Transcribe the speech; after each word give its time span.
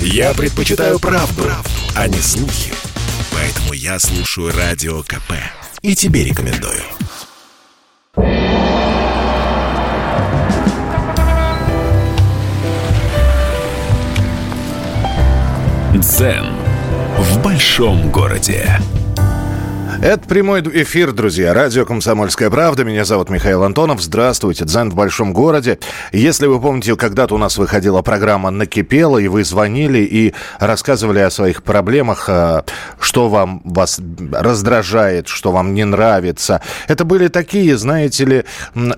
Я 0.00 0.34
предпочитаю 0.34 0.98
правду, 0.98 1.42
правду, 1.42 1.70
а 1.94 2.08
не 2.08 2.18
слухи. 2.18 2.72
Поэтому 3.32 3.72
я 3.72 3.98
слушаю 3.98 4.52
Радио 4.56 5.02
КП. 5.02 5.32
И 5.82 5.94
тебе 5.94 6.24
рекомендую. 6.24 6.82
Дзен 15.94 16.46
в 17.18 17.42
большом 17.42 18.10
городе. 18.10 18.80
Это 20.02 20.28
прямой 20.28 20.60
эфир, 20.60 21.12
друзья. 21.12 21.54
Радио 21.54 21.86
«Комсомольская 21.86 22.50
правда». 22.50 22.84
Меня 22.84 23.06
зовут 23.06 23.30
Михаил 23.30 23.64
Антонов. 23.64 24.02
Здравствуйте. 24.02 24.66
Дзен 24.66 24.90
в 24.90 24.94
большом 24.94 25.32
городе. 25.32 25.78
Если 26.12 26.46
вы 26.46 26.60
помните, 26.60 26.96
когда-то 26.96 27.34
у 27.34 27.38
нас 27.38 27.56
выходила 27.56 28.02
программа 28.02 28.50
«Накипело», 28.50 29.16
и 29.16 29.28
вы 29.28 29.42
звонили 29.42 30.00
и 30.00 30.34
рассказывали 30.58 31.20
о 31.20 31.30
своих 31.30 31.62
проблемах, 31.62 32.26
э, 32.28 32.62
что 33.00 33.30
вам 33.30 33.62
вас 33.64 33.98
раздражает, 34.32 35.28
что 35.28 35.50
вам 35.50 35.72
не 35.72 35.84
нравится. 35.84 36.60
Это 36.88 37.06
были 37.06 37.28
такие, 37.28 37.78
знаете 37.78 38.24
ли, 38.26 38.44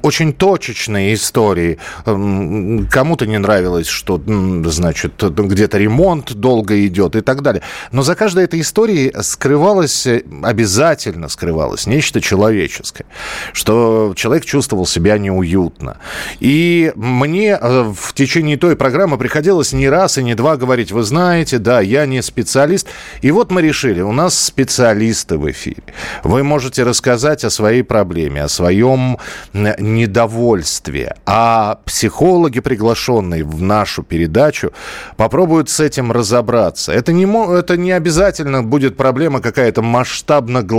очень 0.02 0.32
точечные 0.32 1.14
истории. 1.14 1.78
Кому-то 2.04 3.26
не 3.26 3.38
нравилось, 3.38 3.86
что, 3.86 4.20
значит, 4.64 5.22
где-то 5.22 5.78
ремонт 5.78 6.34
долго 6.34 6.84
идет 6.84 7.14
и 7.14 7.20
так 7.20 7.42
далее. 7.42 7.62
Но 7.92 8.02
за 8.02 8.16
каждой 8.16 8.44
этой 8.44 8.60
историей 8.62 9.14
скрывалось 9.20 10.08
обязательно 10.42 10.87
обязательно 10.88 11.28
скрывалось 11.28 11.86
нечто 11.86 12.20
человеческое, 12.20 13.06
что 13.52 14.12
человек 14.16 14.44
чувствовал 14.44 14.86
себя 14.86 15.18
неуютно. 15.18 15.98
И 16.40 16.92
мне 16.96 17.58
э, 17.60 17.92
в 17.94 18.14
течение 18.14 18.56
той 18.56 18.76
программы 18.76 19.18
приходилось 19.18 19.72
не 19.72 19.88
раз 19.88 20.18
и 20.18 20.22
не 20.22 20.34
два 20.34 20.56
говорить, 20.56 20.92
вы 20.92 21.02
знаете, 21.02 21.58
да, 21.58 21.80
я 21.80 22.06
не 22.06 22.22
специалист. 22.22 22.88
И 23.22 23.30
вот 23.30 23.50
мы 23.50 23.62
решили, 23.62 24.00
у 24.00 24.12
нас 24.12 24.38
специалисты 24.38 25.38
в 25.38 25.50
эфире. 25.50 25.82
Вы 26.24 26.42
можете 26.42 26.84
рассказать 26.84 27.44
о 27.44 27.50
своей 27.50 27.82
проблеме, 27.82 28.44
о 28.44 28.48
своем 28.48 29.18
недовольстве. 29.52 31.14
А 31.26 31.78
психологи, 31.84 32.60
приглашенные 32.60 33.44
в 33.44 33.62
нашу 33.62 34.02
передачу, 34.02 34.72
попробуют 35.16 35.70
с 35.70 35.80
этим 35.80 36.12
разобраться. 36.12 36.92
Это 36.92 37.12
не, 37.12 37.26
это 37.58 37.76
не 37.76 37.92
обязательно 37.92 38.62
будет 38.62 38.96
проблема 38.96 39.40
какая-то 39.40 39.82
масштабно 39.82 40.62
глобальная 40.62 40.77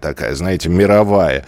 такая, 0.00 0.34
знаете, 0.34 0.68
мировая. 0.68 1.44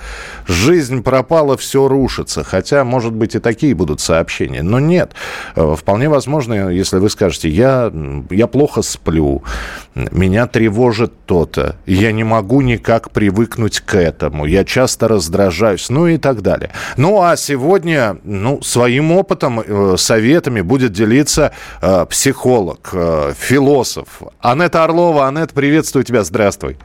Жизнь 0.47 1.03
пропала, 1.03 1.57
все 1.57 1.89
рушится. 1.89 2.45
Хотя, 2.45 2.85
может 2.85 3.13
быть, 3.13 3.35
и 3.35 3.39
такие 3.39 3.75
будут 3.75 4.01
сообщения. 4.01 4.63
Но 4.63 4.81
нет. 4.81 5.13
Э, 5.57 5.75
вполне 5.79 6.09
возможно, 6.09 6.69
если 6.69 6.99
вы 6.99 7.11
скажете, 7.11 7.49
я, 7.49 7.93
я 8.31 8.47
плохо 8.47 8.83
сплю, 8.83 9.43
меня 9.95 10.47
тревожит 10.47 11.13
то-то, 11.27 11.77
я 11.87 12.13
не 12.13 12.25
могу 12.25 12.61
никак 12.61 13.11
привыкнуть 13.11 13.81
к 13.81 13.95
этому, 13.95 14.47
я 14.47 14.65
часто 14.65 15.09
раздражаюсь, 15.09 15.91
ну 15.91 16.07
и 16.07 16.19
так 16.19 16.43
далее. 16.43 16.71
Ну 16.97 17.23
а 17.23 17.37
сегодня, 17.37 18.17
ну, 18.25 18.63
своим 18.63 19.13
опытом, 19.13 19.61
э, 19.61 19.97
советами 19.99 20.61
будет 20.61 20.93
делиться 20.93 21.53
э, 21.81 22.07
психолог, 22.09 22.95
философ 23.37 24.23
Анетта 24.41 24.85
Орлова. 24.85 25.29
Анетта, 25.29 25.55
приветствую 25.55 26.05
тебя, 26.05 26.25
здравствуй. 26.25 26.77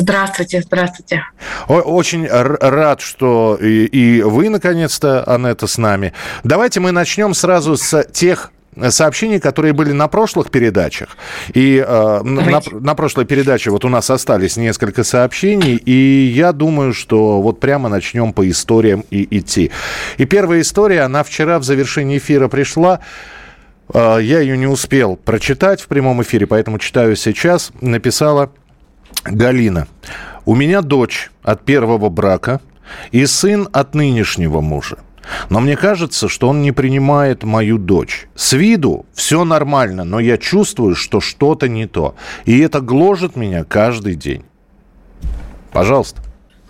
Здравствуйте, 0.00 0.62
здравствуйте. 0.62 1.24
Очень 1.68 2.26
рад, 2.26 3.00
что 3.00 3.56
и, 3.60 3.84
и 3.86 4.22
вы, 4.22 4.48
наконец-то, 4.48 5.22
Анетта, 5.24 5.66
с 5.66 5.78
нами. 5.78 6.12
Давайте 6.42 6.80
мы 6.80 6.90
начнем 6.92 7.34
сразу 7.34 7.76
с 7.76 8.02
тех 8.12 8.50
сообщений, 8.88 9.38
которые 9.38 9.72
были 9.72 9.92
на 9.92 10.08
прошлых 10.08 10.50
передачах. 10.50 11.16
И 11.52 11.84
э, 11.86 12.20
на, 12.22 12.60
на 12.72 12.94
прошлой 12.94 13.24
передаче 13.24 13.70
вот 13.70 13.84
у 13.84 13.88
нас 13.88 14.10
остались 14.10 14.56
несколько 14.56 15.04
сообщений, 15.04 15.76
и 15.76 16.32
я 16.34 16.52
думаю, 16.52 16.92
что 16.92 17.40
вот 17.40 17.60
прямо 17.60 17.88
начнем 17.88 18.32
по 18.32 18.48
историям 18.48 19.04
и 19.10 19.38
идти. 19.38 19.70
И 20.18 20.24
первая 20.24 20.60
история, 20.60 21.02
она 21.02 21.22
вчера 21.22 21.58
в 21.58 21.64
завершении 21.64 22.18
эфира 22.18 22.48
пришла. 22.48 23.00
Э, 23.92 24.18
я 24.20 24.40
ее 24.40 24.56
не 24.56 24.66
успел 24.66 25.16
прочитать 25.16 25.80
в 25.80 25.86
прямом 25.86 26.22
эфире, 26.22 26.46
поэтому 26.46 26.78
читаю 26.78 27.16
сейчас. 27.16 27.70
Написала 27.80 28.50
Галина. 29.24 29.86
У 30.44 30.54
меня 30.54 30.82
дочь 30.82 31.30
от 31.42 31.64
первого 31.64 32.08
брака 32.08 32.60
и 33.12 33.24
сын 33.26 33.68
от 33.72 33.94
нынешнего 33.94 34.60
мужа. 34.60 34.98
Но 35.48 35.60
мне 35.60 35.76
кажется, 35.76 36.28
что 36.28 36.48
он 36.48 36.62
не 36.62 36.72
принимает 36.72 37.44
мою 37.44 37.78
дочь. 37.78 38.26
С 38.34 38.52
виду 38.52 39.06
все 39.14 39.44
нормально, 39.44 40.04
но 40.04 40.20
я 40.20 40.36
чувствую, 40.36 40.94
что 40.94 41.20
что-то 41.20 41.68
не 41.68 41.86
то. 41.86 42.14
И 42.44 42.58
это 42.58 42.80
гложет 42.80 43.36
меня 43.36 43.64
каждый 43.64 44.16
день. 44.16 44.44
Пожалуйста. 45.72 46.23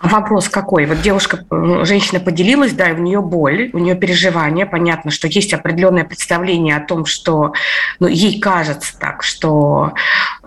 Вопрос 0.05 0.49
какой? 0.49 0.85
Вот 0.85 1.01
девушка, 1.01 1.45
женщина 1.83 2.19
поделилась, 2.19 2.73
да, 2.73 2.89
и 2.89 2.93
у 2.93 2.97
нее 2.97 3.21
боль, 3.21 3.69
у 3.73 3.79
нее 3.79 3.95
переживания. 3.95 4.65
Понятно, 4.65 5.11
что 5.11 5.27
есть 5.27 5.53
определенное 5.53 6.03
представление 6.03 6.77
о 6.77 6.79
том, 6.81 7.05
что 7.05 7.53
ну, 7.99 8.07
ей 8.07 8.39
кажется 8.39 8.97
так, 8.99 9.23
что 9.23 9.93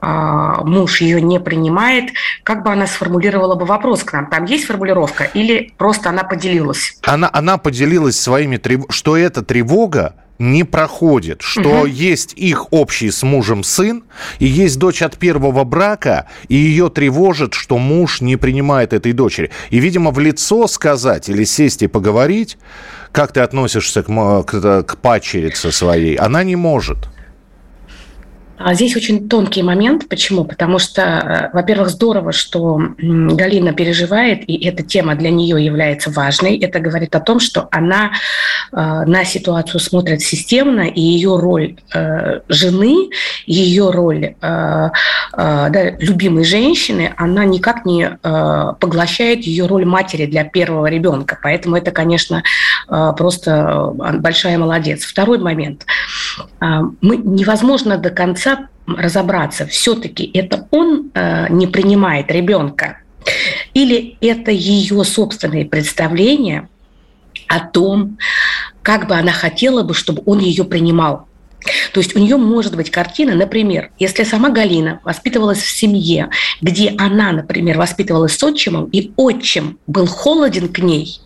э, 0.00 0.54
муж 0.64 1.00
ее 1.00 1.20
не 1.20 1.40
принимает. 1.40 2.12
Как 2.42 2.62
бы 2.64 2.72
она 2.72 2.86
сформулировала 2.86 3.54
бы 3.54 3.64
вопрос 3.64 4.04
к 4.04 4.12
нам? 4.12 4.26
Там 4.26 4.44
есть 4.44 4.66
формулировка 4.66 5.24
или 5.24 5.72
просто 5.76 6.10
она 6.10 6.24
поделилась? 6.24 6.96
Она, 7.04 7.28
она 7.32 7.58
поделилась 7.58 8.20
своими, 8.20 8.60
что 8.90 9.16
это 9.16 9.42
тревога 9.42 10.14
не 10.38 10.64
проходит, 10.64 11.42
что 11.42 11.80
угу. 11.80 11.86
есть 11.86 12.32
их 12.36 12.72
общий 12.72 13.10
с 13.10 13.22
мужем 13.22 13.62
сын, 13.64 14.04
и 14.38 14.46
есть 14.46 14.78
дочь 14.78 15.02
от 15.02 15.18
первого 15.18 15.64
брака, 15.64 16.28
и 16.48 16.54
ее 16.54 16.90
тревожит, 16.90 17.54
что 17.54 17.78
муж 17.78 18.20
не 18.20 18.36
принимает 18.36 18.92
этой 18.92 19.12
дочери. 19.12 19.50
И, 19.70 19.78
видимо, 19.78 20.10
в 20.10 20.18
лицо 20.18 20.66
сказать 20.68 21.28
или 21.28 21.44
сесть 21.44 21.82
и 21.82 21.88
поговорить, 21.88 22.56
как 23.12 23.32
ты 23.32 23.40
относишься 23.40 24.02
к, 24.02 24.42
к, 24.44 24.82
к 24.82 24.96
пачерице 24.98 25.72
своей, 25.72 26.14
она 26.14 26.44
не 26.44 26.56
может. 26.56 27.08
А 28.58 28.74
здесь 28.74 28.96
очень 28.96 29.28
тонкий 29.28 29.62
момент. 29.62 30.08
Почему? 30.08 30.44
Потому 30.44 30.78
что, 30.78 31.02
э, 31.02 31.50
во-первых, 31.52 31.90
здорово, 31.90 32.32
что 32.32 32.80
Галина 32.98 33.72
переживает, 33.72 34.48
и 34.48 34.64
эта 34.64 34.82
тема 34.82 35.14
для 35.14 35.30
нее 35.30 35.64
является 35.64 36.10
важной. 36.10 36.58
Это 36.58 36.80
говорит 36.80 37.14
о 37.14 37.20
том, 37.20 37.38
что 37.38 37.68
она 37.70 38.10
э, 38.72 38.76
на 38.76 39.24
ситуацию 39.24 39.80
смотрит 39.80 40.22
системно, 40.22 40.88
и 40.88 41.00
ее 41.00 41.38
роль 41.38 41.76
э, 41.94 42.40
жены, 42.48 43.10
ее 43.46 43.90
роль 43.90 44.34
да, 44.40 44.90
любимой 46.00 46.44
женщины, 46.44 47.14
она 47.16 47.44
никак 47.44 47.84
не 47.84 48.18
поглощает 48.80 49.42
ее 49.44 49.66
роль 49.66 49.84
матери 49.84 50.26
для 50.26 50.44
первого 50.44 50.86
ребенка. 50.86 51.38
Поэтому 51.42 51.76
это, 51.76 51.90
конечно, 51.90 52.42
просто 52.88 53.92
большая 53.94 54.58
молодец. 54.58 55.04
Второй 55.04 55.38
момент. 55.38 55.86
Мы 56.60 57.16
невозможно 57.16 57.98
до 57.98 58.10
конца 58.10 58.47
конца 58.48 58.68
разобраться, 58.86 59.66
все-таки 59.66 60.30
это 60.32 60.66
он 60.70 61.10
э, 61.14 61.46
не 61.50 61.66
принимает 61.66 62.30
ребенка, 62.30 62.98
или 63.74 64.16
это 64.20 64.50
ее 64.50 65.04
собственные 65.04 65.66
представления 65.66 66.68
о 67.48 67.60
том, 67.60 68.16
как 68.82 69.08
бы 69.08 69.14
она 69.14 69.32
хотела 69.32 69.82
бы, 69.82 69.92
чтобы 69.92 70.22
он 70.24 70.38
ее 70.38 70.64
принимал. 70.64 71.26
То 71.92 72.00
есть 72.00 72.16
у 72.16 72.18
нее 72.18 72.36
может 72.36 72.76
быть 72.76 72.90
картина, 72.90 73.34
например, 73.34 73.90
если 73.98 74.24
сама 74.24 74.48
Галина 74.48 75.00
воспитывалась 75.04 75.58
в 75.58 75.68
семье, 75.68 76.30
где 76.62 76.94
она, 76.96 77.32
например, 77.32 77.76
воспитывалась 77.76 78.38
с 78.38 78.42
отчимом, 78.42 78.86
и 78.86 79.12
отчим 79.16 79.78
был 79.86 80.06
холоден 80.06 80.68
к 80.68 80.78
ней, 80.78 81.20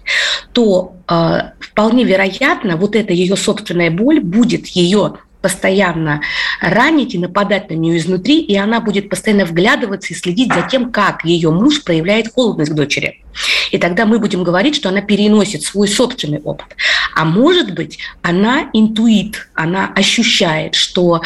то 0.53 0.97
э, 1.09 1.39
вполне 1.61 2.03
вероятно, 2.03 2.77
вот 2.77 2.97
эта 2.97 3.13
ее 3.13 3.37
собственная 3.37 3.91
боль 3.91 4.21
будет 4.21 4.67
ее 4.69 5.19
постоянно 5.43 6.23
ранить 6.61 7.15
и 7.15 7.19
нападать 7.19 7.69
на 7.69 7.75
нее 7.75 7.99
изнутри, 7.99 8.41
и 8.41 8.57
она 8.57 8.81
будет 8.81 9.09
постоянно 9.09 9.45
вглядываться 9.45 10.15
и 10.15 10.17
следить 10.17 10.53
за 10.53 10.63
тем, 10.63 10.91
как 10.93 11.25
ее 11.25 11.51
муж 11.51 11.83
проявляет 11.85 12.33
холодность 12.33 12.71
к 12.71 12.75
дочери. 12.75 13.23
И 13.71 13.79
тогда 13.79 14.07
мы 14.07 14.19
будем 14.19 14.45
говорить, 14.45 14.77
что 14.77 14.89
она 14.89 15.01
переносит 15.01 15.63
свой 15.63 15.89
собственный 15.89 16.41
опыт. 16.41 16.77
А 17.15 17.25
может 17.25 17.75
быть, 17.75 17.99
она 18.23 18.71
интуит, 18.73 19.49
она 19.55 19.93
ощущает, 19.95 20.75
что 20.75 21.23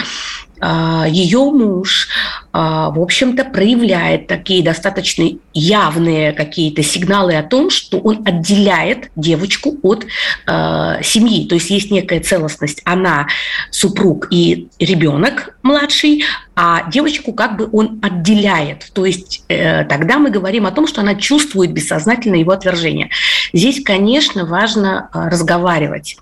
а, 0.61 1.07
ее 1.09 1.51
муж 1.51 2.09
в 2.57 3.01
общем-то, 3.01 3.45
проявляет 3.45 4.29
такие 4.29 4.63
достаточно 4.63 5.29
явные 5.53 6.33
какие-то 6.33 6.83
сигналы 6.83 7.37
о 7.37 7.43
том, 7.43 7.71
что 7.71 7.99
он 7.99 8.23
отделяет 8.27 9.11
девочку 9.17 9.77
от 9.83 10.07
э, 10.47 11.01
семьи. 11.03 11.47
То 11.49 11.55
есть 11.57 11.71
есть 11.71 11.91
некая 11.91 12.21
целостность. 12.21 12.81
Она 12.85 13.27
супруг 13.71 14.29
и 14.31 14.69
ребенок 14.79 15.57
младший, 15.63 16.25
а 16.59 16.89
девочку 16.91 17.35
как 17.35 17.59
бы 17.59 17.69
он 17.71 17.99
отделяет. 18.01 18.91
То 18.95 19.05
есть 19.05 19.45
э, 19.49 19.85
тогда 19.85 20.19
мы 20.19 20.31
говорим 20.31 20.65
о 20.65 20.71
том, 20.71 20.87
что 20.87 21.03
она 21.03 21.15
чувствует 21.15 21.73
бессознательно 21.73 22.37
его 22.37 22.53
отвержение. 22.53 23.11
Здесь, 23.53 23.83
конечно, 23.85 24.47
важно 24.47 25.11
э, 25.13 25.29
разговаривать. 25.29 26.17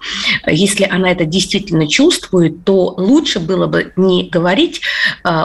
Если 0.46 0.84
она 0.84 1.12
это 1.12 1.25
действительно 1.25 1.86
чувствует, 1.86 2.64
то 2.64 2.94
лучше 2.96 3.38
было 3.38 3.69
бы 3.69 3.92
не 3.94 4.28
говорить 4.28 4.81
э, 5.22 5.44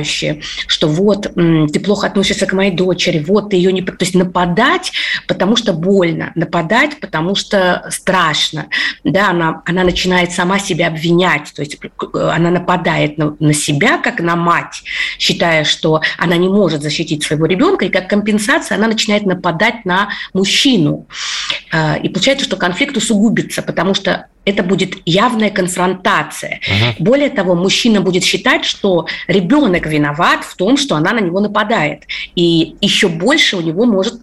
утверждающе, 0.00 0.40
что 0.66 0.88
вот 0.88 1.26
э, 1.26 1.66
ты 1.72 1.80
плохо 1.80 2.06
относишься 2.06 2.46
к 2.46 2.52
моей 2.52 2.72
дочери, 2.72 3.24
вот 3.26 3.50
ты 3.50 3.56
ее 3.56 3.72
не... 3.72 3.82
То 3.82 3.96
есть 4.00 4.14
нападать, 4.14 4.92
потому 5.26 5.56
что 5.56 5.72
больно, 5.72 6.32
нападать, 6.34 6.98
потому 7.00 7.34
что 7.34 7.86
страшно. 7.90 8.66
Да, 9.04 9.30
она, 9.30 9.62
она 9.66 9.84
начинает 9.84 10.32
сама 10.32 10.58
себя 10.58 10.88
обвинять, 10.88 11.52
то 11.54 11.62
есть 11.62 11.78
э, 11.82 12.18
она 12.18 12.50
нападает 12.50 13.18
на, 13.18 13.36
на 13.38 13.52
себя, 13.52 13.98
как 13.98 14.20
на 14.20 14.36
мать, 14.36 14.82
считая, 15.18 15.64
что 15.64 16.00
она 16.18 16.36
не 16.36 16.48
может 16.48 16.82
защитить 16.82 17.24
своего 17.24 17.46
ребенка, 17.46 17.84
и 17.84 17.90
как 17.90 18.08
компенсация 18.08 18.76
она 18.76 18.88
начинает 18.88 19.26
нападать 19.26 19.84
на 19.84 20.10
мужчину. 20.32 21.06
А, 21.72 21.96
и 21.96 22.08
получается, 22.08 22.44
что 22.44 22.56
конфликт 22.56 22.96
усугубится, 22.96 23.62
потому 23.62 23.94
что 23.94 24.26
это 24.44 24.62
будет 24.62 24.94
явная 25.04 25.50
конфронтация. 25.50 26.60
Угу. 26.66 27.04
Более 27.04 27.28
того, 27.28 27.54
мужчина 27.54 28.00
будет 28.00 28.24
считать, 28.24 28.64
что 28.64 29.06
ребенок 29.28 29.86
виноват 29.86 30.44
в 30.44 30.56
том, 30.56 30.76
что 30.76 30.96
она 30.96 31.12
на 31.12 31.20
него 31.20 31.40
нападает. 31.40 32.04
И 32.34 32.74
еще 32.80 33.08
больше 33.08 33.56
у 33.56 33.60
него 33.60 33.84
может 33.84 34.14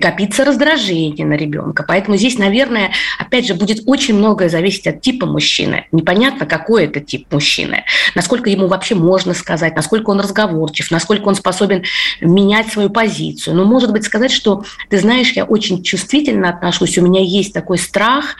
копиться 0.00 0.44
раздражение 0.44 1.26
на 1.26 1.34
ребенка. 1.34 1.84
Поэтому 1.88 2.16
здесь, 2.16 2.38
наверное, 2.38 2.92
опять 3.18 3.46
же, 3.46 3.54
будет 3.54 3.82
очень 3.86 4.14
многое 4.14 4.50
зависеть 4.50 4.86
от 4.86 5.00
типа 5.00 5.26
мужчины. 5.26 5.86
Непонятно, 5.90 6.44
какой 6.44 6.84
это 6.84 7.00
тип 7.00 7.26
мужчины. 7.30 7.84
Насколько 8.14 8.50
ему 8.50 8.66
вообще 8.66 8.94
можно 8.94 9.32
сказать, 9.32 9.74
насколько 9.74 10.10
он 10.10 10.20
разговорчив, 10.20 10.90
насколько 10.90 11.28
он 11.28 11.34
способен 11.34 11.84
менять 12.20 12.70
свою 12.70 12.90
позицию. 12.90 13.56
Но, 13.56 13.64
может 13.64 13.90
быть, 13.92 14.04
сказать, 14.04 14.30
что, 14.30 14.64
ты 14.90 14.98
знаешь, 14.98 15.32
я 15.32 15.44
очень 15.44 15.82
чувствительно 15.82 16.50
отношусь, 16.50 16.98
у 16.98 17.02
меня 17.02 17.22
есть 17.22 17.54
такой 17.54 17.78
страх 17.78 18.36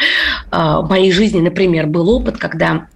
э, 0.51 0.81
моей 0.89 1.11
жизни, 1.11 1.22
жизни, 1.23 1.41
например, 1.41 1.87
был 1.87 2.11
опыт, 2.11 2.37
когда 2.37 2.89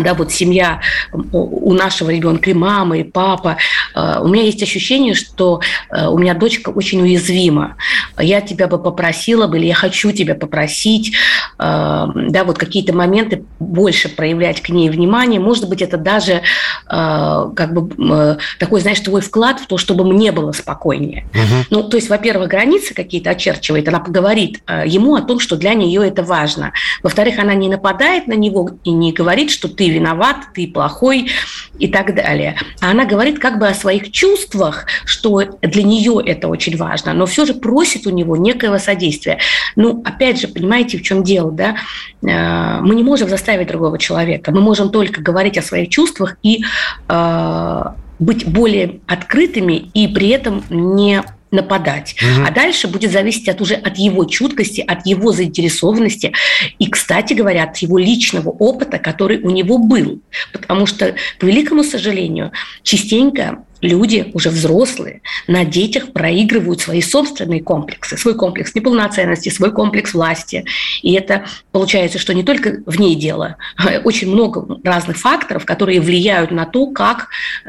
да, 0.00 0.14
вот 0.14 0.32
семья 0.32 0.80
у 1.12 1.72
нашего 1.72 2.10
ребенка, 2.10 2.50
и 2.50 2.54
мама, 2.54 2.98
и 2.98 3.04
папа. 3.04 3.56
Э, 3.94 4.20
у 4.20 4.28
меня 4.28 4.44
есть 4.44 4.62
ощущение, 4.62 5.14
что 5.14 5.60
э, 5.90 6.06
у 6.06 6.18
меня 6.18 6.34
дочка 6.34 6.70
очень 6.70 7.00
уязвима. 7.02 7.76
Я 8.18 8.40
тебя 8.40 8.66
бы 8.66 8.82
попросила 8.82 9.46
бы, 9.46 9.58
или 9.58 9.66
я 9.66 9.74
хочу 9.74 10.12
тебя 10.12 10.34
попросить, 10.34 11.14
э, 11.58 12.06
да, 12.14 12.44
вот 12.44 12.58
какие-то 12.58 12.94
моменты 12.94 13.44
больше 13.58 14.08
проявлять 14.08 14.60
к 14.60 14.68
ней 14.68 14.90
внимание. 14.90 15.40
Может 15.40 15.68
быть, 15.68 15.82
это 15.82 15.96
даже 15.96 16.42
как 16.86 17.72
бы 17.72 18.38
такой, 18.58 18.80
знаешь, 18.80 19.00
твой 19.00 19.20
вклад 19.20 19.60
в 19.60 19.66
то, 19.66 19.78
чтобы 19.78 20.04
мне 20.04 20.32
было 20.32 20.52
спокойнее. 20.52 21.26
Угу. 21.32 21.64
Ну, 21.70 21.82
то 21.84 21.96
есть, 21.96 22.08
во-первых, 22.08 22.48
границы 22.48 22.94
какие-то 22.94 23.30
очерчивает, 23.30 23.88
она 23.88 24.00
поговорит 24.00 24.62
ему 24.84 25.14
о 25.14 25.22
том, 25.22 25.40
что 25.40 25.56
для 25.56 25.74
нее 25.74 26.06
это 26.06 26.22
важно. 26.22 26.72
Во-вторых, 27.02 27.38
она 27.38 27.54
не 27.54 27.68
нападает 27.68 28.26
на 28.26 28.34
него 28.34 28.70
и 28.84 28.90
не 28.90 29.12
говорит, 29.12 29.50
что 29.50 29.68
ты 29.74 29.88
виноват, 29.88 30.36
ты 30.54 30.66
плохой 30.66 31.30
и 31.78 31.88
так 31.88 32.14
далее. 32.14 32.56
А 32.80 32.90
она 32.90 33.04
говорит 33.04 33.38
как 33.38 33.58
бы 33.58 33.66
о 33.66 33.74
своих 33.74 34.12
чувствах, 34.12 34.86
что 35.04 35.42
для 35.62 35.82
нее 35.82 36.20
это 36.24 36.48
очень 36.48 36.76
важно, 36.76 37.12
но 37.12 37.26
все 37.26 37.44
же 37.44 37.54
просит 37.54 38.06
у 38.06 38.10
него 38.10 38.36
некоего 38.36 38.78
содействия. 38.78 39.38
Ну, 39.76 40.02
опять 40.04 40.40
же, 40.40 40.48
понимаете, 40.48 40.98
в 40.98 41.02
чем 41.02 41.22
дело, 41.22 41.50
да? 41.50 41.76
Э, 42.22 42.80
мы 42.80 42.94
не 42.94 43.02
можем 43.02 43.28
заставить 43.28 43.68
другого 43.68 43.98
человека, 43.98 44.52
мы 44.52 44.60
можем 44.60 44.90
только 44.90 45.20
говорить 45.20 45.58
о 45.58 45.62
своих 45.62 45.88
чувствах 45.88 46.36
и 46.42 46.64
э, 47.08 47.82
быть 48.18 48.46
более 48.46 49.00
открытыми 49.06 49.90
и 49.92 50.08
при 50.08 50.28
этом 50.28 50.62
не 50.70 51.22
нападать. 51.54 52.16
Угу. 52.20 52.46
А 52.46 52.50
дальше 52.50 52.88
будет 52.88 53.10
зависеть 53.12 53.48
от 53.48 53.60
уже 53.60 53.74
от 53.74 53.96
его 53.96 54.24
чуткости, 54.24 54.82
от 54.86 55.06
его 55.06 55.32
заинтересованности 55.32 56.32
и, 56.78 56.88
кстати 56.88 57.32
говоря, 57.32 57.64
от 57.64 57.78
его 57.78 57.98
личного 57.98 58.50
опыта, 58.50 58.98
который 58.98 59.40
у 59.40 59.50
него 59.50 59.78
был. 59.78 60.20
Потому 60.52 60.86
что, 60.86 61.14
к 61.38 61.42
великому 61.42 61.84
сожалению, 61.84 62.52
частенько 62.82 63.64
люди, 63.84 64.30
уже 64.34 64.50
взрослые, 64.50 65.20
на 65.46 65.64
детях 65.64 66.12
проигрывают 66.12 66.80
свои 66.80 67.02
собственные 67.02 67.62
комплексы, 67.62 68.16
свой 68.16 68.34
комплекс 68.34 68.74
неполноценности, 68.74 69.50
свой 69.50 69.72
комплекс 69.72 70.14
власти. 70.14 70.64
И 71.02 71.12
это 71.12 71.44
получается, 71.72 72.18
что 72.18 72.34
не 72.34 72.42
только 72.42 72.82
в 72.86 72.98
ней 72.98 73.14
дело, 73.14 73.56
очень 74.04 74.30
много 74.30 74.78
разных 74.82 75.18
факторов, 75.18 75.64
которые 75.64 76.00
влияют 76.00 76.50
на 76.50 76.64
то, 76.64 76.86
как 76.90 77.28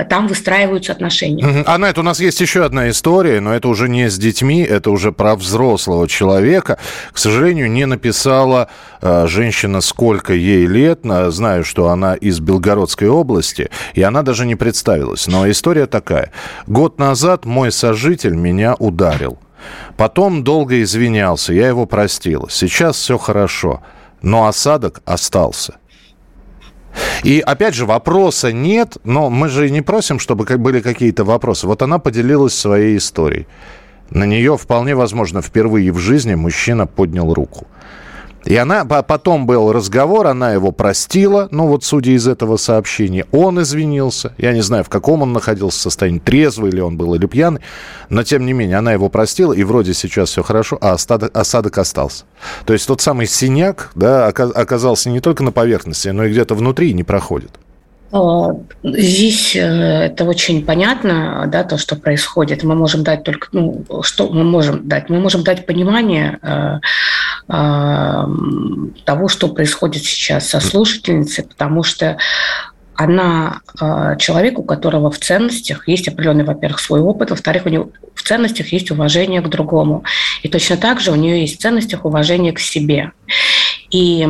там 0.09 0.27
выстраиваются 0.27 0.91
отношения. 0.91 1.63
Аннет, 1.65 1.97
у 1.97 2.03
нас 2.03 2.19
есть 2.19 2.39
еще 2.41 2.63
одна 2.63 2.89
история, 2.89 3.39
но 3.41 3.53
это 3.53 3.67
уже 3.67 3.89
не 3.89 4.09
с 4.09 4.17
детьми, 4.17 4.61
это 4.61 4.91
уже 4.91 5.11
про 5.11 5.35
взрослого 5.35 6.07
человека. 6.07 6.77
К 7.11 7.17
сожалению, 7.17 7.69
не 7.69 7.85
написала 7.85 8.69
э, 9.01 9.27
женщина, 9.27 9.81
сколько 9.81 10.33
ей 10.33 10.65
лет. 10.65 11.01
Знаю, 11.03 11.63
что 11.63 11.89
она 11.89 12.15
из 12.15 12.39
Белгородской 12.39 13.09
области, 13.09 13.69
и 13.93 14.01
она 14.01 14.21
даже 14.21 14.45
не 14.45 14.55
представилась. 14.55 15.27
Но 15.27 15.49
история 15.49 15.85
такая 15.85 16.04
такая. 16.05 16.31
Год 16.67 16.99
назад 16.99 17.45
мой 17.45 17.71
сожитель 17.71 18.35
меня 18.35 18.75
ударил. 18.75 19.37
Потом 19.97 20.43
долго 20.43 20.83
извинялся, 20.83 21.53
я 21.53 21.67
его 21.67 21.85
простила. 21.87 22.47
Сейчас 22.49 22.97
все 22.97 23.17
хорошо, 23.17 23.81
но 24.21 24.47
осадок 24.47 25.01
остался. 25.05 25.75
И 27.23 27.39
опять 27.39 27.73
же, 27.73 27.85
вопроса 27.85 28.53
нет, 28.53 28.97
но 29.03 29.29
мы 29.29 29.49
же 29.49 29.69
не 29.69 29.81
просим, 29.81 30.19
чтобы 30.19 30.45
были 30.57 30.79
какие-то 30.79 31.23
вопросы. 31.23 31.67
Вот 31.67 31.81
она 31.81 31.97
поделилась 31.97 32.53
своей 32.53 32.97
историей. 32.97 33.47
На 34.11 34.25
нее 34.25 34.55
вполне 34.55 34.95
возможно 34.95 35.41
впервые 35.41 35.91
в 35.91 35.97
жизни 35.97 36.35
мужчина 36.35 36.85
поднял 36.85 37.33
руку. 37.33 37.67
И 38.45 38.55
она, 38.55 38.85
потом 38.85 39.47
был 39.47 39.71
разговор, 39.71 40.27
она 40.27 40.53
его 40.53 40.71
простила, 40.71 41.47
ну 41.51 41.67
вот 41.67 41.83
судя 41.83 42.11
из 42.11 42.27
этого 42.27 42.57
сообщения, 42.57 43.25
он 43.31 43.59
извинился. 43.61 44.33
Я 44.37 44.53
не 44.53 44.61
знаю, 44.61 44.83
в 44.83 44.89
каком 44.89 45.23
он 45.23 45.33
находился 45.33 45.79
состоянии, 45.79 46.19
трезвый 46.19 46.71
ли 46.71 46.79
он 46.79 46.95
был 46.95 47.15
или 47.15 47.25
пьяный, 47.25 47.61
но 48.09 48.23
тем 48.23 48.45
не 48.45 48.53
менее 48.53 48.77
она 48.77 48.93
его 48.93 49.09
простила, 49.09 49.51
и 49.51 49.63
вроде 49.63 49.95
сейчас 49.95 50.29
все 50.29 50.43
хорошо, 50.43 50.77
а 50.79 50.93
осадок, 50.93 51.35
осадок 51.35 51.77
остался. 51.79 52.25
То 52.65 52.73
есть 52.73 52.87
тот 52.87 53.01
самый 53.01 53.25
синяк 53.25 53.91
да, 53.95 54.27
оказался 54.27 55.09
не 55.09 55.21
только 55.21 55.43
на 55.43 55.51
поверхности, 55.51 56.09
но 56.09 56.25
и 56.25 56.31
где-то 56.31 56.53
внутри 56.53 56.93
не 56.93 57.03
проходит. 57.03 57.51
Здесь 58.83 59.55
э, 59.55 59.59
это 59.59 60.23
очень 60.23 60.63
понятно, 60.63 61.49
да, 61.51 61.63
то, 61.63 61.77
что 61.77 61.95
происходит. 61.95 62.63
Мы 62.63 62.75
можем 62.75 63.03
дать 63.03 63.23
только, 63.23 63.49
ну, 63.51 63.83
что 64.03 64.29
мы 64.29 64.43
можем 64.43 64.87
дать? 64.87 65.09
Мы 65.09 65.19
можем 65.19 65.43
дать 65.43 65.65
понимание 65.65 66.39
э, 66.41 66.79
того, 67.47 69.27
что 69.27 69.49
происходит 69.49 70.03
сейчас 70.03 70.49
со 70.49 70.59
слушательницей, 70.59 71.43
потому 71.43 71.83
что 71.83 72.17
она 72.95 73.59
э, 73.79 74.15
человек, 74.17 74.57
у 74.57 74.63
которого 74.63 75.11
в 75.11 75.19
ценностях 75.19 75.87
есть 75.87 76.07
определенный, 76.07 76.45
во-первых, 76.45 76.79
свой 76.79 77.01
опыт, 77.01 77.29
во-вторых, 77.29 77.65
у 77.65 77.69
него 77.69 77.89
в 78.13 78.23
ценностях 78.23 78.71
есть 78.71 78.89
уважение 78.89 79.41
к 79.41 79.49
другому. 79.49 80.03
И 80.43 80.47
точно 80.47 80.77
так 80.77 81.01
же 81.01 81.11
у 81.11 81.15
нее 81.15 81.41
есть 81.41 81.57
в 81.57 81.61
ценностях 81.61 82.05
уважение 82.05 82.53
к 82.53 82.59
себе. 82.59 83.11
И 83.91 84.27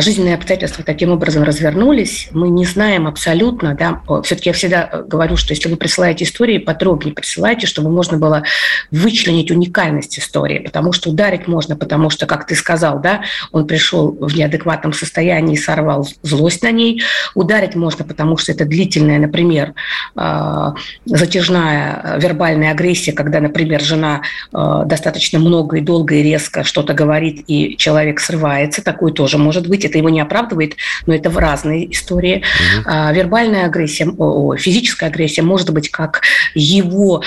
жизненные 0.00 0.34
обстоятельства 0.34 0.84
таким 0.84 1.10
образом 1.10 1.42
развернулись, 1.42 2.28
мы 2.32 2.48
не 2.48 2.64
знаем 2.64 3.06
абсолютно, 3.06 3.74
да, 3.74 4.02
все-таки 4.22 4.50
я 4.50 4.52
всегда 4.52 4.88
э, 4.90 5.02
говорю, 5.04 5.36
что 5.36 5.52
если 5.52 5.68
вы 5.68 5.76
присылаете 5.76 6.24
истории, 6.24 6.58
подробнее 6.58 7.14
присылайте, 7.14 7.66
чтобы 7.66 7.90
можно 7.90 8.18
было 8.18 8.42
вычленить 8.90 9.50
уникальность 9.50 10.18
истории, 10.18 10.58
потому 10.58 10.92
что 10.92 11.10
ударить 11.10 11.46
можно, 11.46 11.76
потому 11.76 12.10
что, 12.10 12.26
как 12.26 12.46
ты 12.46 12.54
сказал, 12.54 13.00
да, 13.00 13.22
он 13.52 13.66
пришел 13.66 14.12
в 14.12 14.36
неадекватном 14.36 14.92
состоянии 14.92 15.54
и 15.54 15.58
сорвал 15.58 16.08
злость 16.22 16.62
на 16.62 16.70
ней, 16.70 17.02
ударить 17.34 17.74
можно, 17.74 18.04
потому 18.04 18.36
что 18.36 18.52
это 18.52 18.64
длительная, 18.64 19.18
например, 19.18 19.74
а, 20.16 20.74
затяжная 21.04 22.00
э, 22.02 22.20
вербальная 22.20 22.72
агрессия, 22.72 23.12
когда, 23.12 23.40
например, 23.40 23.80
жена 23.80 24.22
э, 24.52 24.82
достаточно 24.86 25.38
много 25.38 25.78
и 25.78 25.80
долго 25.80 26.16
и 26.16 26.22
резко 26.22 26.64
что-то 26.64 26.94
говорит, 26.94 27.44
и 27.46 27.76
человек 27.76 28.20
срывается, 28.20 28.82
такой 28.82 29.12
тоже 29.12 29.38
может 29.38 29.53
может 29.54 29.68
быть, 29.68 29.84
это 29.84 29.98
его 29.98 30.08
не 30.08 30.20
оправдывает, 30.20 30.76
но 31.06 31.14
это 31.14 31.30
в 31.30 31.38
разные 31.38 31.92
истории. 31.92 32.36
Угу. 32.38 32.82
А, 32.86 33.12
вербальная 33.12 33.66
агрессия, 33.66 34.06
о, 34.06 34.56
физическая 34.56 35.08
агрессия 35.08 35.42
может 35.42 35.70
быть 35.70 35.90
как 35.90 36.22
его 36.54 37.22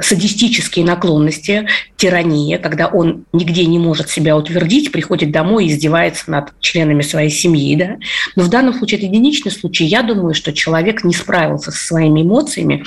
садистические 0.00 0.84
наклонности, 0.84 1.66
тирания, 1.96 2.58
когда 2.58 2.88
он 2.88 3.24
нигде 3.32 3.64
не 3.66 3.78
может 3.78 4.10
себя 4.10 4.36
утвердить, 4.36 4.92
приходит 4.92 5.30
домой 5.30 5.66
и 5.66 5.68
издевается 5.68 6.30
над 6.30 6.52
членами 6.60 7.02
своей 7.02 7.30
семьи. 7.30 7.76
Да? 7.76 7.96
Но 8.36 8.42
в 8.42 8.48
данном 8.48 8.74
случае 8.74 8.98
это 8.98 9.06
единичный 9.06 9.50
случай. 9.50 9.84
Я 9.84 10.02
думаю, 10.02 10.34
что 10.34 10.52
человек 10.52 11.04
не 11.04 11.14
справился 11.14 11.70
со 11.70 11.86
своими 11.86 12.22
эмоциями, 12.22 12.84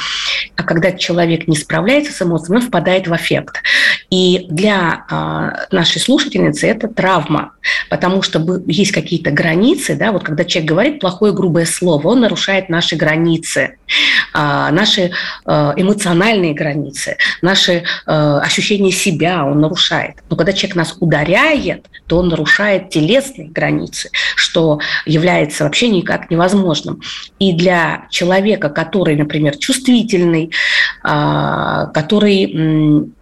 а 0.56 0.64
когда 0.64 0.92
человек 0.92 1.48
не 1.48 1.56
справляется 1.56 2.14
с 2.14 2.22
эмоциями, 2.22 2.60
он 2.60 2.68
впадает 2.68 3.08
в 3.08 3.14
аффект. 3.14 3.62
И 4.10 4.46
для 4.50 5.06
э, 5.10 5.76
нашей 5.76 6.00
слушательницы 6.00 6.68
это 6.68 6.88
травма, 6.88 7.54
потому 7.90 8.22
что 8.22 8.62
есть 8.68 8.92
какие-то 8.92 9.32
границы, 9.32 9.96
да, 9.96 10.12
вот 10.12 10.24
когда 10.24 10.46
человек 10.46 10.70
говорит 10.70 11.00
плохое 11.00 11.34
грубое 11.34 11.66
слово, 11.66 12.08
он 12.10 12.22
нарушает 12.22 12.70
наши 12.70 12.96
границы, 12.96 13.78
э, 14.34 14.70
наши 14.72 15.12
э, 15.46 15.74
эмоциональные 16.18 16.54
границы, 16.54 17.18
наши 17.42 17.84
э, 18.06 18.40
ощущения 18.44 18.92
себя 18.92 19.46
он 19.46 19.62
нарушает. 19.62 20.18
Но 20.30 20.36
когда 20.36 20.54
человек 20.54 20.76
нас 20.76 20.98
ударяет, 21.00 21.86
то 22.08 22.18
он 22.18 22.30
нарушает 22.30 22.90
телесные 22.90 23.50
границы, 23.50 24.10
что 24.36 24.80
является 25.06 25.64
вообще 25.64 25.90
никак 25.90 26.30
невозможным. 26.30 27.02
И 27.40 27.54
для 27.54 28.08
человека, 28.10 28.70
который, 28.70 29.16
например, 29.16 29.58
чувствительный, 29.58 30.52
который 31.04 33.14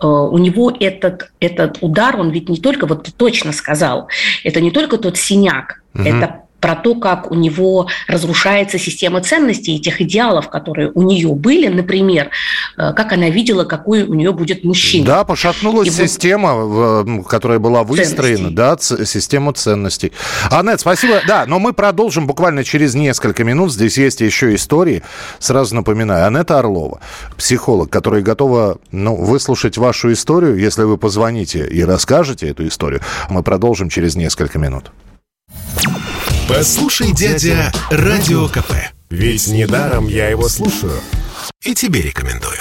Э, 0.00 0.06
у 0.06 0.38
него 0.38 0.72
этот, 0.78 1.30
этот 1.40 1.78
удар, 1.80 2.18
он 2.18 2.30
ведь 2.30 2.48
не 2.48 2.58
только, 2.58 2.86
вот 2.86 3.04
ты 3.04 3.12
точно 3.12 3.52
сказал, 3.52 4.08
это 4.44 4.60
не 4.60 4.70
только 4.70 4.98
тот 4.98 5.16
синяк, 5.16 5.82
угу. 5.94 6.04
это 6.04 6.42
про 6.66 6.74
то, 6.74 6.96
как 6.96 7.30
у 7.30 7.36
него 7.36 7.86
разрушается 8.08 8.76
система 8.76 9.20
ценностей 9.20 9.76
и 9.76 9.80
тех 9.80 10.00
идеалов, 10.00 10.50
которые 10.50 10.90
у 10.92 11.02
нее 11.02 11.32
были, 11.32 11.68
например, 11.68 12.30
э, 12.76 12.92
как 12.92 13.12
она 13.12 13.30
видела, 13.30 13.62
какой 13.62 14.02
у 14.02 14.14
нее 14.14 14.32
будет 14.32 14.64
мужчина. 14.64 15.06
Да, 15.06 15.24
пошатнулась 15.24 15.86
и 15.86 15.90
система, 15.92 16.54
вот... 16.56 17.28
которая 17.28 17.60
была 17.60 17.84
выстроена, 17.84 18.50
ценностей. 18.50 18.96
да, 18.96 19.04
система 19.06 19.52
ценностей. 19.52 20.10
Аннет, 20.50 20.80
спасибо. 20.80 21.20
Да, 21.28 21.44
но 21.46 21.60
мы 21.60 21.72
продолжим 21.72 22.26
буквально 22.26 22.64
через 22.64 22.96
несколько 22.96 23.44
минут. 23.44 23.72
Здесь 23.72 23.96
есть 23.96 24.20
еще 24.20 24.52
истории. 24.52 25.04
Сразу 25.38 25.72
напоминаю, 25.72 26.26
Анетта 26.26 26.58
Орлова, 26.58 26.98
психолог, 27.38 27.90
которая 27.90 28.22
готова 28.22 28.78
ну, 28.90 29.14
выслушать 29.14 29.78
вашу 29.78 30.12
историю. 30.12 30.58
Если 30.58 30.82
вы 30.82 30.98
позвоните 30.98 31.64
и 31.64 31.84
расскажете 31.84 32.48
эту 32.48 32.66
историю, 32.66 33.02
мы 33.30 33.44
продолжим 33.44 33.88
через 33.88 34.16
несколько 34.16 34.58
минут. 34.58 34.90
Послушай, 36.48 37.12
дядя, 37.12 37.72
Радио 37.90 38.48
КП. 38.48 38.72
Ведь 39.10 39.48
недаром 39.48 40.06
я 40.06 40.28
его 40.28 40.48
слушаю. 40.48 41.00
И 41.64 41.74
тебе 41.74 42.02
рекомендую. 42.02 42.60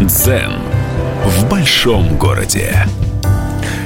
Дзен 0.00 0.52
в 1.24 1.48
большом 1.48 2.18
городе. 2.18 2.86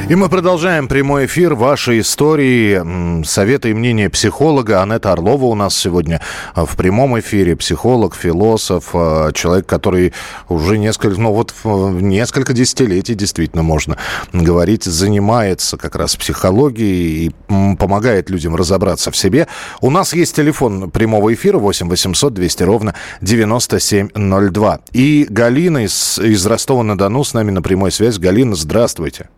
И 0.09 0.17
мы 0.17 0.29
продолжаем 0.29 0.89
прямой 0.89 1.27
эфир. 1.27 1.55
Ваши 1.55 2.01
истории, 2.01 3.25
советы 3.25 3.71
и 3.71 3.75
мнения 3.75 4.11
психолога. 4.11 4.83
Анетта 4.83 5.13
Орлова 5.13 5.45
у 5.45 5.55
нас 5.55 5.77
сегодня 5.77 6.21
в 6.57 6.77
прямом 6.77 7.19
эфире. 7.21 7.55
Психолог, 7.55 8.17
философ, 8.17 8.91
а, 8.95 9.31
человек, 9.33 9.67
который 9.67 10.13
уже 10.49 10.77
несколько, 10.79 11.21
ну 11.21 11.33
вот 11.33 11.55
несколько 11.65 12.53
десятилетий 12.53 13.15
действительно 13.15 13.63
можно 13.63 13.97
говорить, 14.33 14.85
занимается 14.85 15.77
как 15.77 15.95
раз 15.95 16.17
психологией 16.17 17.27
и 17.27 17.77
помогает 17.77 18.29
людям 18.29 18.57
разобраться 18.57 19.13
в 19.13 19.17
себе. 19.17 19.47
У 19.81 19.91
нас 19.91 20.15
есть 20.15 20.35
телефон 20.35 20.91
прямого 20.91 21.33
эфира 21.33 21.59
8 21.59 21.89
800 21.89 22.35
200 22.35 22.63
ровно 22.65 22.95
9702. 23.21 24.81
И 24.93 25.27
Галина 25.31 25.85
из, 25.85 26.19
из 26.19 26.45
Ростова-на-Дону 26.45 27.23
с 27.23 27.35
нами 27.35 27.53
на 27.53 27.63
прямой 27.63 27.93
связи. 27.93 28.19
Галина, 28.19 28.57
здравствуйте. 28.57 29.29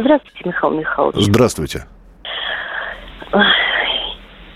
Здравствуйте, 0.00 0.40
Михаил 0.44 0.74
Михайлович. 0.74 1.24
Здравствуйте. 1.24 1.86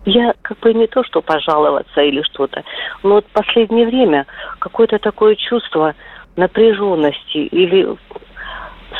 Я 0.04 0.34
как 0.42 0.58
бы 0.60 0.74
не 0.74 0.86
то, 0.86 1.04
что 1.04 1.20
пожаловаться 1.20 2.00
или 2.00 2.22
что-то, 2.22 2.64
но 3.02 3.14
вот 3.16 3.26
в 3.26 3.32
последнее 3.32 3.86
время 3.86 4.26
какое-то 4.58 4.98
такое 4.98 5.36
чувство 5.36 5.94
напряженности 6.36 7.38
или 7.38 7.96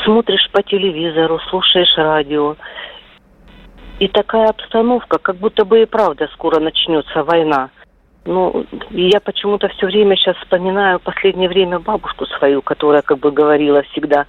смотришь 0.05 0.49
по 0.51 0.63
телевизору, 0.63 1.39
слушаешь 1.49 1.93
радио, 1.97 2.55
и 3.99 4.07
такая 4.07 4.49
обстановка, 4.49 5.17
как 5.17 5.35
будто 5.37 5.65
бы 5.65 5.81
и 5.81 5.85
правда 5.85 6.29
скоро 6.33 6.59
начнется 6.59 7.23
война. 7.23 7.69
Ну, 8.25 8.65
я 8.91 9.19
почему-то 9.19 9.67
все 9.69 9.85
время 9.85 10.15
сейчас 10.15 10.37
вспоминаю 10.37 10.99
последнее 10.99 11.49
время 11.49 11.79
бабушку 11.79 12.25
свою, 12.25 12.61
которая 12.61 13.01
как 13.01 13.19
бы 13.19 13.31
говорила 13.31 13.83
всегда, 13.91 14.25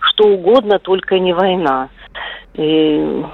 что 0.00 0.28
угодно, 0.28 0.78
только 0.78 1.18
не 1.18 1.32
война. 1.32 1.88
И, 2.54 3.24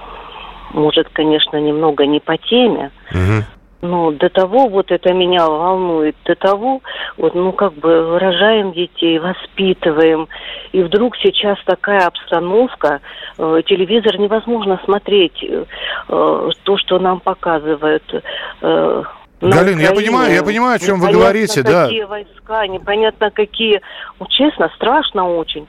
может, 0.72 1.08
конечно, 1.12 1.56
немного 1.60 2.06
не 2.06 2.20
по 2.20 2.36
теме, 2.36 2.92
угу. 3.10 3.44
но 3.82 4.12
до 4.12 4.28
того 4.28 4.68
вот 4.68 4.92
это 4.92 5.12
меня 5.12 5.46
волнует, 5.46 6.14
до 6.24 6.36
того 6.36 6.80
вот, 7.16 7.34
ну, 7.34 7.50
как 7.50 7.72
бы 7.74 8.16
рожаем 8.18 8.72
детей, 8.72 9.18
воспитываем, 9.18 10.28
и 10.70 10.82
вдруг 10.82 11.16
сейчас 11.16 11.58
такая 11.64 12.06
обстановка, 12.06 13.00
э, 13.38 13.62
телевизор 13.66 14.18
невозможно 14.18 14.80
смотреть, 14.84 15.42
э, 15.42 15.64
э 16.08 16.50
то, 16.62 16.76
что 16.76 16.98
нам 17.00 17.18
показывают. 17.18 18.24
Э, 18.60 19.02
Галина, 19.50 19.80
я 19.80 19.92
понимаю, 19.92 20.32
я 20.32 20.42
понимаю, 20.42 20.76
о 20.76 20.78
чем 20.78 21.00
вы 21.00 21.12
говорите, 21.12 21.62
какие 21.62 21.72
да. 21.72 21.84
какие 21.84 22.04
войска, 22.04 22.66
непонятно 22.66 23.30
какие. 23.30 23.80
Ну, 24.18 24.26
честно, 24.28 24.70
страшно 24.76 25.28
очень. 25.28 25.66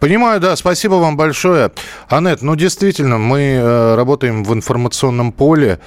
Понимаю, 0.00 0.40
да, 0.40 0.56
спасибо 0.56 0.94
вам 0.94 1.16
большое. 1.16 1.70
Анет, 2.08 2.42
ну 2.42 2.56
действительно, 2.56 3.18
мы 3.18 3.40
э, 3.40 3.94
работаем 3.94 4.42
в 4.42 4.52
информационном 4.52 5.30
поле, 5.30 5.78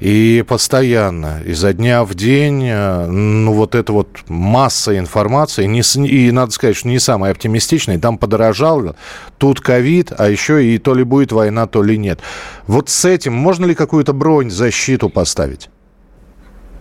и 0.00 0.44
постоянно, 0.46 1.40
изо 1.46 1.72
дня 1.72 2.04
в 2.04 2.14
день, 2.14 2.66
э, 2.68 3.06
ну, 3.06 3.52
вот 3.54 3.74
эта 3.74 3.92
вот 3.92 4.08
масса 4.28 4.98
информации, 4.98 5.64
не, 5.64 5.80
и 6.06 6.30
надо 6.30 6.52
сказать, 6.52 6.76
что 6.76 6.88
не 6.88 6.98
самая 6.98 7.32
оптимистичная, 7.32 7.98
там 7.98 8.18
подорожал, 8.18 8.96
тут 9.38 9.60
ковид, 9.60 10.12
а 10.16 10.28
еще 10.28 10.62
и 10.62 10.76
то 10.78 10.94
ли 10.94 11.04
будет 11.04 11.32
война, 11.32 11.66
то 11.66 11.82
ли 11.82 11.96
нет. 11.96 12.20
Вот 12.66 12.90
с 12.90 13.04
этим 13.04 13.32
можно 13.32 13.64
ли 13.64 13.74
какую-то 13.74 14.12
бронь, 14.12 14.50
защиту 14.50 15.08
поставить? 15.08 15.70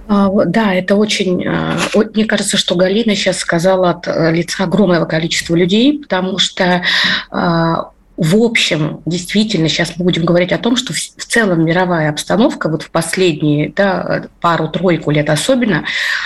А, 0.08 0.30
да, 0.46 0.74
это 0.74 0.96
очень... 0.96 1.46
А, 1.48 1.78
мне 2.14 2.26
кажется, 2.26 2.58
что 2.58 2.76
Галина 2.76 3.16
сейчас 3.16 3.38
сказала 3.38 3.92
от 3.92 4.08
э, 4.08 4.32
лица 4.32 4.66
огромного 4.66 5.06
количества 5.06 5.56
людей, 5.56 6.00
потому 6.00 6.38
что 6.40 6.84
а, 7.32 7.92
в 8.16 8.36
общем, 8.38 9.02
действительно, 9.08 9.68
сейчас 9.68 9.94
мы 9.98 10.06
будем 10.06 10.24
говорить 10.24 10.52
о 10.52 10.60
том, 10.60 10.76
что 10.76 10.94
в, 10.94 11.26
целом 11.26 11.66
мировая 11.66 12.12
обстановка 12.12 12.70
вот 12.70 12.84
в 12.84 12.92
последние 12.92 13.74
да, 13.76 14.28
пару-тройку 14.40 15.10
лет 15.10 15.32
особенно, 15.32 15.86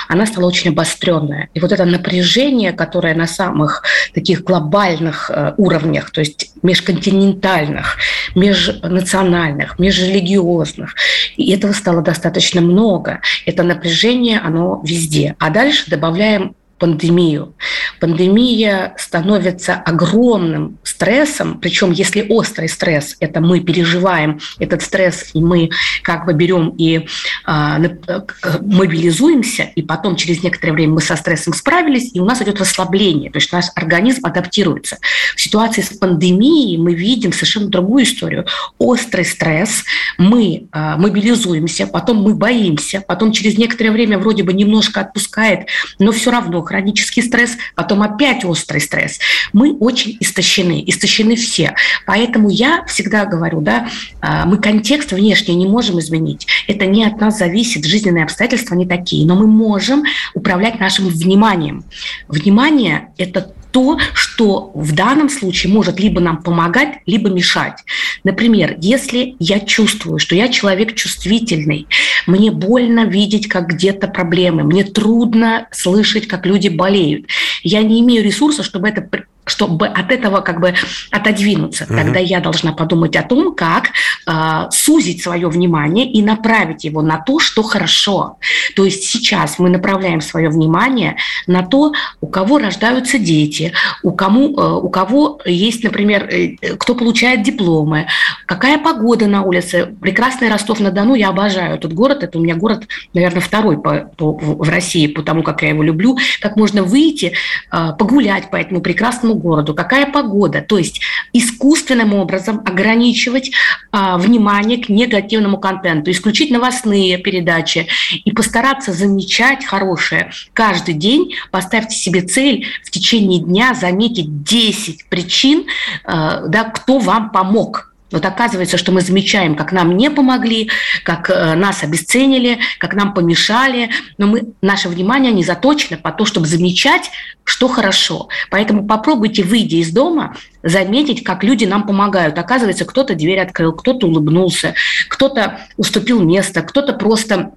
она 0.10 0.26
стала 0.26 0.48
очень 0.48 0.72
обостренная. 0.72 1.50
И 1.54 1.62
вот 1.62 1.72
это 1.72 1.86
напряжение, 1.86 2.74
которое 2.74 3.16
на 3.16 3.26
самых 3.26 3.84
таких 4.14 4.44
глобальных 4.44 5.32
э, 5.34 5.54
уровнях, 5.56 6.12
то 6.12 6.20
есть 6.20 6.52
межконтинентальных, 6.62 7.98
межнациональных, 8.36 9.80
межрелигиозных, 9.80 10.94
и 11.38 11.52
этого 11.52 11.72
стало 11.72 12.02
достаточно 12.02 12.60
много. 12.60 13.22
Это 13.46 13.64
напряжение, 13.64 14.40
оно 14.40 14.82
везде. 14.84 15.36
А 15.40 15.50
дальше 15.50 15.90
добавляем 15.90 16.54
пандемию. 16.78 17.54
Пандемия 18.00 18.94
становится 18.98 19.74
огромным 19.74 20.78
стрессом, 20.84 21.60
причем 21.60 21.92
если 21.92 22.26
острый 22.30 22.70
стресс, 22.70 23.16
это 23.20 23.42
мы 23.42 23.60
переживаем 23.60 24.40
этот 24.60 24.82
стресс, 24.82 25.32
и 25.34 25.42
мы 25.42 25.70
как 26.04 26.26
бы 26.26 26.34
берем 26.34 26.70
и 26.78 27.08
а, 27.46 27.80
э, 27.80 28.22
мобилизуемся, 28.62 29.64
и 29.76 29.82
потом 29.82 30.16
через 30.16 30.44
некоторое 30.44 30.74
время 30.74 30.94
мы 30.94 31.02
со 31.02 31.16
стрессом 31.16 31.54
справились, 31.54 32.12
и 32.14 32.20
у 32.20 32.26
нас 32.26 32.42
идет 32.42 32.60
расслабление, 32.60 33.32
то 33.32 33.38
есть 33.38 33.52
наш 33.52 33.66
организм 33.76 34.26
адаптируется. 34.26 34.98
В 35.36 35.42
ситуации 35.42 35.82
с 35.82 35.90
пандемией 35.90 36.78
мы 36.78 36.94
видим 36.94 37.34
совершенно 37.34 37.68
другую 37.68 38.04
историю. 38.04 38.46
Острый 38.78 39.26
стресс, 39.26 39.84
мы 40.18 40.68
а, 40.72 40.98
мобилизуемся, 40.98 41.88
потом 41.88 42.18
мы 42.18 42.36
боимся, 42.36 43.02
потом 43.02 43.32
через 43.32 43.58
некоторое 43.58 43.92
время 43.92 44.20
вроде 44.20 44.44
бы 44.44 44.54
немножко 44.54 45.02
отпускает, 45.02 45.68
но 46.00 46.12
все 46.12 46.32
равно 46.32 46.62
хронический 46.68 47.22
стресс, 47.22 47.58
потом 47.76 48.04
опять 48.04 48.46
острый 48.46 48.82
стресс. 48.82 49.20
Мы 49.54 49.76
очень 49.78 50.18
истощены, 50.20 50.84
истощены 50.86 51.36
все. 51.36 51.76
Поэтому 52.06 52.50
я 52.50 52.86
всегда 52.86 53.26
говорю, 53.26 53.62
да, 53.62 53.88
а, 54.22 54.46
мы 54.46 54.58
контекст 54.58 55.12
внешний 55.12 55.56
не 55.56 55.66
можем 55.66 56.00
изменить. 56.00 56.48
Это 56.68 56.86
не 56.86 57.06
от 57.06 57.20
нас 57.20 57.38
зависит, 57.40 57.86
жизненные 57.86 58.26
обстоятельства 58.26 58.76
не 58.76 58.86
такие, 58.86 59.26
но 59.26 59.36
мы 59.36 59.48
можем 59.48 60.04
управлять 60.34 60.80
нашим 60.80 61.08
вниманием. 61.08 61.86
Внимание– 62.28 63.10
это 63.18 63.54
то, 63.72 64.00
что 64.14 64.72
в 64.74 64.94
данном 64.94 65.30
случае 65.30 65.72
может 65.72 66.00
либо 66.00 66.20
нам 66.20 66.42
помогать, 66.42 67.00
либо 67.06 67.30
мешать. 67.30 67.84
Например, 68.24 68.76
если 68.80 69.36
я 69.40 69.60
чувствую, 69.60 70.20
что 70.20 70.36
я 70.36 70.50
человек 70.50 70.96
чувствительный, 70.96 71.88
мне 72.26 72.52
больно 72.52 73.06
видеть, 73.06 73.48
как 73.48 73.68
где-то 73.68 74.08
проблемы, 74.08 74.64
мне 74.64 74.84
трудно 74.84 75.68
слышать, 75.72 76.28
как 76.28 76.46
люди 76.46 76.70
болеют, 76.70 77.28
я 77.64 77.84
не 77.84 78.02
имею 78.02 78.24
ресурса, 78.24 78.64
чтобы 78.64 78.90
это 78.90 79.02
чтобы 79.50 79.88
от 79.88 80.12
этого 80.12 80.42
как 80.42 80.60
бы 80.60 80.74
отодвинуться. 81.12 81.86
Угу. 81.86 81.96
Тогда 81.96 82.20
я 82.20 82.40
должна 82.40 82.74
подумать 82.74 83.16
о 83.16 83.24
том, 83.24 83.56
как 83.56 83.90
э, 84.28 84.70
сузить 84.72 85.24
свое 85.24 85.48
внимание 85.48 86.10
и 86.12 86.22
направить 86.22 86.84
его 86.84 87.02
на 87.02 87.18
то, 87.18 87.40
что 87.40 87.64
хорошо. 87.64 88.38
То 88.76 88.86
есть 88.86 89.04
сейчас 89.04 89.60
мы 89.60 89.70
направляем 89.70 90.22
свое 90.22 90.50
внимание 90.50 91.18
на 91.48 91.64
то, 91.64 91.94
у 92.22 92.28
кого 92.28 92.58
рождаются 92.58 93.18
дети, 93.20 93.74
у, 94.04 94.12
кому, 94.12 94.58
э, 94.58 94.80
у 94.82 94.90
кого 94.90 95.40
есть, 95.46 95.84
например, 95.84 96.28
э, 96.30 96.76
кто 96.78 96.96
получает 96.96 97.44
дипломы, 97.44 98.08
какая 98.46 98.78
погода 98.78 99.28
на 99.28 99.44
улице. 99.44 99.96
Прекрасный 100.02 100.50
Ростов-на-Дону, 100.50 101.16
я 101.16 101.30
обожаю 101.30 101.76
этот 101.76 101.94
город, 101.94 102.24
это 102.24 102.38
у 102.38 102.42
меня 102.42 102.56
город, 102.56 102.88
наверное, 103.14 103.42
второй 103.42 103.82
по, 103.82 104.12
по, 104.18 104.34
в 104.34 104.70
России, 104.70 105.08
потому 105.08 105.44
как 105.44 105.62
я 105.62 105.70
его 105.70 105.84
люблю, 105.84 106.18
как 106.42 106.56
можно 106.56 106.84
выйти, 106.84 107.34
э, 107.72 107.90
погулять 107.98 108.50
по 108.52 108.58
этому 108.58 108.82
прекрасному 108.82 109.37
городу, 109.38 109.74
какая 109.74 110.12
погода. 110.12 110.62
То 110.62 110.78
есть 110.78 111.02
искусственным 111.34 112.14
образом 112.14 112.62
ограничивать 112.66 113.52
а, 113.92 114.18
внимание 114.18 114.78
к 114.78 114.90
негативному 114.90 115.58
контенту, 115.58 116.12
исключить 116.12 116.52
новостные 116.52 117.18
передачи 117.18 117.88
и 118.24 118.32
постараться 118.32 118.94
замечать 118.94 119.66
хорошее. 119.66 120.32
Каждый 120.54 120.94
день 120.94 121.36
поставьте 121.52 121.96
себе 121.96 122.22
цель 122.22 122.68
в 122.84 122.92
течение 122.92 123.40
дня 123.40 123.74
заметить 123.74 124.44
10 124.44 125.10
причин, 125.10 125.66
а, 126.04 126.42
да, 126.48 126.66
кто 126.66 127.00
вам 127.00 127.32
помог 127.32 127.94
вот 128.12 128.26
оказывается, 128.26 128.78
что 128.78 128.92
мы 128.92 129.02
замечаем, 129.02 129.56
как 129.56 129.72
нам 129.72 129.98
не 129.98 130.10
помогли, 130.10 130.70
как 131.04 131.30
э, 131.30 131.56
нас 131.56 131.84
обесценили, 131.84 132.60
как 132.80 132.94
нам 132.94 133.14
помешали, 133.14 133.90
но 134.18 134.28
мы, 134.28 134.54
наше 134.62 134.88
внимание 134.88 135.34
не 135.34 135.44
заточено 135.44 135.98
по 135.98 136.12
то, 136.12 136.24
чтобы 136.24 136.48
замечать, 136.48 137.12
что 137.44 137.68
хорошо. 137.68 138.30
Поэтому 138.50 138.88
попробуйте, 138.88 139.44
выйдя 139.44 139.78
из 139.78 139.92
дома, 139.92 140.38
заметить, 140.64 141.24
как 141.24 141.44
люди 141.44 141.66
нам 141.66 141.86
помогают. 141.86 142.38
Оказывается, 142.38 142.86
кто-то 142.86 143.14
дверь 143.14 143.40
открыл, 143.40 143.74
кто-то 143.74 144.08
улыбнулся, 144.08 144.74
кто-то 145.10 145.62
уступил 145.76 146.22
место, 146.22 146.62
кто-то 146.62 146.94
просто 146.94 147.52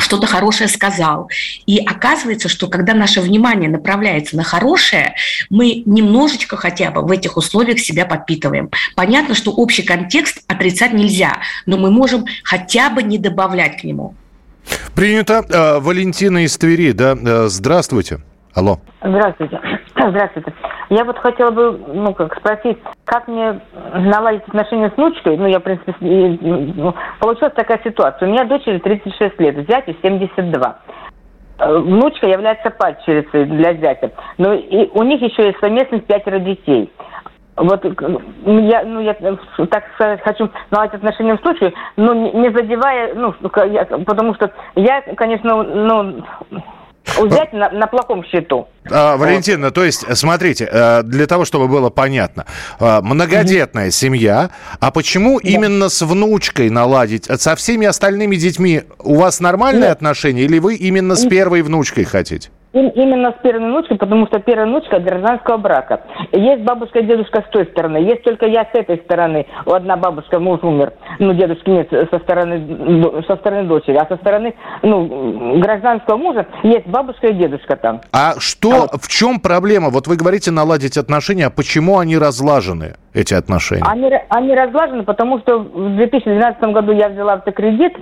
что-то 0.00 0.26
хорошее 0.26 0.68
сказал. 0.68 1.30
И 1.66 1.78
оказывается, 1.78 2.48
что 2.48 2.68
когда 2.68 2.94
наше 2.94 3.20
внимание 3.20 3.70
направляется 3.70 4.36
на 4.36 4.42
хорошее, 4.42 5.14
мы 5.50 5.82
немножечко 5.86 6.56
хотя 6.56 6.90
бы 6.90 7.02
в 7.02 7.10
этих 7.10 7.36
условиях 7.36 7.78
себя 7.80 8.06
подпитываем. 8.06 8.70
Понятно, 8.94 9.34
что 9.34 9.52
общий 9.52 9.82
контекст 9.82 10.44
отрицать 10.46 10.92
нельзя, 10.92 11.38
но 11.66 11.76
мы 11.76 11.90
можем 11.90 12.26
хотя 12.44 12.90
бы 12.90 13.02
не 13.02 13.18
добавлять 13.18 13.80
к 13.80 13.84
нему. 13.84 14.14
Принято. 14.94 15.44
Э, 15.48 15.78
Валентина 15.80 16.44
из 16.44 16.56
Твери, 16.56 16.92
да, 16.92 17.16
э, 17.16 17.46
здравствуйте. 17.48 18.20
Алло. 18.54 18.80
Здравствуйте. 19.02 19.60
Здравствуйте. 20.10 20.52
Я 20.90 21.04
вот 21.04 21.18
хотела 21.18 21.50
бы, 21.50 21.78
ну, 21.88 22.14
как 22.14 22.36
спросить, 22.36 22.78
как 23.04 23.26
мне 23.28 23.60
наладить 23.94 24.42
отношения 24.46 24.90
с 24.90 24.96
внучкой? 24.96 25.36
Ну, 25.36 25.46
я, 25.46 25.58
в 25.58 25.62
принципе, 25.62 25.94
ну, 26.00 26.94
получилась 27.20 27.54
такая 27.54 27.80
ситуация. 27.82 28.28
У 28.28 28.30
меня 28.30 28.44
дочери 28.44 28.78
36 28.78 29.40
лет, 29.40 29.68
зятю 29.68 29.96
72. 30.02 30.78
Э, 31.58 31.78
внучка 31.78 32.26
является 32.26 32.70
падчерицей 32.70 33.46
для 33.46 33.74
зятя. 33.74 34.12
Но 34.38 34.54
и 34.54 34.88
у 34.94 35.02
них 35.02 35.20
еще 35.20 35.46
есть 35.46 35.58
совместных 35.58 36.04
пятеро 36.04 36.38
детей. 36.38 36.92
Вот 37.56 37.84
я, 37.84 38.84
ну, 38.84 39.00
я, 39.00 39.14
так 39.14 39.84
сказать, 39.94 40.20
хочу 40.22 40.48
наладить 40.70 40.94
отношения 40.94 41.36
в 41.36 41.40
случае, 41.40 41.74
но 41.96 42.14
не 42.14 42.50
задевая, 42.50 43.14
ну, 43.14 43.32
потому 43.42 44.34
что 44.36 44.52
я, 44.76 45.02
конечно, 45.16 45.64
ну, 45.64 46.22
взять 47.16 47.52
на, 47.52 47.70
на 47.70 47.86
плохом 47.86 48.24
счету. 48.24 48.68
А, 48.90 49.16
Валентина, 49.16 49.70
то 49.70 49.84
есть, 49.84 50.04
смотрите, 50.16 50.68
э, 50.70 51.02
для 51.02 51.26
того, 51.26 51.44
чтобы 51.44 51.68
было 51.68 51.90
понятно, 51.90 52.46
э, 52.80 53.00
многодетная 53.02 53.88
mm 53.88 53.90
семья, 53.90 54.50
а 54.80 54.90
почему 54.90 55.40
да. 55.40 55.48
именно 55.48 55.88
с 55.88 56.02
внучкой 56.02 56.70
наладить? 56.70 57.24
Со 57.24 57.56
всеми 57.56 57.86
остальными 57.86 58.36
детьми 58.36 58.82
у 58.98 59.16
вас 59.16 59.40
нормальные 59.40 59.88
Нет. 59.88 59.92
отношения 59.92 60.42
или 60.42 60.58
вы 60.58 60.76
именно 60.76 61.16
с 61.16 61.26
первой 61.26 61.62
внучкой 61.62 62.04
хотите? 62.04 62.50
Именно 62.72 63.32
с 63.32 63.42
первой 63.42 63.66
внучкой, 63.66 63.96
потому 63.96 64.26
что 64.26 64.40
первая 64.40 64.66
внучка 64.66 64.98
гражданского 64.98 65.56
брака. 65.56 66.02
Есть 66.32 66.62
бабушка 66.64 66.98
и 66.98 67.06
дедушка 67.06 67.42
с 67.46 67.50
той 67.50 67.64
стороны, 67.66 67.96
есть 67.96 68.22
только 68.22 68.46
я 68.46 68.64
с 68.64 68.74
этой 68.74 68.98
стороны. 68.98 69.46
У 69.64 69.72
одна 69.72 69.96
бабушка, 69.96 70.38
муж 70.38 70.60
умер, 70.62 70.92
ну, 71.18 71.32
дедушки 71.32 71.70
нет, 71.70 71.88
со 71.90 72.18
стороны, 72.18 73.22
со 73.26 73.36
стороны 73.36 73.66
дочери, 73.66 73.96
а 73.96 74.06
со 74.06 74.16
стороны, 74.16 74.54
ну, 74.82 75.58
гражданского 75.60 76.18
мужа 76.18 76.46
есть 76.62 76.86
бабушка 76.86 77.28
и 77.28 77.34
дедушка 77.34 77.76
там. 77.76 78.02
А 78.12 78.34
что, 78.38 78.84
а 78.92 78.98
в 78.98 79.08
чем 79.08 79.40
проблема? 79.40 79.88
Вот 79.88 80.06
вы 80.06 80.16
говорите 80.16 80.50
наладить 80.50 80.98
отношения, 80.98 81.46
а 81.46 81.50
почему 81.50 81.98
они 81.98 82.18
разлажены, 82.18 82.96
эти 83.14 83.32
отношения? 83.32 83.84
Они, 83.86 84.10
они 84.28 84.54
разлажены, 84.54 85.04
потому 85.04 85.38
что 85.38 85.60
в 85.60 85.96
2012 85.96 86.62
году 86.74 86.92
я 86.92 87.08
взяла 87.08 87.34
автокредит 87.34 87.94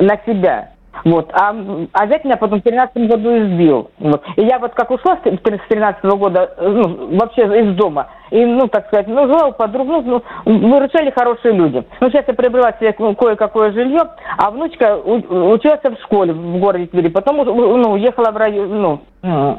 на 0.00 0.16
себя. 0.26 0.70
Вот. 1.04 1.30
А, 1.32 1.54
а 1.92 2.06
зять 2.06 2.24
меня 2.24 2.36
потом 2.36 2.60
в 2.60 2.64
13 2.64 3.08
году 3.08 3.36
избил. 3.38 3.90
Вот. 3.98 4.22
И 4.36 4.42
я 4.42 4.58
вот 4.58 4.74
как 4.74 4.90
ушла 4.90 5.16
с 5.16 5.68
13 5.68 6.04
года, 6.04 6.54
ну, 6.60 7.16
вообще 7.18 7.42
из 7.42 7.74
дома, 7.76 8.08
и, 8.30 8.44
ну, 8.44 8.68
так 8.68 8.86
сказать, 8.88 9.06
ну, 9.08 9.26
жила 9.26 9.48
у 9.48 9.52
подруг, 9.52 9.86
ну, 9.86 10.22
ну, 10.44 10.68
выручали 10.70 11.10
хорошие 11.10 11.54
люди. 11.54 11.84
Ну, 12.00 12.10
сейчас 12.10 12.26
я 12.28 12.34
приобрела 12.34 12.72
себе 12.72 12.92
кое-какое 12.92 13.72
жилье, 13.72 14.02
а 14.36 14.50
внучка 14.50 14.96
училась 14.96 15.80
в 15.82 16.02
школе 16.02 16.32
в 16.32 16.58
городе 16.58 16.86
Твери, 16.86 17.08
потом, 17.08 17.36
ну, 17.36 17.92
уехала 17.92 18.30
в 18.30 18.36
район, 18.36 19.00
ну, 19.22 19.58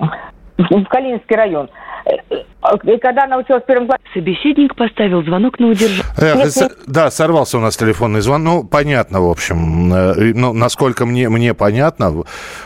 в 0.58 0.86
Калининский 0.86 1.36
район. 1.36 1.70
И 2.84 2.98
когда 2.98 3.24
она 3.24 3.38
училась 3.38 3.64
в 3.64 3.66
первом 3.66 3.88
классе... 3.88 4.02
Собеседник 4.14 4.76
поставил 4.76 5.24
звонок 5.24 5.60
на 5.60 5.70
удержание. 5.70 6.04
Эх, 6.18 6.72
да, 6.86 7.10
сорвался 7.10 7.58
у 7.58 7.62
нас 7.62 7.76
телефонный 7.76 8.22
звонок. 8.22 8.64
Ну, 8.64 8.68
понятно, 8.68 9.22
в 9.22 9.30
общем. 9.30 9.94
Э, 9.94 10.34
ну, 10.34 10.54
насколько 10.54 11.06
мне, 11.06 11.30
мне 11.30 11.54
понятно, 11.54 12.24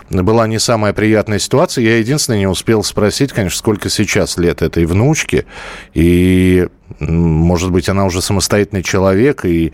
была 0.09 0.47
не 0.47 0.59
самая 0.59 0.93
приятная 0.93 1.39
ситуация. 1.39 1.83
Я 1.83 1.97
единственное 1.97 2.39
не 2.39 2.47
успел 2.47 2.83
спросить, 2.83 3.31
конечно, 3.31 3.57
сколько 3.57 3.89
сейчас 3.89 4.37
лет 4.37 4.61
этой 4.61 4.85
внучке. 4.85 5.45
И, 5.93 6.67
может 6.99 7.71
быть, 7.71 7.87
она 7.89 8.05
уже 8.05 8.21
самостоятельный 8.21 8.83
человек, 8.83 9.45
и 9.45 9.73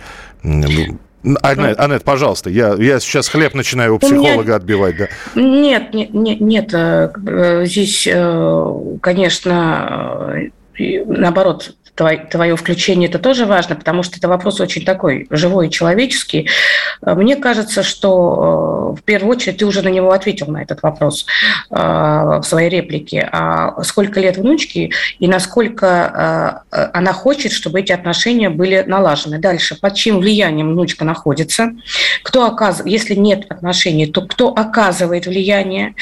Анет, 1.23 1.79
Анет, 1.79 2.03
пожалуйста, 2.03 2.49
я, 2.49 2.73
я 2.75 2.99
сейчас 2.99 3.29
хлеб 3.29 3.53
начинаю 3.53 3.95
у 3.95 3.99
психолога 3.99 4.43
меня... 4.43 4.55
отбивать, 4.55 4.97
да? 4.97 5.07
Нет, 5.35 5.93
нет, 5.93 6.13
нет, 6.13 6.41
нет, 6.41 6.73
э, 6.73 7.11
э, 7.27 7.65
здесь, 7.65 8.07
э, 8.11 8.75
конечно, 9.01 10.49
наоборот, 10.77 11.75
твое 11.95 12.55
включение 12.55 13.09
это 13.09 13.19
тоже 13.19 13.45
важно, 13.45 13.75
потому 13.75 14.03
что 14.03 14.17
это 14.17 14.27
вопрос 14.27 14.59
очень 14.59 14.85
такой 14.85 15.27
живой 15.29 15.69
человеческий. 15.69 16.49
Мне 17.01 17.35
кажется, 17.35 17.83
что 17.83 18.95
в 18.97 19.03
первую 19.03 19.35
очередь 19.35 19.57
ты 19.57 19.65
уже 19.65 19.81
на 19.81 19.89
него 19.89 20.11
ответил, 20.11 20.47
на 20.47 20.61
этот 20.61 20.81
вопрос 20.81 21.25
в 21.69 22.41
своей 22.43 22.69
реплике. 22.69 23.27
А 23.31 23.83
сколько 23.83 24.19
лет 24.19 24.37
внучке 24.37 24.91
и 25.19 25.27
насколько 25.27 26.63
она 26.71 27.13
хочет, 27.13 27.51
чтобы 27.51 27.81
эти 27.81 27.91
отношения 27.91 28.49
были 28.49 28.83
налажены. 28.87 29.39
Дальше, 29.39 29.75
под 29.79 29.95
чьим 29.95 30.19
влиянием 30.19 30.71
внучка 30.71 31.05
находится, 31.05 31.71
кто 32.23 32.45
оказывает, 32.45 32.91
если 32.91 33.15
нет 33.15 33.45
отношений, 33.49 34.07
то 34.07 34.21
кто 34.21 34.49
оказывает 34.49 35.25
влияние. 35.25 35.95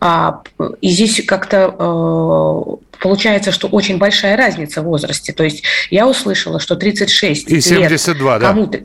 А, 0.00 0.42
и 0.80 0.88
здесь 0.88 1.24
как-то 1.26 2.78
получается, 3.00 3.52
что 3.52 3.68
очень 3.68 3.98
большая 3.98 4.36
разница 4.36 4.82
в 4.82 4.84
возрасте. 4.84 5.32
То 5.32 5.44
есть 5.44 5.62
я 5.90 6.06
услышала, 6.06 6.60
что 6.60 6.76
36 6.76 7.50
И 7.50 7.60
72, 7.60 8.34
лет 8.34 8.42
кому-то... 8.42 8.80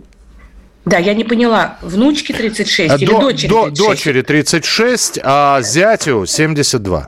Да, 0.84 0.98
я 0.98 1.14
не 1.14 1.24
поняла, 1.24 1.78
внучки 1.82 2.32
36 2.32 2.90
до, 2.90 2.96
или 2.96 3.06
дочери 3.06 3.50
36? 3.50 3.50
До, 3.50 3.86
дочери 3.86 4.22
36, 4.22 5.20
а 5.24 5.62
зятю 5.62 6.26
72. 6.26 7.08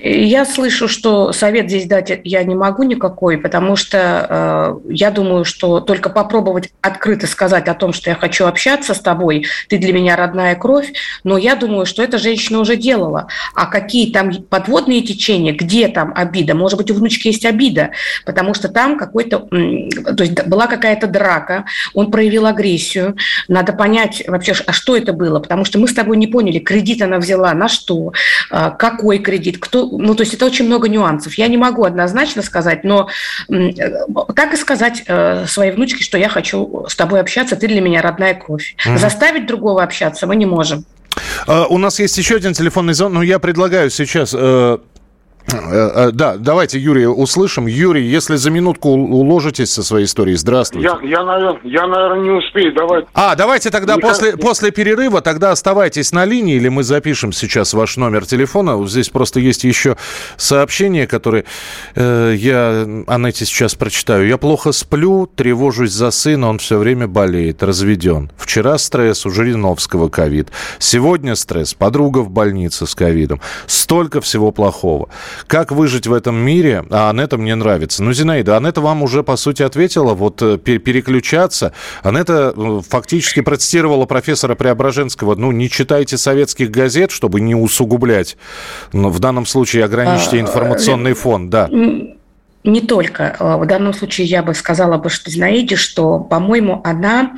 Я 0.00 0.44
слышу, 0.44 0.86
что 0.86 1.32
совет 1.32 1.68
здесь 1.68 1.86
дать 1.86 2.20
я 2.22 2.44
не 2.44 2.54
могу 2.54 2.84
никакой, 2.84 3.36
потому 3.36 3.74
что 3.74 4.78
э, 4.88 4.92
я 4.92 5.10
думаю, 5.10 5.44
что 5.44 5.80
только 5.80 6.08
попробовать 6.08 6.70
открыто 6.80 7.26
сказать 7.26 7.66
о 7.66 7.74
том, 7.74 7.92
что 7.92 8.10
я 8.10 8.16
хочу 8.16 8.46
общаться 8.46 8.94
с 8.94 9.00
тобой, 9.00 9.46
ты 9.68 9.78
для 9.78 9.92
меня 9.92 10.14
родная 10.14 10.54
кровь, 10.54 10.92
но 11.24 11.36
я 11.36 11.56
думаю, 11.56 11.84
что 11.84 12.02
эта 12.02 12.18
женщина 12.18 12.60
уже 12.60 12.76
делала. 12.76 13.26
А 13.54 13.66
какие 13.66 14.12
там 14.12 14.32
подводные 14.44 15.02
течения, 15.02 15.52
где 15.52 15.88
там 15.88 16.12
обида? 16.14 16.54
Может 16.54 16.78
быть, 16.78 16.90
у 16.92 16.94
внучки 16.94 17.28
есть 17.28 17.44
обида, 17.44 17.90
потому 18.24 18.54
что 18.54 18.68
там 18.68 18.98
какой-то, 18.98 19.40
то 19.40 20.22
есть 20.22 20.46
была 20.46 20.68
какая-то 20.68 21.08
драка, 21.08 21.64
он 21.94 22.12
проявил 22.12 22.46
агрессию. 22.46 23.16
Надо 23.48 23.72
понять 23.72 24.22
вообще, 24.28 24.54
а 24.64 24.72
что 24.72 24.96
это 24.96 25.12
было, 25.12 25.40
потому 25.40 25.64
что 25.64 25.80
мы 25.80 25.88
с 25.88 25.94
тобой 25.94 26.18
не 26.18 26.28
поняли, 26.28 26.60
кредит 26.60 27.02
она 27.02 27.18
взяла 27.18 27.52
на 27.54 27.68
что, 27.68 28.12
э, 28.50 28.70
какой 28.78 29.18
кредит, 29.18 29.58
кто 29.58 29.87
ну, 29.92 30.14
то 30.14 30.22
есть 30.22 30.34
это 30.34 30.46
очень 30.46 30.66
много 30.66 30.88
нюансов. 30.88 31.34
Я 31.34 31.48
не 31.48 31.56
могу 31.56 31.84
однозначно 31.84 32.42
сказать, 32.42 32.84
но 32.84 33.08
так 34.34 34.54
и 34.54 34.56
сказать 34.56 35.02
э, 35.06 35.46
своей 35.46 35.72
внучке, 35.72 36.02
что 36.02 36.18
я 36.18 36.28
хочу 36.28 36.86
с 36.88 36.96
тобой 36.96 37.20
общаться, 37.20 37.56
ты 37.56 37.68
для 37.68 37.80
меня 37.80 38.02
родная 38.02 38.34
кровь. 38.34 38.74
Mm-hmm. 38.86 38.98
Заставить 38.98 39.46
другого 39.46 39.82
общаться 39.82 40.26
мы 40.26 40.36
не 40.36 40.46
можем. 40.46 40.84
Uh, 41.46 41.66
у 41.68 41.78
нас 41.78 41.98
есть 41.98 42.16
еще 42.16 42.36
один 42.36 42.52
телефонный 42.52 42.94
звонок, 42.94 43.14
но 43.14 43.22
я 43.22 43.38
предлагаю 43.40 43.90
сейчас 43.90 44.34
Э, 44.38 44.38
э, 44.38 44.97
да, 45.48 46.36
давайте, 46.36 46.78
Юрий, 46.78 47.06
услышим. 47.06 47.66
Юрий, 47.66 48.04
если 48.04 48.36
за 48.36 48.50
минутку 48.50 48.90
уложитесь 48.90 49.72
со 49.72 49.82
своей 49.82 50.04
историей, 50.04 50.36
здравствуйте. 50.36 50.88
Я, 51.02 51.08
я, 51.08 51.24
наверное, 51.24 51.60
я, 51.64 51.86
наверное, 51.86 52.20
не 52.20 52.30
успею. 52.30 52.74
Давай. 52.74 53.06
А, 53.14 53.34
давайте 53.34 53.70
тогда 53.70 53.96
Никак... 53.96 54.10
после, 54.10 54.36
после 54.36 54.70
перерыва, 54.70 55.20
тогда 55.20 55.50
оставайтесь 55.52 56.12
на 56.12 56.24
линии, 56.24 56.56
или 56.56 56.68
мы 56.68 56.82
запишем 56.82 57.32
сейчас 57.32 57.72
ваш 57.74 57.96
номер 57.96 58.26
телефона. 58.26 58.86
Здесь 58.86 59.08
просто 59.08 59.40
есть 59.40 59.64
еще 59.64 59.96
сообщение, 60.36 61.06
которое 61.06 61.44
э, 61.94 62.34
я 62.36 62.86
Анетте 63.06 63.44
сейчас 63.44 63.74
прочитаю. 63.74 64.26
Я 64.26 64.38
плохо 64.38 64.72
сплю, 64.72 65.26
тревожусь 65.26 65.92
за 65.92 66.10
сына, 66.10 66.48
он 66.48 66.58
все 66.58 66.78
время 66.78 67.08
болеет, 67.08 67.62
разведен. 67.62 68.30
Вчера 68.36 68.78
стресс 68.78 69.24
у 69.26 69.30
Жириновского 69.30 70.08
ковид. 70.08 70.48
Сегодня 70.78 71.34
стресс, 71.34 71.74
подруга 71.74 72.18
в 72.18 72.30
больнице 72.30 72.86
с 72.86 72.94
ковидом. 72.94 73.40
Столько 73.66 74.20
всего 74.20 74.52
плохого. 74.52 75.08
Как 75.46 75.72
выжить 75.72 76.06
в 76.06 76.12
этом 76.12 76.36
мире? 76.36 76.84
А 76.90 77.10
Анетта 77.10 77.38
мне 77.38 77.54
нравится. 77.54 78.02
Ну, 78.02 78.12
Зинаида, 78.12 78.56
Анетта 78.56 78.80
вам 78.80 79.02
уже, 79.02 79.22
по 79.22 79.36
сути, 79.36 79.62
ответила. 79.62 80.14
Вот 80.14 80.42
э, 80.42 80.58
переключаться. 80.58 81.72
Анетта 82.02 82.52
э, 82.56 82.80
фактически 82.88 83.40
процитировала 83.40 84.06
профессора 84.06 84.54
Преображенского. 84.54 85.34
Ну, 85.34 85.52
не 85.52 85.70
читайте 85.70 86.18
советских 86.18 86.70
газет, 86.70 87.10
чтобы 87.10 87.40
не 87.40 87.54
усугублять. 87.54 88.36
Но 88.92 89.10
в 89.10 89.18
данном 89.20 89.46
случае 89.46 89.84
ограничьте 89.84 90.38
а, 90.38 90.40
информационный 90.40 91.14
фон. 91.14 91.50
Да. 91.50 91.68
Не 92.64 92.80
только. 92.80 93.36
В 93.38 93.64
данном 93.66 93.94
случае 93.94 94.26
я 94.26 94.42
бы 94.42 94.54
сказала 94.54 94.98
бы, 94.98 95.08
что 95.10 95.30
Зинаиде, 95.30 95.76
что, 95.76 96.18
по-моему, 96.18 96.80
она 96.84 97.32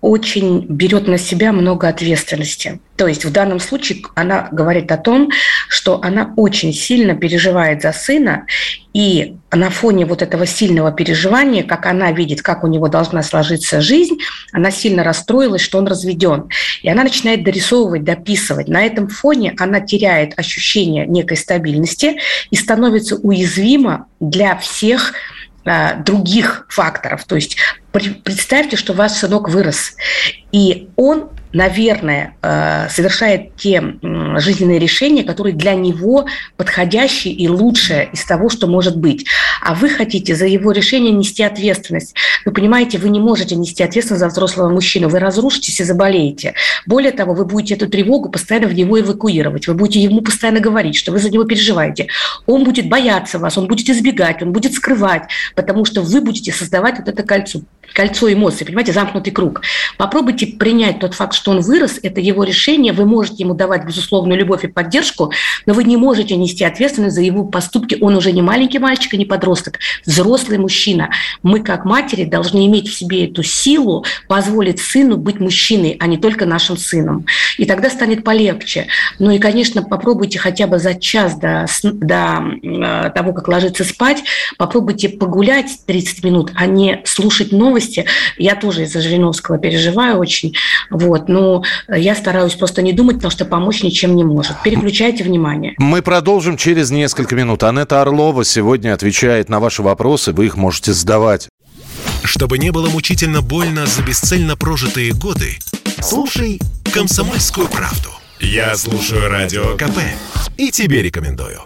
очень 0.00 0.66
берет 0.66 1.08
на 1.08 1.18
себя 1.18 1.52
много 1.52 1.88
ответственности. 1.88 2.80
То 2.96 3.06
есть 3.06 3.24
в 3.24 3.32
данном 3.32 3.60
случае 3.60 4.02
она 4.14 4.48
говорит 4.52 4.90
о 4.92 4.96
том, 4.96 5.30
что 5.68 6.00
она 6.02 6.32
очень 6.36 6.72
сильно 6.72 7.14
переживает 7.14 7.82
за 7.82 7.92
сына, 7.92 8.46
и 8.92 9.36
на 9.52 9.68
фоне 9.68 10.06
вот 10.06 10.22
этого 10.22 10.46
сильного 10.46 10.90
переживания, 10.90 11.62
как 11.62 11.84
она 11.86 12.12
видит, 12.12 12.40
как 12.40 12.64
у 12.64 12.66
него 12.66 12.88
должна 12.88 13.22
сложиться 13.22 13.82
жизнь, 13.82 14.18
она 14.52 14.70
сильно 14.70 15.04
расстроилась, 15.04 15.60
что 15.60 15.78
он 15.78 15.86
разведен. 15.86 16.48
И 16.82 16.88
она 16.88 17.02
начинает 17.02 17.44
дорисовывать, 17.44 18.04
дописывать. 18.04 18.68
На 18.68 18.84
этом 18.84 19.08
фоне 19.08 19.54
она 19.58 19.80
теряет 19.80 20.38
ощущение 20.38 21.06
некой 21.06 21.36
стабильности 21.36 22.16
и 22.50 22.56
становится 22.56 23.16
уязвима 23.16 24.06
для 24.18 24.56
всех 24.56 25.12
а, 25.66 25.94
других 25.96 26.64
факторов. 26.68 27.24
То 27.24 27.34
есть 27.34 27.56
представьте, 28.24 28.76
что 28.76 28.92
ваш 28.92 29.12
сынок 29.12 29.48
вырос, 29.48 29.94
и 30.52 30.88
он 30.96 31.30
наверное, 31.56 32.36
э, 32.42 32.88
совершает 32.90 33.56
те 33.56 33.82
жизненные 34.36 34.78
решения, 34.78 35.24
которые 35.24 35.54
для 35.54 35.74
него 35.74 36.26
подходящие 36.56 37.32
и 37.32 37.48
лучшие 37.48 38.10
из 38.12 38.24
того, 38.24 38.50
что 38.50 38.66
может 38.66 38.96
быть. 38.98 39.26
А 39.62 39.74
вы 39.74 39.88
хотите 39.88 40.34
за 40.36 40.46
его 40.46 40.70
решение 40.72 41.12
нести 41.12 41.42
ответственность. 41.42 42.14
Вы 42.44 42.52
понимаете, 42.52 42.98
вы 42.98 43.08
не 43.08 43.20
можете 43.20 43.56
нести 43.56 43.82
ответственность 43.82 44.20
за 44.20 44.28
взрослого 44.28 44.68
мужчину. 44.68 45.08
Вы 45.08 45.18
разрушитесь 45.18 45.80
и 45.80 45.84
заболеете. 45.84 46.52
Более 46.84 47.12
того, 47.12 47.32
вы 47.32 47.46
будете 47.46 47.74
эту 47.74 47.88
тревогу 47.88 48.28
постоянно 48.28 48.68
в 48.68 48.74
него 48.74 49.00
эвакуировать. 49.00 49.66
Вы 49.66 49.74
будете 49.74 50.00
ему 50.00 50.20
постоянно 50.20 50.60
говорить, 50.60 50.96
что 50.96 51.10
вы 51.10 51.18
за 51.18 51.30
него 51.30 51.44
переживаете. 51.44 52.08
Он 52.44 52.64
будет 52.64 52.88
бояться 52.88 53.38
вас, 53.38 53.56
он 53.56 53.66
будет 53.66 53.88
избегать, 53.88 54.42
он 54.42 54.52
будет 54.52 54.74
скрывать, 54.74 55.22
потому 55.54 55.86
что 55.86 56.02
вы 56.02 56.20
будете 56.20 56.52
создавать 56.52 56.98
вот 56.98 57.08
это 57.08 57.22
кольцо, 57.22 57.62
кольцо 57.94 58.30
эмоций, 58.32 58.66
понимаете, 58.66 58.92
замкнутый 58.92 59.32
круг. 59.32 59.62
Попробуйте 59.96 60.46
принять 60.46 61.00
тот 61.00 61.14
факт, 61.14 61.34
что 61.34 61.45
он 61.48 61.60
вырос, 61.60 61.98
это 62.02 62.20
его 62.20 62.44
решение, 62.44 62.92
вы 62.92 63.04
можете 63.04 63.42
ему 63.42 63.54
давать 63.54 63.84
безусловную 63.84 64.38
любовь 64.38 64.64
и 64.64 64.68
поддержку, 64.68 65.32
но 65.66 65.74
вы 65.74 65.84
не 65.84 65.96
можете 65.96 66.36
нести 66.36 66.64
ответственность 66.64 67.14
за 67.14 67.22
его 67.22 67.44
поступки. 67.44 67.98
Он 68.00 68.16
уже 68.16 68.32
не 68.32 68.42
маленький 68.42 68.78
мальчик 68.78 69.14
и 69.14 69.18
не 69.18 69.24
подросток, 69.24 69.78
взрослый 70.04 70.58
мужчина. 70.58 71.10
Мы, 71.42 71.60
как 71.60 71.84
матери, 71.84 72.24
должны 72.24 72.66
иметь 72.66 72.88
в 72.88 72.94
себе 72.94 73.26
эту 73.26 73.42
силу, 73.42 74.04
позволить 74.28 74.80
сыну 74.80 75.16
быть 75.16 75.40
мужчиной, 75.40 75.96
а 76.00 76.06
не 76.06 76.18
только 76.18 76.46
нашим 76.46 76.76
сыном. 76.76 77.26
И 77.58 77.64
тогда 77.64 77.90
станет 77.90 78.24
полегче. 78.24 78.86
Ну 79.18 79.30
и, 79.30 79.38
конечно, 79.38 79.82
попробуйте 79.82 80.38
хотя 80.38 80.66
бы 80.66 80.78
за 80.78 80.94
час 80.94 81.38
до, 81.38 81.66
до 81.82 82.42
э, 82.62 83.10
того, 83.14 83.32
как 83.32 83.48
ложиться 83.48 83.84
спать, 83.84 84.22
попробуйте 84.58 85.08
погулять 85.08 85.70
30 85.86 86.24
минут, 86.24 86.52
а 86.54 86.66
не 86.66 87.00
слушать 87.04 87.52
новости. 87.52 88.06
Я 88.36 88.54
тоже 88.54 88.84
из-за 88.84 89.00
Жириновского 89.00 89.58
переживаю 89.58 90.18
очень. 90.18 90.54
Вот. 90.90 91.28
Но 91.36 91.62
я 91.88 92.14
стараюсь 92.14 92.54
просто 92.54 92.80
не 92.80 92.94
думать, 92.94 93.16
потому 93.16 93.30
что 93.30 93.44
помочь 93.44 93.82
ничем 93.82 94.16
не 94.16 94.24
может. 94.24 94.56
Переключайте 94.62 95.22
внимание. 95.22 95.74
Мы 95.76 96.00
продолжим 96.00 96.56
через 96.56 96.90
несколько 96.90 97.34
минут. 97.34 97.62
Анетта 97.62 98.00
Орлова 98.00 98.42
сегодня 98.42 98.94
отвечает 98.94 99.50
на 99.50 99.60
ваши 99.60 99.82
вопросы. 99.82 100.32
Вы 100.32 100.46
их 100.46 100.56
можете 100.56 100.94
задавать. 100.94 101.48
Чтобы 102.24 102.58
не 102.58 102.72
было 102.72 102.88
мучительно 102.88 103.42
больно 103.42 103.84
за 103.84 104.02
бесцельно 104.02 104.56
прожитые 104.56 105.12
годы, 105.12 105.58
слушай 106.00 106.58
«Комсомольскую 106.92 107.68
правду». 107.68 108.08
Я 108.40 108.74
слушаю 108.74 109.28
Радио 109.28 109.76
КП 109.76 109.98
и 110.56 110.70
тебе 110.70 111.02
рекомендую. 111.02 111.60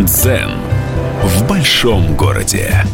Дзен 0.00 0.59
в 1.30 1.46
большом 1.46 2.16
городе. 2.16 2.84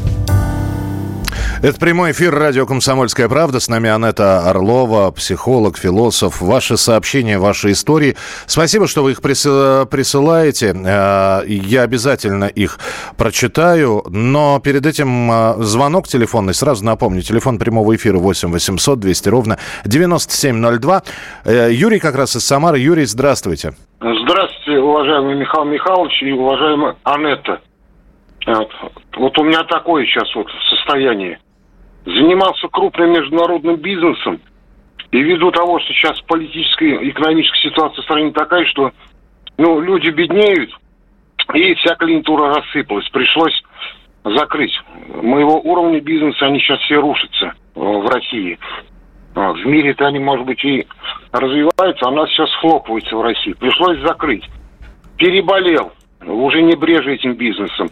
Это 1.62 1.80
прямой 1.80 2.12
эфир 2.12 2.34
радио 2.34 2.66
«Комсомольская 2.66 3.28
правда». 3.30 3.60
С 3.60 3.68
нами 3.68 3.88
Анетта 3.88 4.48
Орлова, 4.50 5.10
психолог, 5.10 5.78
философ. 5.78 6.42
Ваши 6.42 6.76
сообщения, 6.76 7.38
ваши 7.38 7.72
истории. 7.72 8.14
Спасибо, 8.46 8.86
что 8.86 9.02
вы 9.02 9.12
их 9.12 9.22
присылаете. 9.22 10.74
Э, 10.76 11.44
я 11.46 11.82
обязательно 11.82 12.44
их 12.44 12.78
прочитаю. 13.16 14.04
Но 14.10 14.60
перед 14.60 14.84
этим 14.84 15.30
э, 15.30 15.54
звонок 15.62 16.06
телефонный. 16.06 16.52
Сразу 16.52 16.84
напомню. 16.84 17.22
Телефон 17.22 17.58
прямого 17.58 17.96
эфира 17.96 18.18
8 18.18 18.52
800 18.52 19.00
200 19.00 19.28
ровно 19.30 19.58
9702. 19.86 21.02
Э, 21.46 21.68
Юрий 21.72 21.98
как 21.98 22.16
раз 22.16 22.36
из 22.36 22.44
Самары. 22.44 22.78
Юрий, 22.78 23.06
здравствуйте. 23.06 23.72
Здравствуйте, 23.98 24.78
уважаемый 24.78 25.36
Михаил 25.36 25.64
Михайлович 25.64 26.22
и 26.22 26.32
уважаемая 26.32 26.96
Анетта. 27.02 27.60
Вот, 28.46 29.38
у 29.38 29.44
меня 29.44 29.64
такое 29.64 30.06
сейчас 30.06 30.32
вот 30.34 30.46
состояние 30.70 31.40
занимался 32.04 32.68
крупным 32.68 33.10
международным 33.12 33.76
бизнесом, 33.76 34.40
и 35.10 35.20
ввиду 35.20 35.50
того, 35.50 35.80
что 35.80 35.92
сейчас 35.92 36.20
политическая 36.22 37.08
экономическая 37.10 37.70
ситуация 37.70 38.02
в 38.02 38.04
стране 38.04 38.30
такая, 38.32 38.64
что 38.66 38.92
ну, 39.58 39.80
люди 39.80 40.10
беднеют, 40.10 40.70
и 41.54 41.74
вся 41.74 41.94
клиентура 41.96 42.54
рассыпалась. 42.54 43.08
Пришлось 43.08 43.62
закрыть. 44.24 44.78
Моего 45.22 45.60
уровня 45.60 46.00
бизнеса, 46.00 46.46
они 46.46 46.60
сейчас 46.60 46.80
все 46.80 47.00
рушатся 47.00 47.52
в 47.74 48.06
России. 48.08 48.58
В 49.34 49.66
мире-то 49.66 50.06
они, 50.06 50.18
может 50.18 50.46
быть, 50.46 50.64
и 50.64 50.86
развиваются, 51.32 52.06
а 52.06 52.10
у 52.10 52.14
нас 52.14 52.30
сейчас 52.30 52.52
хлопывается 52.60 53.16
в 53.16 53.22
России. 53.22 53.52
Пришлось 53.52 53.98
закрыть. 54.00 54.44
Переболел. 55.18 55.92
Уже 56.24 56.62
не 56.62 56.74
брежу 56.74 57.10
этим 57.10 57.34
бизнесом. 57.34 57.88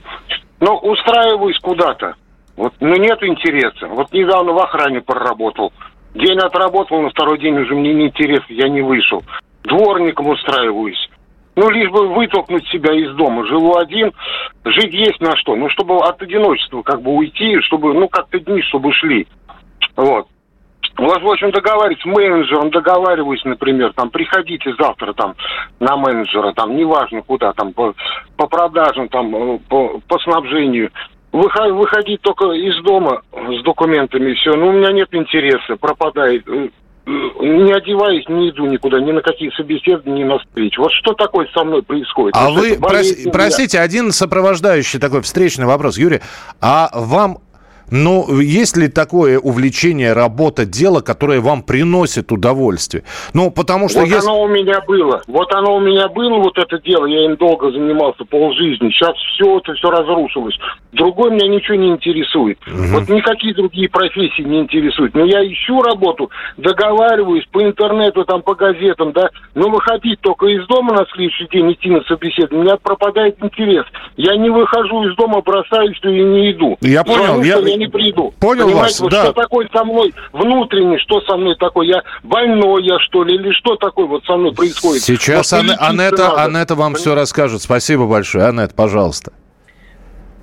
Но 0.61 0.79
устраиваюсь 0.79 1.59
куда-то. 1.59 2.14
Вот, 2.57 2.73
ну, 2.81 2.95
нет 2.95 3.23
интереса. 3.23 3.88
Вот 3.88 4.12
недавно 4.12 4.53
в 4.53 4.59
охране 4.59 5.01
проработал. 5.01 5.73
День 6.14 6.38
отработал, 6.38 7.01
на 7.01 7.11
второй 7.11 7.38
день 7.38 7.59
уже 7.59 7.75
мне 7.75 7.93
не 7.93 8.07
интересно, 8.07 8.53
я 8.53 8.69
не 8.69 8.83
вышел. 8.83 9.25
Дворником 9.64 10.29
устраиваюсь. 10.29 11.09
Ну, 11.57 11.71
лишь 11.71 11.90
бы 11.90 12.09
вытолкнуть 12.09 12.67
себя 12.69 12.93
из 12.95 13.14
дома. 13.17 13.47
Живу 13.47 13.77
один, 13.77 14.12
жить 14.64 14.93
есть 14.93 15.21
на 15.21 15.37
что. 15.37 15.57
Ну, 15.57 15.69
чтобы 15.71 15.99
от 15.99 16.21
одиночества 16.21 16.83
как 16.83 17.03
бы 17.03 17.12
уйти, 17.12 17.61
чтобы, 17.62 17.95
ну, 17.95 18.09
как-то 18.09 18.38
дни, 18.40 18.62
чтобы 18.62 18.93
шли. 18.93 19.27
Вот. 19.97 20.27
Вот, 20.96 21.22
в 21.22 21.28
общем, 21.28 21.50
договариваюсь 21.50 22.00
с 22.00 22.04
менеджером, 22.04 22.70
договариваюсь, 22.70 23.44
например, 23.44 23.92
там, 23.94 24.11
приходите 24.11 24.72
завтра 24.78 25.12
там 25.12 25.35
на 25.80 25.96
менеджера, 25.96 26.52
там, 26.52 26.76
неважно 26.76 27.22
куда, 27.22 27.52
там, 27.52 27.72
по, 27.72 27.94
по 28.37 28.46
продажам, 28.46 29.09
там, 29.09 29.35
э, 29.35 29.59
по, 29.68 30.00
по 30.07 30.18
снабжению. 30.20 30.90
Выходить 31.33 32.20
только 32.20 32.52
из 32.52 32.80
дома 32.85 33.22
с 33.33 33.64
документами, 33.64 34.35
все. 34.35 34.54
Ну, 34.54 34.68
у 34.68 34.72
меня 34.72 34.92
нет 34.92 35.09
интереса, 35.11 35.74
пропадает. 35.80 36.46
Э, 36.46 36.68
э, 37.07 37.11
не 37.40 37.72
одеваюсь, 37.72 38.28
не 38.28 38.50
иду 38.50 38.66
никуда, 38.66 39.00
ни 39.00 39.11
на 39.11 39.20
какие 39.20 39.50
собеседования, 39.57 40.22
ни 40.22 40.28
на 40.28 40.38
встречи. 40.38 40.78
Вот 40.78 40.92
что 40.92 41.12
такое 41.14 41.48
со 41.52 41.64
мной 41.64 41.83
происходит? 41.83 42.37
А 42.37 42.50
вот 42.50 42.61
вы, 42.61 42.78
прос, 42.78 43.12
простите, 43.33 43.80
один 43.80 44.12
сопровождающий 44.12 45.00
такой 45.00 45.22
встречный 45.22 45.66
вопрос, 45.66 45.98
Юрий, 45.98 46.20
а 46.61 46.88
вам 46.94 47.38
но 47.90 48.27
есть 48.40 48.77
ли 48.77 48.88
такое 48.88 49.38
увлечение, 49.38 50.12
работа, 50.12 50.64
дело, 50.64 51.01
которое 51.01 51.40
вам 51.40 51.62
приносит 51.62 52.33
удовольствие? 52.33 53.05
Ну, 53.33 53.51
потому 53.51 53.88
что... 53.88 54.01
Вот 54.01 54.09
если... 54.09 54.29
оно 54.29 54.42
у 54.42 54.49
меня 54.49 54.81
было. 54.81 55.23
Вот 55.27 55.53
оно 55.53 55.77
у 55.77 55.81
меня 55.81 56.09
было, 56.09 56.38
вот 56.38 56.59
это 56.59 56.79
дело. 56.81 57.07
Я 57.07 57.27
им 57.27 57.37
долго 57.37 57.70
занимался, 57.70 58.25
полжизни. 58.25 58.90
Сейчас 58.90 59.16
все 59.35 59.59
это 59.59 59.75
все 59.75 59.90
разрушилось. 59.90 60.57
Другой 60.92 61.33
меня 61.33 61.49
ничего 61.49 61.77
не 61.77 61.88
интересует. 61.88 62.59
Угу. 62.66 62.99
Вот 62.99 63.09
никакие 63.09 63.55
другие 63.55 63.88
профессии 63.88 64.42
не 64.42 64.61
интересуют. 64.61 65.14
Но 65.14 65.25
я 65.25 65.44
ищу 65.44 65.83
работу, 65.83 66.31
договариваюсь 66.57 67.47
по 67.51 67.62
интернету, 67.62 68.25
там, 68.25 68.42
по 68.42 68.55
газетам, 68.55 69.12
да. 69.12 69.29
Но 69.55 69.68
выходить 69.68 70.20
только 70.20 70.47
из 70.47 70.66
дома 70.66 70.94
на 70.94 71.05
следующий 71.12 71.49
день, 71.49 71.73
идти 71.73 71.90
на 71.90 72.03
собеседование, 72.05 72.61
у 72.61 72.62
меня 72.62 72.77
пропадает 72.77 73.37
интерес. 73.42 73.85
Я 74.16 74.37
не 74.37 74.51
выхожу 74.51 75.09
из 75.09 75.16
дома, 75.16 75.40
бросаюсь 75.40 75.99
и 76.03 76.09
не 76.09 76.53
иду. 76.53 76.79
Я 76.81 77.03
понял. 77.03 77.42
я... 77.42 77.59
я 77.74 77.78
не 77.78 77.88
приду. 77.88 78.32
Понял 78.38 78.66
Понимаете, 78.66 78.80
вас, 78.82 79.00
вот 79.00 79.12
да. 79.12 79.24
Что 79.24 79.32
такое 79.32 79.68
со 79.72 79.84
мной 79.84 80.14
внутренне, 80.32 80.98
что 80.98 81.20
со 81.22 81.37
мной 81.37 81.56
такое? 81.56 81.87
Я 81.87 82.02
больной 82.22 82.84
я, 82.84 82.98
что 83.00 83.24
ли, 83.24 83.34
или 83.37 83.52
что 83.52 83.76
такое 83.76 84.06
вот 84.06 84.24
со 84.24 84.37
мной 84.37 84.52
происходит? 84.52 85.02
Сейчас 85.02 85.52
вот, 85.52 85.60
Ан- 85.60 85.76
Анетта, 85.78 86.42
Анетта 86.42 86.74
вам 86.74 86.94
все 86.94 87.14
расскажет. 87.14 87.62
Спасибо 87.62 88.06
большое. 88.06 88.46
Анет, 88.46 88.74
пожалуйста. 88.74 89.32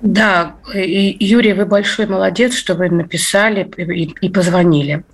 Да, 0.02 0.56
Юрий, 0.74 1.52
вы 1.52 1.64
большой 1.64 2.06
молодец, 2.06 2.56
что 2.56 2.74
вы 2.74 2.90
написали 2.90 3.70
и, 3.76 4.12
и 4.20 4.28
позвонили. 4.28 5.04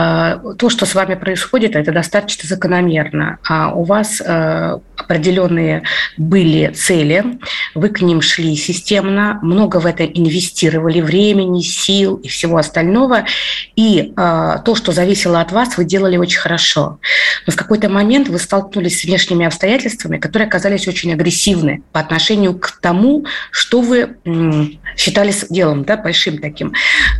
А, 0.00 0.38
то, 0.56 0.70
что 0.70 0.86
с 0.86 0.94
вами 0.94 1.16
происходит, 1.16 1.74
это 1.74 1.90
достаточно 1.90 2.48
закономерно. 2.48 3.38
А 3.42 3.72
у 3.72 3.82
вас 3.82 4.22
а, 4.24 4.78
определенные 4.96 5.82
были 6.16 6.72
цели, 6.72 7.24
вы 7.74 7.88
к 7.88 8.00
ним 8.00 8.20
шли 8.20 8.54
системно, 8.54 9.40
много 9.42 9.80
в 9.80 9.86
это 9.86 10.04
инвестировали 10.04 11.00
времени, 11.00 11.62
сил 11.62 12.14
и 12.14 12.28
всего 12.28 12.58
остального. 12.58 13.24
И 13.74 14.12
то, 14.16 14.74
что 14.74 14.92
зависело 14.92 15.40
от 15.40 15.52
вас, 15.52 15.76
вы 15.76 15.84
делали 15.84 16.16
очень 16.16 16.40
хорошо. 16.40 16.98
Но 17.46 17.52
в 17.52 17.56
какой-то 17.56 17.88
момент 17.88 18.28
вы 18.28 18.38
столкнулись 18.38 19.00
с 19.00 19.04
внешними 19.04 19.46
обстоятельствами, 19.46 20.18
которые 20.18 20.46
оказались 20.48 20.88
очень 20.88 21.12
агрессивны 21.12 21.82
по 21.92 22.00
отношению 22.00 22.58
к 22.58 22.78
тому, 22.82 23.24
что 23.50 23.80
вы 23.80 24.16
считали 24.96 25.32
делом, 25.48 25.84
да, 25.84 25.96
большим 25.96 26.38
таким. 26.38 26.72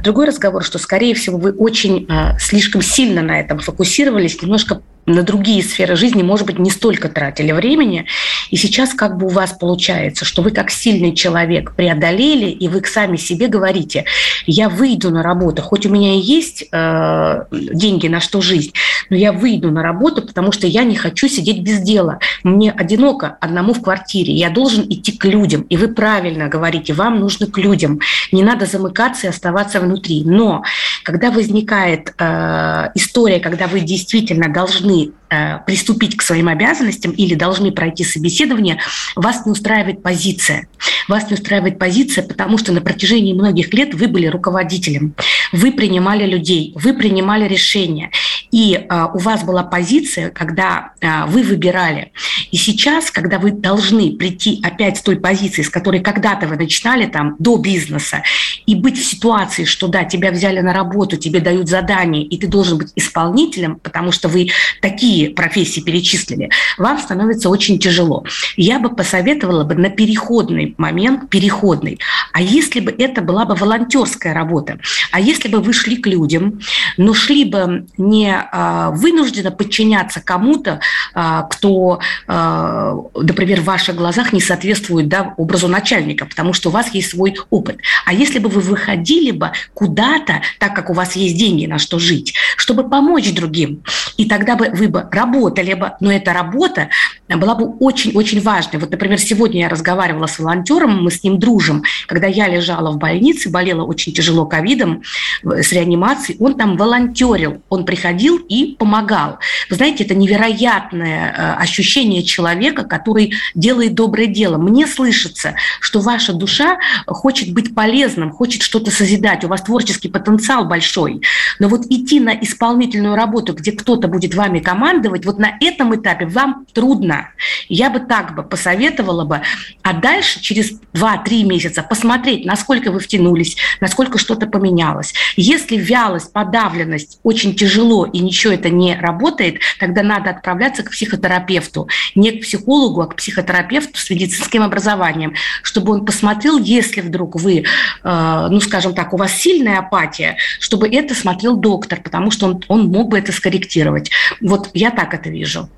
Другой 0.03 0.27
разговор, 0.27 0.65
что, 0.65 0.79
скорее 0.79 1.15
всего, 1.15 1.39
вы 1.39 1.53
очень 1.53 2.09
слишком 2.39 2.68
сильно 2.83 3.23
на 3.23 3.41
этом 3.41 3.59
фокусировались, 3.59 4.41
немножко 4.41 4.83
на 5.09 5.23
другие 5.23 5.63
сферы 5.63 5.97
жизни, 5.97 6.23
может 6.23 6.47
быть, 6.47 6.59
не 6.59 6.71
столько 6.71 7.09
тратили 7.09 7.53
времени. 7.53 8.07
И 8.51 8.57
сейчас 8.57 8.95
как 8.95 9.17
бы 9.17 9.27
у 9.27 9.31
вас 9.31 9.53
получается, 9.53 10.25
что 10.25 10.43
вы 10.43 10.51
как 10.51 10.71
сильный 10.71 11.15
человек 11.15 11.75
преодолели, 11.75 12.51
и 12.51 12.69
вы 12.69 12.83
сами 12.85 13.17
себе 13.17 13.49
говорите, 13.49 14.05
я 14.47 14.69
выйду 14.69 15.11
на 15.11 15.23
работу, 15.23 15.63
хоть 15.63 15.87
у 15.87 15.91
меня 15.91 16.15
и 16.15 16.21
есть 16.21 16.65
э, 16.71 17.45
деньги 17.51 18.09
на 18.09 18.21
что 18.21 18.41
жизнь, 18.41 18.73
но 19.11 19.17
я 19.17 19.33
выйду 19.33 19.71
на 19.71 19.83
работу, 19.83 20.23
потому 20.23 20.53
что 20.53 20.67
я 20.67 20.85
не 20.85 20.97
хочу 20.97 21.29
сидеть 21.29 21.61
без 21.63 21.81
дела. 21.81 22.19
Мне 22.43 22.71
одиноко 22.71 23.37
одному 23.41 23.73
в 23.73 23.83
квартире, 23.83 24.35
я 24.35 24.51
должен 24.51 24.85
идти 24.89 25.13
к 25.13 25.25
людям. 25.25 25.63
И 25.63 25.77
вы 25.77 25.89
правильно 25.89 26.49
говорите, 26.49 26.93
вам 26.93 27.21
нужно 27.21 27.47
к 27.47 27.59
людям. 27.59 28.01
Не 28.33 28.43
надо 28.43 28.67
замыкаться 28.67 29.27
и 29.27 29.31
оставаться 29.31 29.81
внутри. 29.81 30.25
Но 30.25 30.63
когда 31.03 31.31
возникает 31.31 32.15
э, 32.19 32.91
история, 32.95 33.41
когда 33.41 33.67
вы 33.67 33.81
действительно 33.81 34.53
должны 34.53 34.98
Э, 35.31 35.59
приступить 35.67 36.17
к 36.17 36.23
своим 36.23 36.49
обязанностям 36.49 37.13
или 37.13 37.35
должны 37.35 37.71
пройти 37.71 38.03
собеседование, 38.03 38.79
вас 39.15 39.45
не 39.45 39.53
устраивает 39.53 40.03
позиция. 40.03 40.69
Вас 41.07 41.29
не 41.29 41.35
устраивает 41.35 41.79
позиция, 41.79 42.27
потому 42.27 42.57
что 42.57 42.73
на 42.73 42.81
протяжении 42.81 43.35
многих 43.35 43.75
лет 43.75 43.93
вы 43.93 44.09
были 44.09 44.27
руководителем, 44.27 45.15
вы 45.53 45.73
принимали 45.73 46.25
людей, 46.25 46.73
вы 46.77 46.95
принимали 46.95 47.47
решения. 47.47 48.11
И 48.51 48.87
а, 48.89 49.07
у 49.13 49.19
вас 49.19 49.45
была 49.45 49.63
позиция, 49.63 50.31
когда 50.31 50.93
а, 51.03 51.27
вы 51.27 51.43
выбирали. 51.43 52.13
И 52.51 52.57
сейчас, 52.57 53.11
когда 53.11 53.39
вы 53.39 53.51
должны 53.51 54.13
прийти 54.13 54.61
опять 54.63 54.99
с 54.99 55.03
той 55.03 55.17
позиции, 55.17 55.63
с 55.63 55.71
которой 55.71 56.01
когда-то 56.01 56.47
вы 56.47 56.57
начинали 56.57 57.07
там 57.07 57.37
до 57.39 57.57
бизнеса, 57.57 58.23
и 58.67 58.75
быть 58.75 58.99
в 58.99 59.05
ситуации, 59.05 59.65
что 59.65 59.89
да, 59.89 60.05
тебя 60.05 60.31
взяли 60.31 60.61
на 60.61 60.73
работу, 60.73 61.17
тебе 61.17 61.41
дают 61.41 61.69
задание, 61.69 62.23
и 62.23 62.39
ты 62.39 62.47
должен 62.47 62.79
быть 62.79 62.93
исполнителем, 62.97 63.77
потому 63.77 64.13
что 64.13 64.29
вы 64.29 64.49
такие 64.81 65.31
профессии 65.31 65.81
перечислили, 65.81 66.51
вам 66.79 66.99
становится 66.99 67.51
очень 67.51 67.79
тяжело. 67.79 68.25
Я 68.57 68.79
бы 68.79 68.91
посоветовала 68.91 69.65
бы 69.65 69.75
на 69.75 69.91
переходный 69.91 70.75
момент, 70.79 71.29
переходный. 71.29 71.99
А 72.33 72.41
если 72.41 72.81
бы 72.81 72.95
это 72.97 73.21
была 73.23 73.45
бы 73.45 73.55
волонтерская 73.55 74.35
работа? 74.35 74.79
А 75.13 75.21
если 75.21 75.49
бы 75.49 75.61
вы 75.61 75.73
шли 75.73 75.97
к 75.97 76.07
людям, 76.07 76.61
но 76.97 77.15
шли 77.15 77.45
бы 77.45 77.87
не 77.97 78.38
а, 78.53 78.91
вынужденно 78.91 79.51
подчиняться 79.51 80.21
кому-то, 80.21 80.81
а, 81.15 81.43
кто, 81.45 82.01
а, 82.27 82.95
например, 83.15 83.61
в 83.61 83.65
ваших 83.65 83.97
глазах 83.97 84.33
не 84.33 84.41
соответствует 84.41 85.09
да, 85.09 85.35
образу 85.37 85.69
начальника, 85.69 86.27
потому 86.27 86.53
что 86.53 86.69
у 86.69 86.73
вас 86.73 86.95
есть 86.95 87.11
свой 87.11 87.37
опыт. 87.51 87.79
А 88.05 88.13
если 88.13 88.39
бы 88.39 88.49
вы 88.49 88.61
выходили 88.61 89.31
бы 89.31 89.53
куда-то, 89.75 90.43
так 90.59 90.75
как 90.75 90.91
у 90.91 90.93
вас 90.93 91.17
есть 91.17 91.37
деньги 91.37 91.67
на 91.67 91.79
что 91.79 91.99
жить, 91.99 92.35
чтобы 92.57 92.89
помочь 92.89 93.33
другим, 93.33 93.83
и 94.17 94.27
тогда 94.27 94.57
бы 94.57 94.71
вы 94.73 94.89
бы 94.89 95.07
работали 95.11 95.75
бы, 95.75 95.93
но 96.01 96.13
эта 96.13 96.33
работа 96.33 96.89
была 97.29 97.55
бы 97.55 97.67
очень-очень 97.79 98.41
важной. 98.41 98.81
Вот, 98.81 98.91
например, 98.91 99.19
сегодня 99.19 99.61
я 99.63 99.69
разговаривала 99.69 100.27
с 100.27 100.39
волонтером, 100.39 101.03
мы 101.03 101.11
с 101.11 101.23
ним 101.23 101.39
дружим. 101.39 101.83
Когда 102.07 102.27
я 102.27 102.49
лежала 102.49 102.91
в 102.91 102.99
больнице, 102.99 103.51
болела 103.51 103.85
очень 103.85 104.13
тяжело 104.13 104.47
ковидом, 104.47 105.03
с 105.43 105.73
реанимацией, 105.73 106.39
он 106.41 106.55
там 106.55 106.77
волонтерил, 106.77 107.63
он 107.69 107.85
приходил 107.85 108.28
и 108.37 108.75
помогал. 108.75 109.39
Вы 109.71 109.77
знаете, 109.77 110.05
это 110.05 110.15
невероятное 110.15 111.33
э, 111.33 111.63
ощущение 111.63 112.23
человека, 112.23 112.85
который 112.85 113.35
делает 113.55 113.95
доброе 113.95 114.27
дело. 114.27 114.59
Мне 114.59 114.87
слышится, 114.87 115.55
что 115.81 116.01
ваша 116.01 116.33
душа 116.33 116.79
хочет 117.07 117.53
быть 117.53 117.75
полезным, 117.75 118.33
хочет 118.33 118.63
что-то 118.63 118.91
созидать, 118.91 119.45
у 119.45 119.49
вас 119.49 119.63
творческий 119.63 120.09
потенциал 120.09 120.65
большой. 120.65 121.23
Но 121.59 121.69
вот 121.69 121.87
идти 121.87 122.21
на 122.21 122.31
исполнительную 122.31 123.15
работу, 123.15 123.55
где 123.55 123.73
кто-то 123.73 124.09
будет 124.09 124.35
вами 124.35 124.59
командовать, 124.59 125.25
вот 125.25 125.39
на 125.39 125.57
этом 125.61 125.95
этапе 125.95 126.27
вам 126.27 126.67
трудно. 126.73 127.31
Я 127.69 127.91
бы 127.91 128.01
так 128.01 128.35
бы 128.35 128.43
посоветовала 128.43 129.25
бы, 129.25 129.41
а 129.83 129.93
дальше 129.93 130.41
через 130.41 130.81
2-3 130.95 131.45
месяца 131.45 131.83
посмотреть, 131.83 132.45
насколько 132.45 132.91
вы 132.91 133.01
втянулись, 133.01 133.57
насколько 133.81 134.19
что-то 134.19 134.47
поменялось. 134.47 135.15
Если 135.37 135.77
вялость, 135.77 136.33
подавленность 136.33 137.21
очень 137.23 137.55
тяжело 137.55 138.07
и 138.07 138.18
ничего 138.21 138.53
это 138.53 138.71
не 138.71 138.97
работает, 138.97 139.61
тогда 139.79 140.03
надо 140.03 140.31
отправляться 140.31 140.83
к 140.83 140.91
психотерапевту. 140.91 141.89
Не 142.15 142.33
к 142.33 142.43
психологу, 142.43 143.03
а 143.03 143.07
к 143.07 143.17
психотерапевту 143.17 143.99
с 143.99 144.11
медицинским 144.11 144.63
образованием, 144.63 145.35
чтобы 145.63 145.93
он 145.93 146.05
посмотрел, 146.05 146.59
если 146.59 147.01
вдруг 147.01 147.37
вы, 147.37 147.65
э, 148.05 148.47
ну, 148.51 148.61
скажем 148.61 148.95
так, 148.95 149.13
у 149.13 149.17
вас 149.17 149.33
сильная 149.33 149.79
апатия, 149.79 150.37
чтобы 150.61 150.89
это 150.89 151.15
смотрел 151.15 151.57
доктор, 151.57 152.01
потому 152.01 152.31
что 152.31 152.47
он, 152.47 152.65
он 152.69 152.87
мог 152.89 153.09
бы 153.09 153.19
это 153.19 153.33
скорректировать. 153.33 154.11
Вот 154.41 154.71
я 154.75 154.91
так 154.91 155.15
это 155.15 155.29
вижу. 155.29 155.69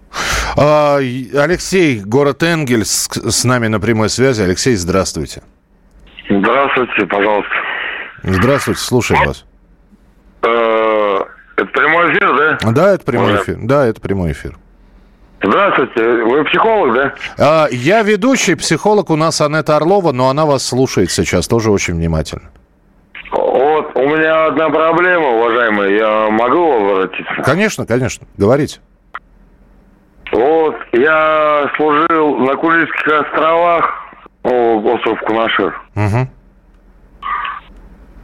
А, 0.57 0.97
Алексей, 0.97 2.01
город 2.01 2.43
Энгельс, 2.43 3.09
с 3.13 3.45
нами 3.45 3.69
на 3.69 3.81
прямой 3.81 4.09
связи. 4.09 4.43
Алексей, 4.43 4.75
здравствуйте. 4.75 5.43
Здравствуйте, 6.29 7.07
пожалуйста. 7.07 7.51
Здравствуйте, 8.23 8.81
слушаем 8.81 9.25
вас. 9.25 9.45
Это 11.61 11.71
прямой 11.73 12.11
эфир, 12.13 12.37
да? 12.37 12.73
Да, 12.73 12.95
это 12.95 13.05
прямой 13.05 13.37
эфир. 13.37 13.59
Да, 13.61 13.87
это 13.87 14.01
прямой 14.01 14.33
эфир. 14.33 14.57
Здравствуйте, 15.43 16.03
вы 16.25 16.45
психолог, 16.45 16.95
да? 16.95 17.15
А, 17.39 17.67
я 17.71 18.03
ведущий, 18.03 18.55
психолог 18.55 19.11
у 19.11 19.17
нас 19.17 19.41
Анетта 19.43 19.77
Орлова, 19.77 20.13
но 20.13 20.31
она 20.31 20.47
вас 20.47 20.67
слушает 20.67 21.11
сейчас 21.11 21.49
тоже 21.49 21.71
очень 21.71 21.95
внимательно. 21.95 22.51
Вот, 23.31 23.95
у 23.95 24.09
меня 24.09 24.47
одна 24.47 24.71
проблема, 24.71 25.29
уважаемый, 25.29 25.97
я 25.97 26.31
могу 26.31 26.93
обратиться? 26.93 27.43
Конечно, 27.45 27.85
конечно, 27.85 28.27
говорите. 28.39 28.81
Вот, 30.33 30.77
я 30.93 31.71
служил 31.77 32.39
на 32.39 32.57
Курильских 32.57 33.07
островах, 33.07 33.85
о, 34.45 34.79
остров 34.81 35.21
Кунашир. 35.27 35.79
Угу. 35.95 36.29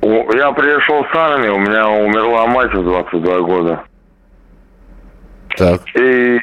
Я 0.07 0.53
пришел 0.53 1.05
с 1.13 1.17
армии, 1.17 1.49
у 1.49 1.59
меня 1.59 1.89
умерла 1.89 2.47
мать 2.47 2.73
в 2.73 2.83
22 2.83 3.41
года. 3.41 3.83
Так. 5.57 5.81
И, 5.95 6.41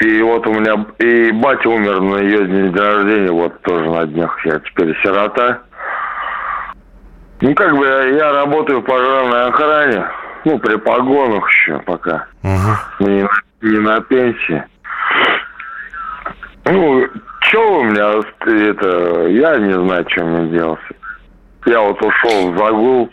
и 0.00 0.22
вот 0.22 0.46
у 0.46 0.54
меня, 0.54 0.84
и 0.98 1.30
батя 1.32 1.68
умер 1.68 2.00
на 2.00 2.16
ее 2.16 2.46
день 2.46 2.74
рождения, 2.74 3.30
вот 3.30 3.60
тоже 3.62 3.90
на 3.90 4.06
днях. 4.06 4.36
Я 4.44 4.58
теперь 4.60 4.96
сирота. 5.02 5.60
Ну, 7.40 7.54
как 7.54 7.76
бы 7.76 7.86
я, 7.86 8.04
я 8.04 8.32
работаю 8.32 8.80
в 8.80 8.84
пожарной 8.84 9.48
охране, 9.48 10.06
ну, 10.44 10.58
при 10.58 10.76
погонах 10.76 11.48
еще 11.50 11.78
пока. 11.80 12.26
Угу. 12.42 13.08
Не, 13.08 13.28
не 13.62 13.78
на 13.78 14.00
пенсии. 14.00 14.64
Ну, 16.66 17.06
что 17.40 17.80
у 17.80 17.84
меня, 17.84 18.20
это, 18.40 19.26
я 19.28 19.58
не 19.58 19.72
знаю, 19.72 20.06
что 20.10 20.24
мне 20.24 20.48
делать. 20.48 20.80
Я 21.66 21.80
вот 21.80 22.00
ушел 22.02 22.52
в 22.52 22.58
загул 22.58 23.10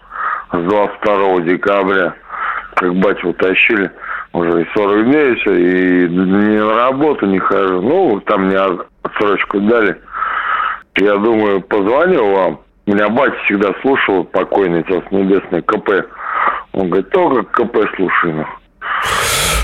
с 0.52 0.58
22 0.58 1.42
декабря, 1.42 2.14
как 2.76 2.94
батю 2.96 3.30
утащили, 3.30 3.90
уже 4.34 4.64
и 4.64 4.68
40 4.76 5.06
дней 5.06 5.36
все, 5.36 5.54
и 5.56 6.10
ни 6.10 6.58
на 6.58 6.76
работу 6.76 7.26
не 7.28 7.40
хожу. 7.40 7.82
Ну, 7.82 8.20
там 8.22 8.48
мне 8.48 8.58
отсрочку 9.04 9.62
дали. 9.62 9.98
Я 10.98 11.16
думаю, 11.16 11.62
позвонил 11.62 12.32
вам. 12.32 12.60
Меня 12.86 13.08
батя 13.08 13.38
всегда 13.46 13.74
слушал, 13.82 14.26
покойный, 14.26 14.84
Царство 14.84 15.16
Небесное, 15.16 15.62
КП. 15.62 15.90
Он 16.74 16.90
говорит, 16.90 17.10
только 17.12 17.44
КП 17.44 17.78
слушай. 17.96 18.34
Ну. 18.34 18.46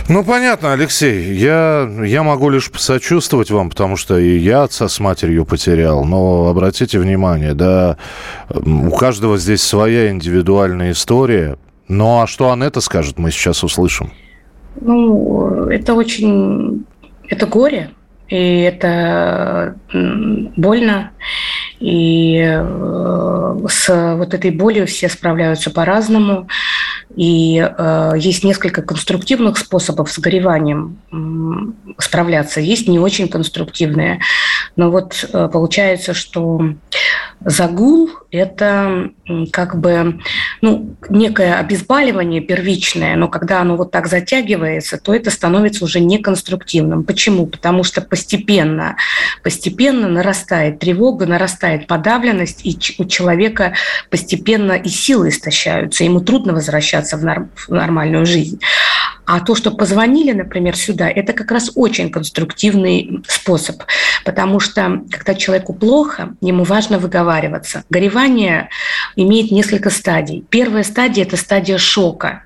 Ну, 0.10 0.24
понятно, 0.24 0.72
Алексей. 0.72 1.34
Я, 1.34 1.90
я 2.06 2.24
могу 2.24 2.50
лишь 2.50 2.72
посочувствовать 2.72 3.52
вам, 3.52 3.70
потому 3.70 3.98
что 3.98 4.18
и 4.18 4.38
я 4.38 4.64
отца 4.64 4.88
с 4.88 5.02
матерью 5.02 5.46
потерял. 5.46 6.06
Но 6.06 6.48
обратите 6.48 6.98
внимание, 6.98 7.54
да, 7.54 7.98
у 8.50 8.92
каждого 8.92 9.38
здесь 9.38 9.62
своя 9.62 10.10
индивидуальная 10.10 10.92
история. 10.92 11.58
Ну, 11.90 12.22
а 12.22 12.28
что 12.28 12.52
Анетта 12.52 12.80
скажет, 12.80 13.20
мы 13.20 13.32
сейчас 13.32 13.64
услышим. 13.64 14.12
Ну, 14.80 15.68
это 15.70 15.94
очень... 15.94 16.86
Это 17.30 17.46
горе, 17.46 17.92
и 18.30 18.62
это 18.62 19.76
больно. 19.92 21.12
И 21.82 22.38
э, 22.40 23.58
с 23.68 24.16
вот 24.16 24.34
этой 24.34 24.52
болью 24.52 24.88
все 24.88 25.10
справляются 25.10 25.70
по-разному. 25.70 26.48
И 27.16 27.58
э, 27.58 28.12
есть 28.18 28.44
несколько 28.44 28.82
конструктивных 28.82 29.58
способов 29.58 30.12
с 30.12 30.20
гореванием 30.20 31.00
э, 31.12 31.94
справляться, 32.02 32.60
есть 32.60 32.88
не 32.88 33.00
очень 33.00 33.28
конструктивные. 33.28 34.20
Но 34.76 34.92
вот 34.92 35.28
э, 35.32 35.50
получается, 35.52 36.14
что 36.14 36.62
загул– 37.46 38.10
это 38.32 39.12
как 39.52 39.80
бы 39.80 40.20
ну, 40.62 40.96
некое 41.10 41.56
обезболивание 41.56 42.42
первичное, 42.42 43.16
но 43.16 43.28
когда 43.28 43.62
оно 43.62 43.78
вот 43.78 43.92
так 43.92 44.08
затягивается, 44.08 44.98
то 44.98 45.14
это 45.14 45.32
становится 45.32 45.84
уже 45.86 46.00
неконструктивным. 46.00 47.04
Почему? 47.04 47.48
Потому 47.48 47.84
что 47.84 48.02
постепенно, 48.02 48.98
постепенно 49.44 50.08
нарастает 50.08 50.80
тревога, 50.80 51.26
нарастает 51.26 51.88
подавленность, 51.88 52.66
и 52.66 52.78
у 52.98 53.06
человека 53.06 53.74
постепенно 54.10 54.74
и 54.74 54.90
силы 54.90 55.30
истощаются, 55.30 56.04
ему 56.04 56.22
трудно 56.22 56.54
возвращаться 56.54 57.18
в, 57.18 57.24
норм, 57.24 57.50
в 57.56 57.70
нормальную 57.70 58.26
жизнь. 58.26 58.60
А 59.28 59.42
то, 59.42 59.56
что 59.56 59.72
позвонили, 59.72 60.32
например, 60.32 60.78
сюда, 60.78 61.10
это 61.10 61.34
как 61.34 61.52
раз 61.52 61.70
очень 61.76 62.10
конструктивный 62.10 63.22
способ, 63.28 63.84
потому 64.24 64.62
что 64.62 65.02
когда 65.12 65.36
человеку 65.36 65.74
плохо, 65.74 66.36
ему 66.40 66.64
важно 66.64 66.98
выговариваться. 66.98 67.84
Горевание 67.90 68.70
имеет 69.18 69.52
несколько 69.52 69.90
стадий. 69.90 70.46
Первая 70.50 70.84
стадия– 70.84 71.24
это 71.26 71.36
стадия 71.36 71.78
шока 71.78 72.44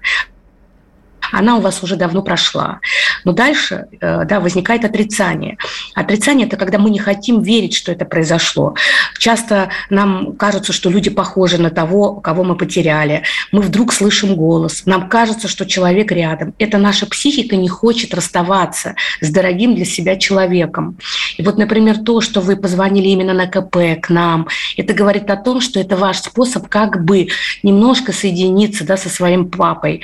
она 1.31 1.57
у 1.57 1.61
вас 1.61 1.83
уже 1.83 1.95
давно 1.95 2.21
прошла. 2.21 2.79
Но 3.23 3.31
дальше 3.33 3.85
э, 3.99 4.25
да, 4.25 4.39
возникает 4.39 4.85
отрицание. 4.85 5.57
Отрицание– 5.95 6.47
это 6.47 6.57
когда 6.57 6.77
мы 6.77 6.89
не 6.89 6.99
хотим 6.99 7.41
верить, 7.41 7.73
что 7.73 7.91
это 7.91 8.05
произошло. 8.05 8.75
Часто 9.17 9.69
нам 9.89 10.35
кажется, 10.35 10.73
что 10.73 10.89
люди 10.89 11.09
похожи 11.09 11.57
на 11.57 11.69
того, 11.69 12.15
кого 12.15 12.43
мы 12.43 12.55
потеряли. 12.55 13.23
Мы 13.51 13.61
вдруг 13.61 13.93
слышим 13.93 14.35
голос. 14.35 14.83
Нам 14.85 15.09
кажется, 15.09 15.47
что 15.47 15.65
человек 15.65 16.11
рядом. 16.11 16.53
Это 16.59 16.77
наша 16.77 17.05
психика 17.05 17.55
не 17.55 17.69
хочет 17.69 18.13
расставаться 18.13 18.95
с 19.19 19.29
дорогим 19.29 19.75
для 19.75 19.85
себя 19.85 20.15
человеком. 20.17 20.97
И 21.37 21.43
вот, 21.43 21.57
например, 21.57 21.99
то, 21.99 22.21
что 22.21 22.41
вы 22.41 22.55
позвонили 22.55 23.09
именно 23.09 23.33
на 23.33 23.47
КП 23.47 24.01
к 24.01 24.09
нам, 24.09 24.47
это 24.77 24.93
говорит 24.93 25.29
о 25.29 25.35
том, 25.35 25.61
что 25.61 25.79
это 25.79 25.95
ваш 25.95 26.17
способ 26.17 26.67
как 26.67 27.03
бы 27.03 27.27
немножко 27.63 28.11
соединиться 28.11 28.85
да, 28.85 28.97
со 28.97 29.09
своим 29.09 29.49
папой. 29.49 30.01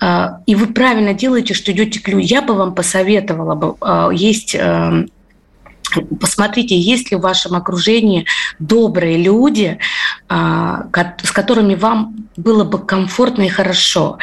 А, 0.00 0.38
и 0.54 0.56
вы 0.56 0.68
правильно 0.68 1.14
делаете, 1.14 1.52
что 1.52 1.72
идете 1.72 2.00
к 2.00 2.08
людям. 2.08 2.20
Я 2.20 2.42
бы 2.42 2.54
вам 2.54 2.74
посоветовала 2.74 3.54
бы, 3.54 3.74
а, 3.80 4.10
есть 4.10 4.54
эм, 4.54 5.08
Посмотрите, 6.20 6.76
есть 6.76 7.12
ли 7.12 7.16
в 7.16 7.20
вашем 7.20 7.54
окружении 7.54 8.26
добрые 8.58 9.16
люди, 9.16 9.78
а, 10.28 10.86
с 11.22 11.30
которыми 11.30 11.76
вам 11.76 12.16
было 12.36 12.64
бы 12.64 12.78
комфортно 12.78 13.42
и 13.42 13.48
хорошо. 13.48 14.18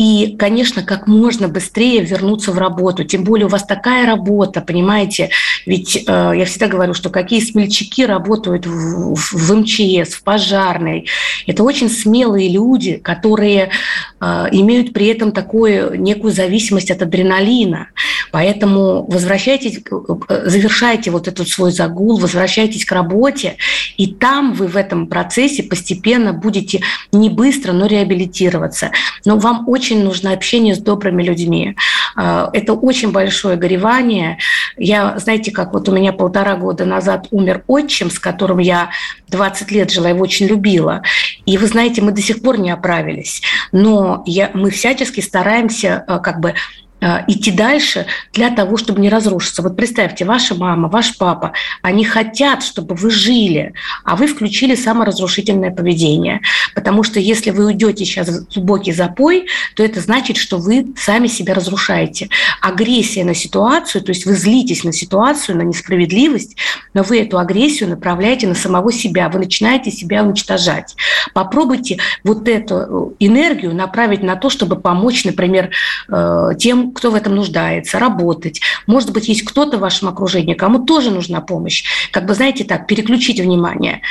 И, 0.00 0.34
конечно, 0.38 0.82
как 0.82 1.06
можно 1.06 1.46
быстрее 1.46 2.00
вернуться 2.00 2.52
в 2.52 2.58
работу. 2.58 3.04
Тем 3.04 3.22
более 3.22 3.44
у 3.44 3.50
вас 3.50 3.64
такая 3.64 4.06
работа, 4.06 4.62
понимаете? 4.62 5.28
Ведь 5.66 5.94
э, 5.94 6.32
я 6.36 6.46
всегда 6.46 6.68
говорю, 6.68 6.94
что 6.94 7.10
какие 7.10 7.40
смельчаки 7.40 8.06
работают 8.06 8.64
в, 8.66 9.14
в, 9.14 9.32
в 9.34 9.54
МЧС, 9.54 10.14
в 10.14 10.22
пожарной. 10.22 11.06
Это 11.46 11.64
очень 11.64 11.90
смелые 11.90 12.48
люди, 12.48 12.96
которые 12.96 13.72
э, 14.20 14.46
имеют 14.52 14.94
при 14.94 15.08
этом 15.08 15.32
такую 15.32 16.00
некую 16.00 16.32
зависимость 16.32 16.90
от 16.90 17.02
адреналина. 17.02 17.88
Поэтому 18.32 19.04
возвращайтесь, 19.06 19.80
э, 19.80 20.48
завершайте 20.48 21.10
вот 21.10 21.28
этот 21.28 21.46
свой 21.46 21.72
загул, 21.72 22.18
возвращайтесь 22.18 22.86
к 22.86 22.92
работе, 22.92 23.56
и 23.98 24.06
там 24.06 24.54
вы 24.54 24.66
в 24.66 24.76
этом 24.76 25.08
процессе 25.08 25.62
постепенно 25.62 26.32
будете 26.32 26.80
не 27.12 27.28
быстро, 27.28 27.72
но 27.72 27.84
реабилитироваться. 27.84 28.92
Но 29.26 29.36
вам 29.36 29.68
очень 29.68 29.89
нужно 29.98 30.32
общение 30.32 30.74
с 30.74 30.78
добрыми 30.78 31.22
людьми. 31.22 31.76
А, 32.16 32.50
это 32.52 32.74
очень 32.74 33.12
большое 33.12 33.56
горевание. 33.56 34.38
Я, 34.76 35.18
знаете, 35.18 35.50
как 35.50 35.72
вот 35.72 35.88
у 35.88 35.92
меня 35.92 36.12
полтора 36.12 36.56
года 36.56 36.84
назад 36.84 37.26
умер 37.30 37.64
отчим, 37.66 38.10
с 38.10 38.18
которым 38.18 38.58
я 38.58 38.90
20 39.28 39.70
лет 39.70 39.90
жила, 39.90 40.08
его 40.08 40.22
очень 40.22 40.46
любила. 40.46 41.02
И 41.46 41.58
вы 41.58 41.66
знаете, 41.66 42.02
мы 42.02 42.12
до 42.12 42.22
сих 42.22 42.42
пор 42.42 42.58
не 42.58 42.70
оправились. 42.70 43.42
Но 43.72 44.22
я, 44.26 44.50
мы 44.54 44.70
всячески 44.70 45.20
стараемся 45.20 46.04
а, 46.06 46.18
как 46.18 46.40
бы 46.40 46.54
идти 47.00 47.50
дальше 47.50 48.06
для 48.32 48.50
того, 48.50 48.76
чтобы 48.76 49.00
не 49.00 49.08
разрушиться. 49.08 49.62
Вот 49.62 49.76
представьте, 49.76 50.24
ваша 50.24 50.54
мама, 50.54 50.88
ваш 50.88 51.16
папа, 51.16 51.52
они 51.82 52.04
хотят, 52.04 52.62
чтобы 52.62 52.94
вы 52.94 53.10
жили, 53.10 53.72
а 54.04 54.16
вы 54.16 54.26
включили 54.26 54.74
саморазрушительное 54.74 55.70
поведение. 55.70 56.40
Потому 56.74 57.02
что 57.02 57.20
если 57.20 57.50
вы 57.50 57.66
уйдете 57.66 58.04
сейчас 58.04 58.28
в 58.28 58.52
глубокий 58.54 58.92
запой, 58.92 59.46
то 59.76 59.82
это 59.82 60.00
значит, 60.00 60.36
что 60.36 60.58
вы 60.58 60.86
сами 60.96 61.26
себя 61.26 61.54
разрушаете. 61.54 62.28
Агрессия 62.60 63.24
на 63.24 63.34
ситуацию, 63.34 64.02
то 64.02 64.10
есть 64.10 64.26
вы 64.26 64.34
злитесь 64.34 64.84
на 64.84 64.92
ситуацию, 64.92 65.56
на 65.56 65.62
несправедливость, 65.62 66.56
но 66.94 67.02
вы 67.02 67.20
эту 67.20 67.38
агрессию 67.38 67.88
направляете 67.88 68.46
на 68.46 68.54
самого 68.54 68.92
себя, 68.92 69.28
вы 69.28 69.40
начинаете 69.40 69.90
себя 69.90 70.22
уничтожать. 70.22 70.96
Попробуйте 71.34 71.98
вот 72.24 72.48
эту 72.48 73.14
энергию 73.18 73.74
направить 73.74 74.22
на 74.22 74.36
то, 74.36 74.50
чтобы 74.50 74.76
помочь, 74.76 75.24
например, 75.24 75.70
э, 76.08 76.50
кто 76.92 77.10
в 77.10 77.14
этом 77.14 77.34
нуждается, 77.34 77.98
работать. 77.98 78.60
Может 78.86 79.12
быть, 79.12 79.28
есть 79.28 79.42
кто-то 79.42 79.78
в 79.78 79.80
вашем 79.80 80.08
окружении, 80.08 80.54
кому 80.54 80.84
тоже 80.84 81.10
нужна 81.10 81.40
помощь. 81.40 81.84
Как 82.10 82.26
бы, 82.26 82.34
знаете, 82.34 82.64
так, 82.64 82.86
переключить 82.86 83.40
внимание. 83.40 84.02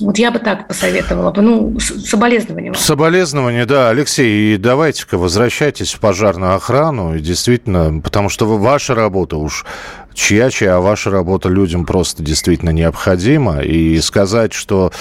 Вот 0.00 0.18
я 0.18 0.32
бы 0.32 0.40
так 0.40 0.66
посоветовала. 0.66 1.32
Ну, 1.36 1.78
соболезнования. 1.78 2.74
Соболезнования, 2.74 3.64
да. 3.64 3.90
Алексей, 3.90 4.54
и 4.54 4.56
давайте-ка 4.56 5.18
возвращайтесь 5.18 5.92
в 5.92 6.00
пожарную 6.00 6.56
охрану. 6.56 7.14
И 7.14 7.20
действительно, 7.20 8.00
потому 8.00 8.28
что 8.28 8.46
ваша 8.46 8.94
работа 8.94 9.36
уж 9.36 9.64
чья-чья, 10.14 10.76
а 10.76 10.80
ваша 10.80 11.10
работа 11.10 11.48
людям 11.48 11.84
просто 11.84 12.22
действительно 12.22 12.70
необходима. 12.70 13.60
И 13.60 14.00
сказать, 14.00 14.52
что 14.52 14.92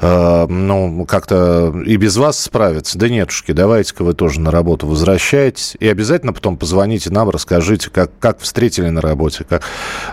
э, 0.00 0.46
ну, 0.48 1.04
как-то 1.06 1.74
и 1.84 1.96
без 1.96 2.16
вас 2.16 2.38
справиться, 2.38 2.98
да 2.98 3.08
нетушки, 3.08 3.52
давайте-ка 3.52 4.04
вы 4.04 4.14
тоже 4.14 4.40
на 4.40 4.50
работу 4.50 4.86
возвращайтесь. 4.86 5.76
И 5.80 5.88
обязательно 5.88 6.32
потом 6.32 6.56
позвоните 6.56 7.10
нам, 7.10 7.30
расскажите, 7.30 7.90
как, 7.90 8.10
как 8.18 8.40
встретили 8.40 8.88
на 8.88 9.00
работе. 9.00 9.44
Как... 9.48 9.62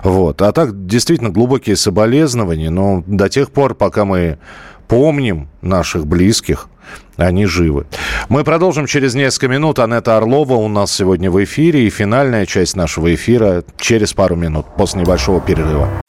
Вот. 0.03 0.41
А 0.41 0.51
так, 0.51 0.87
действительно, 0.87 1.29
глубокие 1.29 1.75
соболезнования, 1.75 2.69
но 2.69 3.03
до 3.05 3.29
тех 3.29 3.51
пор, 3.51 3.75
пока 3.75 4.05
мы 4.05 4.39
помним 4.87 5.49
наших 5.61 6.07
близких, 6.07 6.69
они 7.17 7.45
живы. 7.45 7.85
Мы 8.29 8.43
продолжим 8.43 8.85
через 8.85 9.15
несколько 9.15 9.47
минут. 9.47 9.79
Анетта 9.79 10.17
Орлова 10.17 10.53
у 10.53 10.67
нас 10.67 10.91
сегодня 10.91 11.31
в 11.31 11.43
эфире. 11.43 11.87
И 11.87 11.89
финальная 11.89 12.45
часть 12.45 12.75
нашего 12.75 13.13
эфира 13.13 13.63
через 13.77 14.13
пару 14.13 14.35
минут, 14.35 14.65
после 14.77 15.01
небольшого 15.01 15.41
перерыва. 15.41 16.01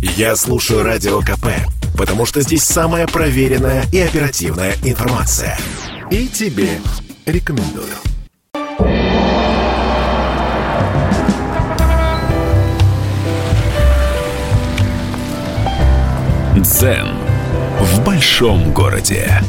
Я 0.00 0.36
слушаю 0.36 0.82
Радио 0.82 1.20
КП 1.20 1.46
потому 1.96 2.26
что 2.26 2.40
здесь 2.42 2.62
самая 2.62 3.06
проверенная 3.06 3.84
и 3.92 4.00
оперативная 4.00 4.74
информация. 4.84 5.58
И 6.10 6.28
тебе 6.28 6.78
рекомендую. 7.24 7.86
Дзен 16.56 17.15
в 17.96 18.04
большом 18.04 18.74
городе. 18.74 19.40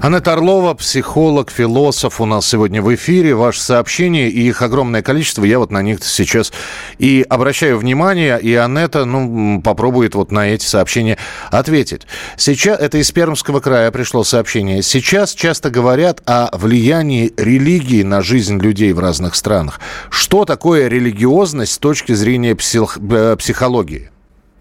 Анетта 0.00 0.32
Орлова, 0.32 0.74
психолог, 0.74 1.50
философ 1.50 2.20
у 2.20 2.24
нас 2.24 2.46
сегодня 2.46 2.80
в 2.80 2.94
эфире. 2.94 3.34
Ваши 3.34 3.60
сообщения 3.60 4.28
и 4.28 4.48
их 4.48 4.62
огромное 4.62 5.02
количество. 5.02 5.44
Я 5.44 5.58
вот 5.58 5.70
на 5.70 5.82
них 5.82 6.02
сейчас 6.02 6.52
и 6.98 7.24
обращаю 7.28 7.78
внимание. 7.78 8.40
И 8.40 8.54
Анетта, 8.54 9.04
ну, 9.04 9.60
попробует 9.62 10.14
вот 10.14 10.32
на 10.32 10.48
эти 10.48 10.64
сообщения 10.64 11.18
ответить. 11.50 12.06
Сейчас, 12.36 12.80
это 12.80 12.98
из 12.98 13.10
Пермского 13.12 13.60
края 13.60 13.90
пришло 13.90 14.24
сообщение. 14.24 14.82
Сейчас 14.82 15.34
часто 15.34 15.70
говорят 15.70 16.22
о 16.26 16.56
влиянии 16.56 17.32
религии 17.36 18.02
на 18.02 18.22
жизнь 18.22 18.58
людей 18.58 18.92
в 18.92 18.98
разных 18.98 19.34
странах. 19.34 19.80
Что 20.10 20.44
такое 20.46 20.88
религиозность 20.88 21.72
с 21.72 21.78
точки 21.78 22.12
зрения 22.12 22.54
псих, 22.54 22.98
э, 22.98 23.36
психологии? 23.38 24.10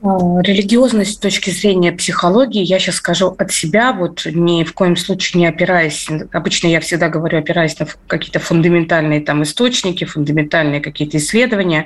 А, 0.04 0.42
религиозность 0.42 1.14
с 1.14 1.18
точки 1.18 1.50
зрения 1.50 1.94
психологии, 1.94 2.62
я 2.62 2.78
сейчас 2.78 2.96
скажу 2.96 3.36
от 3.38 3.54
себя, 3.54 3.94
вот 3.94 4.26
ни 4.26 4.66
в 4.66 4.74
коем 4.74 4.98
случае 4.98 5.42
не 5.42 5.48
опираясь, 5.48 6.10
обычно 6.34 6.68
я 6.68 6.82
всегда 6.82 7.08
говорю, 7.08 7.40
опираясь 7.40 7.80
на 7.80 7.88
какие-то 8.08 8.40
фундаментальные 8.40 9.22
там 9.22 9.44
источники, 9.44 10.04
фундаментальные 10.04 10.82
какие-то 10.82 11.18
исследования. 11.18 11.86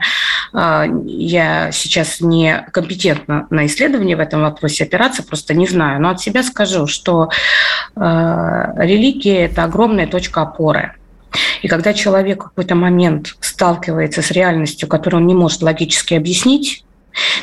А, 0.52 0.88
я 1.06 1.72
сейчас 1.72 2.20
не 2.20 2.66
компетентна 2.72 3.46
на 3.52 3.68
исследование 3.68 4.18
в 4.18 4.20
этом 4.20 4.42
вопросе 4.42 4.86
опираться, 4.86 5.22
просто 5.22 5.54
не 5.54 5.68
знаю. 5.68 6.02
Но 6.02 6.10
от 6.10 6.20
себя 6.20 6.42
скажу, 6.42 6.88
что 6.88 7.30
а, 7.96 8.74
религия– 8.78 9.46
это 9.46 9.64
огромная 9.64 10.08
точка 10.08 10.42
опоры. 10.42 10.94
И 11.62 11.68
когда 11.68 11.94
человек 11.94 12.42
в 12.42 12.48
какой-то 12.50 12.74
момент 12.74 13.36
сталкивается 13.42 14.24
с 14.24 14.32
реальностью, 14.32 14.90
которую 14.90 15.22
он 15.22 15.28
не 15.28 15.36
может 15.36 15.62
логически 15.62 16.16
объяснить, 16.16 16.84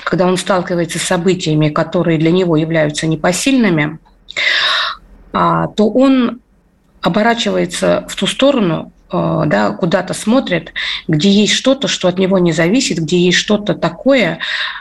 когда 0.05 0.27
он 0.27 0.37
сталкивается 0.37 0.99
с 0.99 1.03
событиями, 1.03 1.69
которые 1.69 2.19
для 2.19 2.31
него 2.31 2.57
являются 2.57 3.07
непосильными, 3.07 3.99
а, 5.33 5.69
то 5.69 5.91
он 5.91 6.41
оборачивается 7.01 8.07
в 8.09 8.17
ту 8.17 8.27
сторону, 8.27 8.93
а, 9.11 9.47
да, 9.47 9.71
куда-то 9.71 10.15
смотрит, 10.15 10.73
где 11.07 11.31
есть 11.31 11.53
что-то, 11.53 11.89
что 11.89 12.09
от 12.09 12.19
него 12.19 12.39
не 12.39 12.53
зависит, 12.53 12.99
где 12.99 13.19
есть 13.19 13.39
что-то 13.39 13.75
такое, 13.75 14.39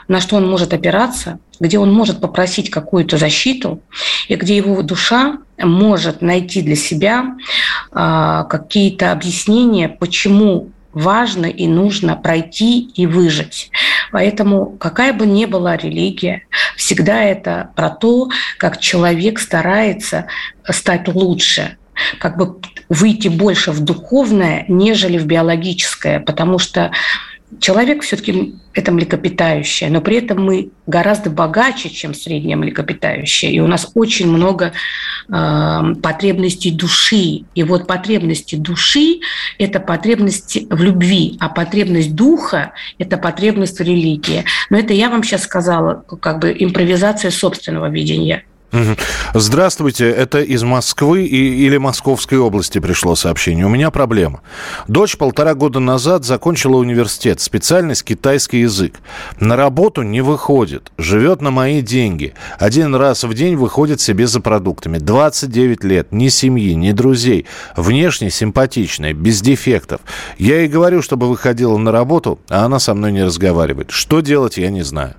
на 0.08 0.20
что 0.20 0.36
он 0.36 0.48
может 0.48 0.72
опираться, 0.72 1.38
где 1.60 1.78
он 1.78 1.92
может 1.92 2.20
попросить 2.20 2.70
какую-то 2.70 3.16
защиту, 3.16 3.80
и 4.28 4.36
где 4.36 4.56
его 4.56 4.82
душа 4.82 5.38
может 5.58 6.22
найти 6.22 6.62
для 6.62 6.76
себя 6.76 7.36
а, 7.92 8.44
какие-то 8.44 9.12
объяснения, 9.12 9.88
почему 9.88 10.70
важно 10.94 11.46
и 11.46 11.66
нужно 11.66 12.16
пройти 12.16 12.90
и 12.94 13.06
выжить. 13.06 13.70
Поэтому 14.12 14.76
какая 14.78 15.12
бы 15.12 15.26
ни 15.26 15.44
была 15.44 15.76
религия, 15.76 16.42
всегда 16.76 17.22
это 17.22 17.70
про 17.74 17.90
то, 17.90 18.28
как 18.58 18.80
человек 18.80 19.38
старается 19.38 20.26
стать 20.70 21.08
лучше, 21.08 21.76
как 22.18 22.36
бы 22.36 22.60
выйти 22.88 23.28
больше 23.28 23.72
в 23.72 23.80
духовное, 23.80 24.64
нежели 24.68 25.18
в 25.18 25.26
биологическое, 25.26 26.20
потому 26.20 26.58
что 26.58 26.92
человек 27.60 28.02
все-таки 28.02 28.54
это 28.72 28.92
млекопитающее, 28.92 29.90
но 29.90 30.00
при 30.00 30.16
этом 30.16 30.44
мы 30.44 30.70
гораздо 30.86 31.30
богаче, 31.30 31.90
чем 31.90 32.14
среднее 32.14 32.56
млекопитающее, 32.56 33.52
и 33.52 33.60
у 33.60 33.66
нас 33.66 33.90
очень 33.94 34.28
много 34.28 34.72
э, 35.28 35.94
потребностей 36.02 36.70
души. 36.70 37.44
И 37.54 37.62
вот 37.62 37.86
потребности 37.86 38.56
души– 38.56 39.20
это 39.58 39.80
потребности 39.80 40.66
в 40.70 40.82
любви, 40.82 41.36
а 41.40 41.48
потребность 41.48 42.14
духа– 42.14 42.72
это 42.98 43.16
потребность 43.16 43.78
в 43.78 43.82
религии. 43.82 44.44
Но 44.70 44.78
это 44.78 44.92
я 44.92 45.10
вам 45.10 45.22
сейчас 45.22 45.42
сказала, 45.42 46.04
как 46.20 46.40
бы 46.40 46.54
импровизация 46.58 47.30
собственного 47.30 47.88
видения– 47.88 48.44
Здравствуйте, 49.34 50.10
это 50.10 50.40
из 50.40 50.62
Москвы 50.62 51.24
и, 51.24 51.66
или 51.66 51.76
Московской 51.76 52.38
области 52.38 52.80
пришло 52.80 53.14
сообщение. 53.14 53.66
У 53.66 53.68
меня 53.68 53.90
проблема. 53.90 54.40
Дочь 54.88 55.16
полтора 55.16 55.54
года 55.54 55.78
назад 55.78 56.24
закончила 56.24 56.76
университет, 56.76 57.40
специальность 57.40 58.04
китайский 58.04 58.60
язык. 58.60 58.94
На 59.38 59.56
работу 59.56 60.02
не 60.02 60.20
выходит, 60.20 60.92
живет 60.98 61.40
на 61.40 61.50
мои 61.50 61.82
деньги. 61.82 62.34
Один 62.58 62.94
раз 62.94 63.24
в 63.24 63.34
день 63.34 63.56
выходит 63.56 64.00
себе 64.00 64.26
за 64.26 64.40
продуктами. 64.40 64.98
29 64.98 65.84
лет, 65.84 66.12
ни 66.12 66.28
семьи, 66.28 66.74
ни 66.74 66.92
друзей. 66.92 67.46
Внешне 67.76 68.30
симпатичная, 68.30 69.12
без 69.12 69.40
дефектов. 69.40 70.00
Я 70.38 70.60
ей 70.60 70.68
говорю, 70.68 71.02
чтобы 71.02 71.28
выходила 71.28 71.76
на 71.78 71.92
работу, 71.92 72.40
а 72.48 72.64
она 72.64 72.78
со 72.78 72.94
мной 72.94 73.12
не 73.12 73.22
разговаривает. 73.22 73.90
Что 73.90 74.20
делать, 74.20 74.58
я 74.58 74.70
не 74.70 74.82
знаю. 74.82 75.14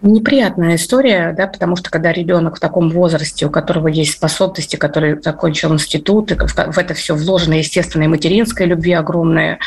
Неприятная 0.00 0.76
история, 0.76 1.34
да, 1.36 1.48
потому 1.48 1.74
что 1.74 1.90
когда 1.90 2.12
ребенок 2.12 2.56
в 2.56 2.60
таком 2.60 2.88
возрасте, 2.90 3.46
у 3.46 3.50
которого 3.50 3.88
есть 3.88 4.12
способности, 4.12 4.76
который 4.76 5.20
закончил 5.20 5.72
институт, 5.72 6.30
и 6.30 6.36
в 6.36 6.78
это 6.78 6.94
все 6.94 7.16
вложено, 7.16 7.54
естественно, 7.54 8.04
и 8.04 8.08
материнская 8.08 8.68
любви 8.68 8.92
огромная, 8.92 9.58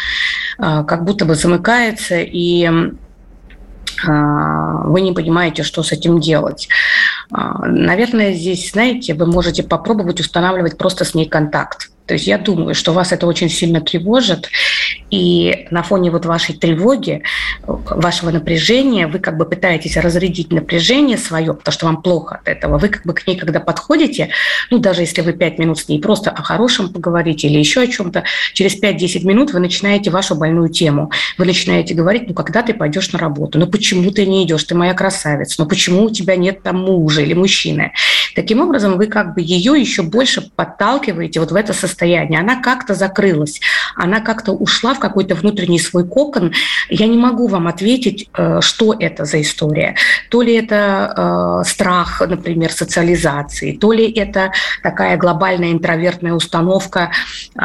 а, 0.57 0.83
как 0.83 1.03
будто 1.03 1.25
бы 1.25 1.35
замыкается, 1.35 2.21
и 2.21 2.69
а, 4.07 4.83
вы 4.85 5.01
не 5.01 5.11
понимаете, 5.11 5.63
что 5.63 5.83
с 5.83 5.91
этим 5.91 6.21
делать. 6.21 6.69
А, 7.31 7.65
наверное, 7.65 8.33
здесь, 8.33 8.71
знаете, 8.71 9.13
вы 9.13 9.25
можете 9.25 9.63
попробовать 9.63 10.21
устанавливать 10.21 10.77
просто 10.77 11.03
с 11.03 11.13
ней 11.13 11.27
контакт. 11.27 11.91
То 12.05 12.15
есть 12.15 12.27
я 12.27 12.37
думаю, 12.37 12.73
что 12.75 12.93
вас 12.93 13.11
это 13.11 13.27
очень 13.27 13.49
сильно 13.49 13.79
тревожит, 13.79 14.49
и 15.11 15.67
на 15.71 15.83
фоне 15.83 16.09
вот 16.09 16.25
вашей 16.25 16.55
тревоги, 16.55 17.21
вашего 17.67 18.31
напряжения, 18.31 19.07
вы 19.07 19.19
как 19.19 19.37
бы 19.37 19.45
пытаетесь 19.45 19.97
разрядить 19.97 20.51
напряжение 20.51 21.17
свое, 21.17 21.53
потому 21.53 21.73
что 21.73 21.85
вам 21.85 22.01
плохо 22.01 22.35
от 22.35 22.47
этого. 22.47 22.77
Вы 22.77 22.87
как 22.87 23.05
бы 23.05 23.13
к 23.13 23.27
ней, 23.27 23.37
когда 23.37 23.59
подходите, 23.59 24.29
ну, 24.69 24.79
даже 24.79 25.01
если 25.01 25.21
вы 25.21 25.33
пять 25.33 25.59
минут 25.59 25.79
с 25.79 25.87
ней 25.89 25.99
просто 25.99 26.31
о 26.31 26.41
хорошем 26.41 26.91
поговорите 26.91 27.47
или 27.47 27.59
еще 27.59 27.81
о 27.81 27.87
чем-то, 27.87 28.23
через 28.53 28.81
5-10 28.81 29.25
минут 29.25 29.51
вы 29.51 29.59
начинаете 29.59 30.09
вашу 30.11 30.35
больную 30.35 30.69
тему. 30.69 31.11
Вы 31.37 31.45
начинаете 31.45 31.93
говорить, 31.93 32.27
ну, 32.27 32.33
когда 32.33 32.63
ты 32.63 32.73
пойдешь 32.73 33.11
на 33.11 33.19
работу? 33.19 33.59
Ну, 33.59 33.67
почему 33.67 34.11
ты 34.11 34.25
не 34.25 34.45
идешь? 34.45 34.63
Ты 34.63 34.75
моя 34.75 34.93
красавица. 34.93 35.61
Ну, 35.61 35.67
почему 35.67 36.05
у 36.05 36.09
тебя 36.09 36.37
нет 36.37 36.63
там 36.63 36.77
мужа 36.77 37.21
или 37.21 37.33
мужчины? 37.33 37.91
Таким 38.35 38.61
образом, 38.61 38.97
вы 38.97 39.07
как 39.07 39.33
бы 39.33 39.41
ее 39.41 39.79
еще 39.79 40.03
больше 40.03 40.49
подталкиваете 40.55 41.39
вот 41.39 41.51
в 41.51 41.55
это 41.55 41.73
состояние 41.73 42.39
она 42.39 42.61
как-то 42.61 42.93
закрылась, 42.93 43.59
она 43.95 44.19
как-то 44.19 44.51
ушла 44.51 44.93
в 44.93 44.99
какой-то 44.99 45.35
внутренний 45.35 45.79
свой 45.79 46.07
кокон. 46.07 46.53
Я 46.89 47.07
не 47.07 47.17
могу 47.17 47.47
вам 47.47 47.67
ответить, 47.67 48.29
э, 48.33 48.59
что 48.61 48.95
это 48.97 49.25
за 49.25 49.41
история. 49.41 49.95
То 50.29 50.41
ли 50.41 50.53
это 50.53 51.61
э, 51.63 51.69
страх, 51.69 52.21
например, 52.27 52.71
социализации, 52.71 53.73
то 53.73 53.91
ли 53.91 54.09
это 54.11 54.51
такая 54.83 55.17
глобальная 55.17 55.71
интровертная 55.71 56.33
установка 56.33 57.11
э, 57.55 57.61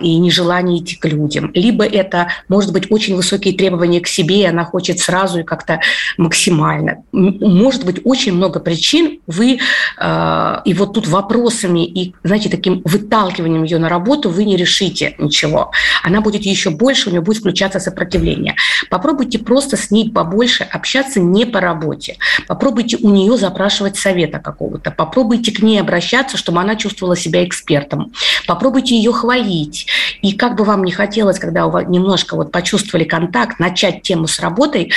и 0.00 0.18
нежелание 0.18 0.78
идти 0.82 0.96
к 0.96 1.04
людям, 1.06 1.50
либо 1.54 1.84
это, 1.84 2.28
может 2.48 2.72
быть, 2.72 2.90
очень 2.90 3.16
высокие 3.16 3.54
требования 3.54 4.00
к 4.00 4.06
себе, 4.06 4.42
и 4.42 4.46
она 4.46 4.64
хочет 4.64 4.98
сразу 4.98 5.40
и 5.40 5.44
как-то 5.44 5.80
максимально. 6.16 7.04
Может 7.12 7.84
быть, 7.84 8.00
очень 8.04 8.34
много 8.34 8.60
причин. 8.60 9.20
Вы 9.26 9.58
и 9.96 10.74
вот 10.74 10.92
тут 10.94 11.06
вопросами 11.06 11.86
и, 11.86 12.14
знаете, 12.22 12.48
таким 12.48 12.82
выталкиванием 12.84 13.64
ее 13.64 13.78
на 13.78 13.88
работу 13.88 14.30
вы 14.30 14.44
не 14.44 14.56
решите 14.56 15.14
ничего. 15.18 15.70
Она 16.02 16.20
будет 16.20 16.42
еще 16.42 16.70
больше, 16.70 17.08
у 17.08 17.12
нее 17.12 17.20
будет 17.20 17.38
включаться 17.38 17.80
сопротивление. 17.80 18.54
Попробуйте 18.90 19.38
просто 19.38 19.76
с 19.76 19.90
ней 19.90 20.10
побольше 20.10 20.64
общаться 20.64 21.20
не 21.20 21.46
по 21.46 21.60
работе. 21.60 22.16
Попробуйте 22.46 22.98
у 23.00 23.10
нее 23.10 23.36
запрашивать 23.36 23.96
совета 23.96 24.38
какого-то. 24.38 24.90
Попробуйте 24.90 25.52
к 25.52 25.62
ней 25.62 25.80
обращаться, 25.80 26.36
чтобы 26.36 26.60
она 26.60 26.76
чувствовала 26.76 27.16
себя 27.16 27.44
экспертом. 27.44 28.12
Попробуйте 28.46 28.96
ее 28.96 29.12
хвалить. 29.12 29.86
И 30.22 30.32
как 30.32 30.56
бы 30.56 30.64
вам 30.64 30.84
не 30.84 30.92
хотелось, 30.92 31.38
когда 31.38 31.66
у 31.66 31.70
вас 31.70 31.84
немножко 31.88 32.36
вот 32.36 32.52
почувствовали 32.52 33.04
контакт, 33.04 33.58
начать 33.58 34.02
тему 34.02 34.26
с 34.26 34.40
работой, 34.40 34.92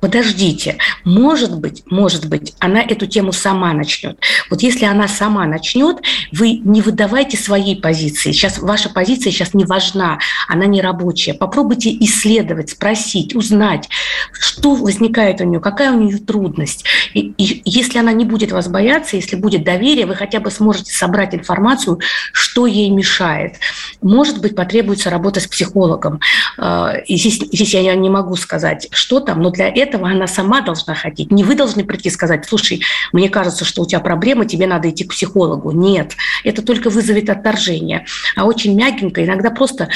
подождите, 0.00 0.78
может 1.04 1.58
быть, 1.58 1.82
может 1.90 2.28
быть, 2.28 2.54
она 2.58 2.82
эту 2.82 3.06
тему 3.06 3.32
сама 3.32 3.72
начнет. 3.72 4.18
Вот 4.48 4.62
если 4.62 4.86
она 4.86 5.06
сама 5.08 5.46
начнет, 5.46 5.98
вы 6.32 6.52
не 6.52 6.80
выдавайте 6.80 7.36
своей 7.36 7.80
позиции. 7.80 8.32
Сейчас 8.32 8.58
ваша 8.58 8.88
позиция 8.88 9.30
сейчас 9.30 9.54
не 9.54 9.64
важна, 9.64 10.18
она 10.48 10.66
не 10.66 10.80
рабочая. 10.80 11.34
Попробуйте 11.34 11.94
исследовать, 12.00 12.70
спросить, 12.70 13.34
узнать, 13.34 13.88
что 14.32 14.74
возникает 14.74 15.40
у 15.40 15.44
нее, 15.44 15.60
какая 15.60 15.92
у 15.92 16.00
нее 16.00 16.18
трудность. 16.18 16.84
И, 17.14 17.32
и 17.36 17.62
если 17.64 17.98
она 17.98 18.12
не 18.12 18.24
будет 18.24 18.52
вас 18.52 18.68
бояться, 18.68 19.16
если 19.16 19.36
будет 19.36 19.64
доверие, 19.64 20.06
вы 20.06 20.14
хотя 20.14 20.40
бы 20.40 20.50
сможете 20.50 20.92
собрать 20.92 21.34
информацию, 21.34 22.00
что 22.32 22.66
ей 22.66 22.90
мешает. 22.90 23.56
Может 24.00 24.40
быть, 24.40 24.56
потребуется 24.56 25.10
работа 25.10 25.40
с 25.40 25.46
психологом. 25.46 26.20
А, 26.58 26.94
и 27.06 27.16
здесь, 27.16 27.38
здесь 27.52 27.74
я 27.74 27.94
не 27.94 28.08
могу 28.08 28.36
сказать, 28.36 28.88
что 28.92 29.20
там, 29.20 29.42
но 29.42 29.50
для 29.50 29.68
этого 29.68 29.89
этого 29.90 30.08
она 30.08 30.26
сама 30.26 30.60
должна 30.60 30.94
хотеть. 30.94 31.30
Не 31.30 31.44
вы 31.44 31.54
должны 31.54 31.84
прийти 31.84 32.08
и 32.08 32.12
сказать, 32.12 32.46
слушай, 32.46 32.82
мне 33.12 33.28
кажется, 33.28 33.64
что 33.64 33.82
у 33.82 33.86
тебя 33.86 34.00
проблема, 34.00 34.46
тебе 34.46 34.66
надо 34.66 34.88
идти 34.88 35.04
к 35.04 35.10
психологу. 35.10 35.72
Нет, 35.72 36.12
это 36.44 36.62
только 36.62 36.90
вызовет 36.90 37.28
отторжение. 37.28 38.06
А 38.36 38.44
очень 38.44 38.76
мягенько, 38.76 39.24
иногда 39.24 39.50
просто, 39.50 39.88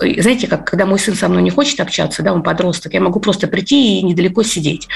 знаете, 0.00 0.48
как 0.48 0.66
когда 0.66 0.84
мой 0.84 0.98
сын 0.98 1.14
со 1.14 1.28
мной 1.28 1.42
не 1.42 1.50
хочет 1.50 1.80
общаться, 1.80 2.22
да, 2.22 2.32
он 2.32 2.42
подросток, 2.42 2.94
я 2.94 3.00
могу 3.00 3.20
просто 3.20 3.46
прийти 3.46 4.00
и 4.00 4.02
недалеко 4.02 4.42
сидеть. 4.42 4.88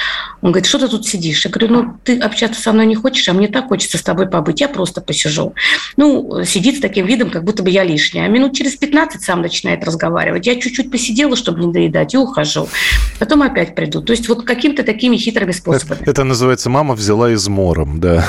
Он 0.43 0.51
говорит, 0.51 0.67
что 0.67 0.79
ты 0.79 0.89
тут 0.89 1.07
сидишь? 1.07 1.45
Я 1.45 1.51
говорю, 1.51 1.73
ну, 1.73 1.95
ты 2.05 2.19
общаться 2.19 2.61
со 2.61 2.73
мной 2.73 2.87
не 2.87 2.97
хочешь, 2.97 3.29
а 3.29 3.33
мне 3.33 3.49
так 3.49 3.69
хочется 3.69 3.99
с 3.99 4.03
тобой 4.03 4.29
побыть, 4.29 4.61
я 4.61 4.69
просто 4.69 5.01
посижу. 5.01 5.55
Ну, 5.97 6.45
сидит 6.45 6.79
с 6.79 6.81
таким 6.81 7.07
видом, 7.07 7.31
как 7.31 7.45
будто 7.45 7.63
бы 7.63 7.71
я 7.71 7.85
лишняя. 7.85 8.25
А 8.25 8.29
минут 8.29 8.57
через 8.57 8.77
15 8.77 9.23
сам 9.23 9.43
начинает 9.43 9.85
разговаривать. 9.85 10.47
Я 10.47 10.61
чуть-чуть 10.61 10.91
посидела, 10.91 11.37
чтобы 11.37 11.65
не 11.65 11.73
доедать, 11.73 12.15
и 12.15 12.19
ухожу. 12.19 12.69
Потом 13.19 13.43
опять 13.43 13.75
приду. 13.75 14.03
То 14.03 14.13
есть 14.13 14.29
вот 14.29 14.40
какими-то 14.47 14.83
такими 14.83 15.17
хитрыми 15.17 15.53
способами. 15.53 16.01
Это, 16.03 16.11
это 16.11 16.25
называется 16.25 16.71
«мама 16.71 16.95
взяла 16.95 17.33
измором», 17.33 18.01
да. 18.01 18.27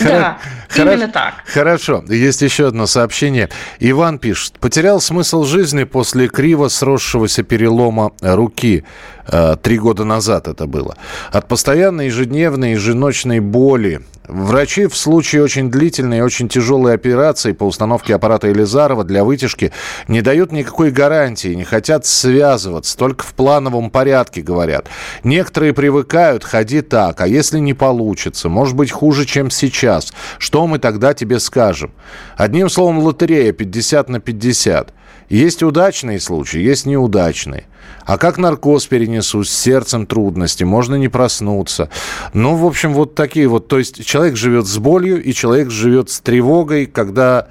Да, 0.00 0.38
именно 0.76 1.08
так. 1.08 1.34
Хорошо. 1.46 2.04
Есть 2.08 2.42
еще 2.42 2.68
одно 2.68 2.86
сообщение. 2.86 3.48
Иван 3.80 4.18
пишет. 4.18 4.54
Потерял 4.60 5.00
смысл 5.00 5.44
жизни 5.44 5.84
после 5.84 6.28
криво 6.28 6.68
сросшегося 6.68 7.42
перелома 7.42 8.12
руки. 8.20 8.84
Э, 9.26 9.56
три 9.60 9.78
года 9.78 10.04
назад 10.04 10.48
это 10.48 10.66
было. 10.66 10.96
От 11.30 11.48
постоянной 11.48 12.06
ежедневной 12.06 12.72
еженочной 12.72 13.40
боли. 13.40 14.02
Врачи 14.28 14.86
в 14.86 14.94
случае 14.94 15.42
очень 15.42 15.70
длительной 15.70 16.18
и 16.18 16.20
очень 16.20 16.50
тяжелой 16.50 16.92
операции 16.92 17.52
по 17.52 17.64
установке 17.64 18.14
аппарата 18.14 18.48
Елизарова 18.48 19.02
для 19.02 19.24
вытяжки 19.24 19.72
не 20.06 20.20
дают 20.20 20.52
никакой 20.52 20.90
гарантии, 20.90 21.54
не 21.54 21.64
хотят 21.64 22.04
связываться, 22.04 22.98
только 22.98 23.24
в 23.24 23.32
плановом 23.32 23.90
порядке 23.90 24.42
говорят. 24.42 24.86
Некоторые 25.24 25.72
привыкают, 25.72 26.44
ходи 26.44 26.82
так, 26.82 27.22
а 27.22 27.26
если 27.26 27.58
не 27.58 27.72
получится, 27.72 28.50
может 28.50 28.76
быть 28.76 28.90
хуже, 28.90 29.24
чем 29.24 29.50
сейчас, 29.50 30.12
что 30.38 30.66
мы 30.66 30.78
тогда 30.78 31.14
тебе 31.14 31.40
скажем? 31.40 31.92
Одним 32.36 32.68
словом, 32.68 32.98
лотерея 32.98 33.52
50 33.52 34.10
на 34.10 34.20
50. 34.20 34.92
Есть 35.28 35.62
удачные 35.62 36.20
случаи, 36.20 36.60
есть 36.60 36.86
неудачные. 36.86 37.66
А 38.04 38.16
как 38.16 38.38
наркоз 38.38 38.86
перенесу, 38.86 39.44
с 39.44 39.50
сердцем 39.50 40.06
трудности, 40.06 40.64
можно 40.64 40.94
не 40.94 41.08
проснуться. 41.08 41.90
Ну, 42.32 42.56
в 42.56 42.64
общем, 42.64 42.94
вот 42.94 43.14
такие 43.14 43.46
вот. 43.48 43.68
То 43.68 43.78
есть 43.78 44.04
человек 44.06 44.36
живет 44.36 44.66
с 44.66 44.78
болью, 44.78 45.22
и 45.22 45.32
человек 45.34 45.70
живет 45.70 46.08
с 46.10 46.20
тревогой, 46.20 46.86
когда... 46.86 47.48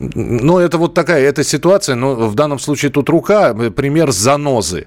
Ну, 0.00 0.58
это 0.58 0.78
вот 0.78 0.94
такая, 0.94 1.22
эта 1.22 1.44
ситуация, 1.44 1.94
но 1.94 2.14
в 2.14 2.34
данном 2.34 2.58
случае 2.58 2.90
тут 2.90 3.08
рука, 3.08 3.54
пример 3.54 4.10
занозы. 4.10 4.86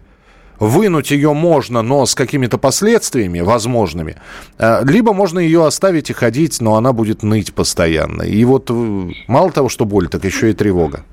Вынуть 0.60 1.12
ее 1.12 1.34
можно, 1.34 1.82
но 1.82 2.06
с 2.06 2.14
какими-то 2.14 2.58
последствиями 2.58 3.40
возможными. 3.40 4.18
А, 4.60 4.84
либо 4.84 5.12
можно 5.12 5.40
ее 5.40 5.66
оставить 5.66 6.10
и 6.10 6.14
ходить, 6.14 6.62
но 6.62 6.76
она 6.76 6.94
будет 6.94 7.24
ныть 7.24 7.54
постоянно. 7.54 8.22
И 8.22 8.44
вот 8.46 8.70
э, 8.70 9.10
мало 9.28 9.52
того, 9.52 9.70
что 9.70 9.86
боль, 9.86 10.08
так 10.08 10.24
еще 10.24 10.52
и 10.52 10.54
тревога. 10.54 11.04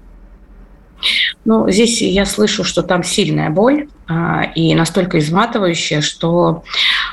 Ну, 1.44 1.70
здесь 1.70 2.02
я 2.02 2.26
слышу, 2.26 2.64
что 2.64 2.82
там 2.82 3.02
сильная 3.02 3.50
боль 3.50 3.88
а, 4.06 4.44
и 4.54 4.74
настолько 4.74 5.18
изматывающая, 5.18 6.00
что 6.00 6.64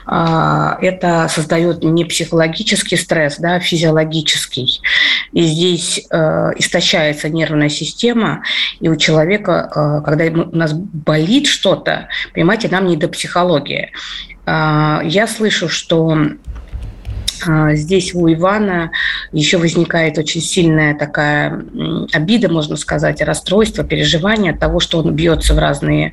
а, 0.06 0.78
это 0.82 1.28
создает 1.30 1.84
не 1.84 2.06
психологический 2.06 2.98
стресс, 2.98 3.38
да, 3.38 3.56
а 3.56 3.60
физиологический. 3.60 4.82
И 5.34 5.44
здесь 5.44 6.06
а, 6.10 6.52
истощается 6.58 7.30
нервная 7.30 7.70
система, 7.70 8.44
и 8.80 8.90
у 8.90 8.96
человека, 8.96 9.70
а, 9.74 10.02
когда 10.02 10.26
у 10.26 10.56
нас 10.56 10.74
болит 10.74 11.48
что-то, 11.48 12.08
понимаете, 12.34 12.68
нам 12.70 12.88
не 12.88 12.98
до 12.98 13.08
психологии. 13.08 13.92
А, 14.46 15.02
я 15.04 15.28
слышу, 15.28 15.70
что 15.70 16.18
здесь 17.74 18.14
у 18.14 18.32
Ивана 18.32 18.92
еще 19.32 19.58
возникает 19.58 20.18
очень 20.18 20.42
сильная 20.42 20.96
такая 20.96 21.64
обида, 22.12 22.50
можно 22.50 22.76
сказать, 22.76 23.22
расстройство, 23.22 23.84
переживание 23.84 24.54
от 24.54 24.60
того, 24.60 24.80
что 24.80 25.00
он 25.00 25.14
бьется 25.14 25.54
в 25.54 25.60
разные 25.60 26.12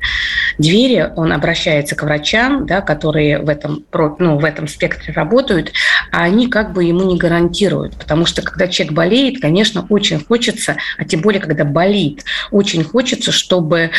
двери, 0.57 1.09
он 1.15 1.31
обращается 1.31 1.95
к 1.95 2.03
врачам, 2.03 2.65
да, 2.65 2.81
которые 2.81 3.39
в 3.39 3.49
этом, 3.49 3.85
ну, 4.19 4.37
в 4.37 4.45
этом 4.45 4.67
спектре 4.67 5.13
работают, 5.13 5.71
а 6.11 6.23
они 6.23 6.47
как 6.47 6.73
бы 6.73 6.83
ему 6.83 7.03
не 7.03 7.17
гарантируют. 7.17 7.95
Потому 7.95 8.25
что 8.25 8.41
когда 8.41 8.67
человек 8.67 8.93
болеет, 8.93 9.41
конечно, 9.41 9.85
очень 9.89 10.23
хочется, 10.23 10.77
а 10.97 11.05
тем 11.05 11.21
более, 11.21 11.41
когда 11.41 11.65
болит, 11.65 12.23
очень 12.51 12.83
хочется, 12.83 13.31
чтобы 13.31 13.91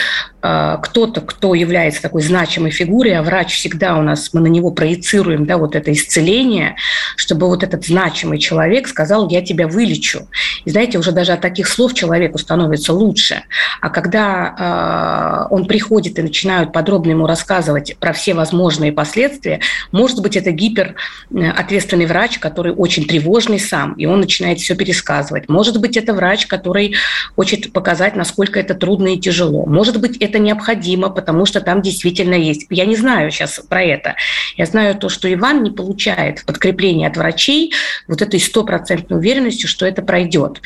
кто-то, 0.45 1.22
кто 1.22 1.55
является 1.55 2.03
такой 2.03 2.20
значимой 2.20 2.70
фигурой, 2.70 3.16
а 3.16 3.22
врач 3.22 3.55
всегда 3.55 3.97
у 3.97 4.03
нас, 4.03 4.30
мы 4.34 4.40
на 4.40 4.49
него 4.49 4.70
проецируем 4.70 5.47
да, 5.47 5.57
вот 5.57 5.74
это 5.74 5.92
исцеление, 5.92 6.76
чтобы 7.16 7.47
вот 7.47 7.62
этот 7.62 7.86
значимый 7.86 8.38
человек 8.38 8.88
сказал, 8.88 9.28
я 9.30 9.42
тебя 9.42 9.68
вылечу. 9.68 10.28
И 10.64 10.70
знаете, 10.70 10.99
уже 10.99 11.12
даже 11.12 11.32
от 11.32 11.40
таких 11.40 11.68
слов 11.68 11.95
человеку 11.95 12.38
становится 12.38 12.92
лучше. 12.92 13.45
А 13.80 13.88
когда 13.88 15.47
э, 15.49 15.55
он 15.55 15.66
приходит 15.66 16.18
и 16.18 16.22
начинают 16.22 16.72
подробно 16.72 17.11
ему 17.11 17.26
рассказывать 17.26 17.97
про 17.99 18.12
все 18.12 18.34
возможные 18.34 18.92
последствия, 18.92 19.61
может 19.92 20.20
быть, 20.20 20.36
это 20.36 20.51
гиперответственный 20.51 22.07
врач, 22.07 22.38
который 22.38 22.72
очень 22.72 23.07
тревожный 23.07 23.59
сам, 23.59 23.95
и 23.95 24.07
он 24.07 24.20
начинает 24.20 24.59
все 24.59 24.74
пересказывать. 24.74 25.49
Может 25.49 25.80
быть, 25.80 25.97
это 25.97 26.12
врач, 26.12 26.47
который 26.47 26.95
хочет 27.36 27.72
показать, 27.72 28.16
насколько 28.16 28.61
это 28.61 28.74
трудно 28.74 29.14
и 29.14 29.18
тяжело. 29.18 29.66
Может 29.66 30.01
быть, 30.01 30.16
это 30.18 30.34
необходимо, 30.39 31.11
потому 31.11 31.47
что 31.47 31.61
там 31.61 31.82
действительно 31.82 32.35
есть. 32.35 32.66
Я 32.70 32.87
не 32.87 32.97
знаю 32.97 33.30
сейчас 33.30 33.61
про 33.68 33.82
это. 33.82 34.16
Я 34.57 34.66
знаю 34.66 34.95
то, 34.95 35.09
что 35.09 35.32
Иван 35.32 35.62
не 35.62 35.70
получает 35.70 36.45
подкрепление 36.45 37.09
от 37.09 37.16
врачей 37.16 37.72
вот 38.09 38.22
этой 38.22 38.41
стопроцентной 38.41 39.18
уверенностью, 39.18 39.68
что 39.68 39.87
это 39.87 40.03
пройдет. 40.03 40.61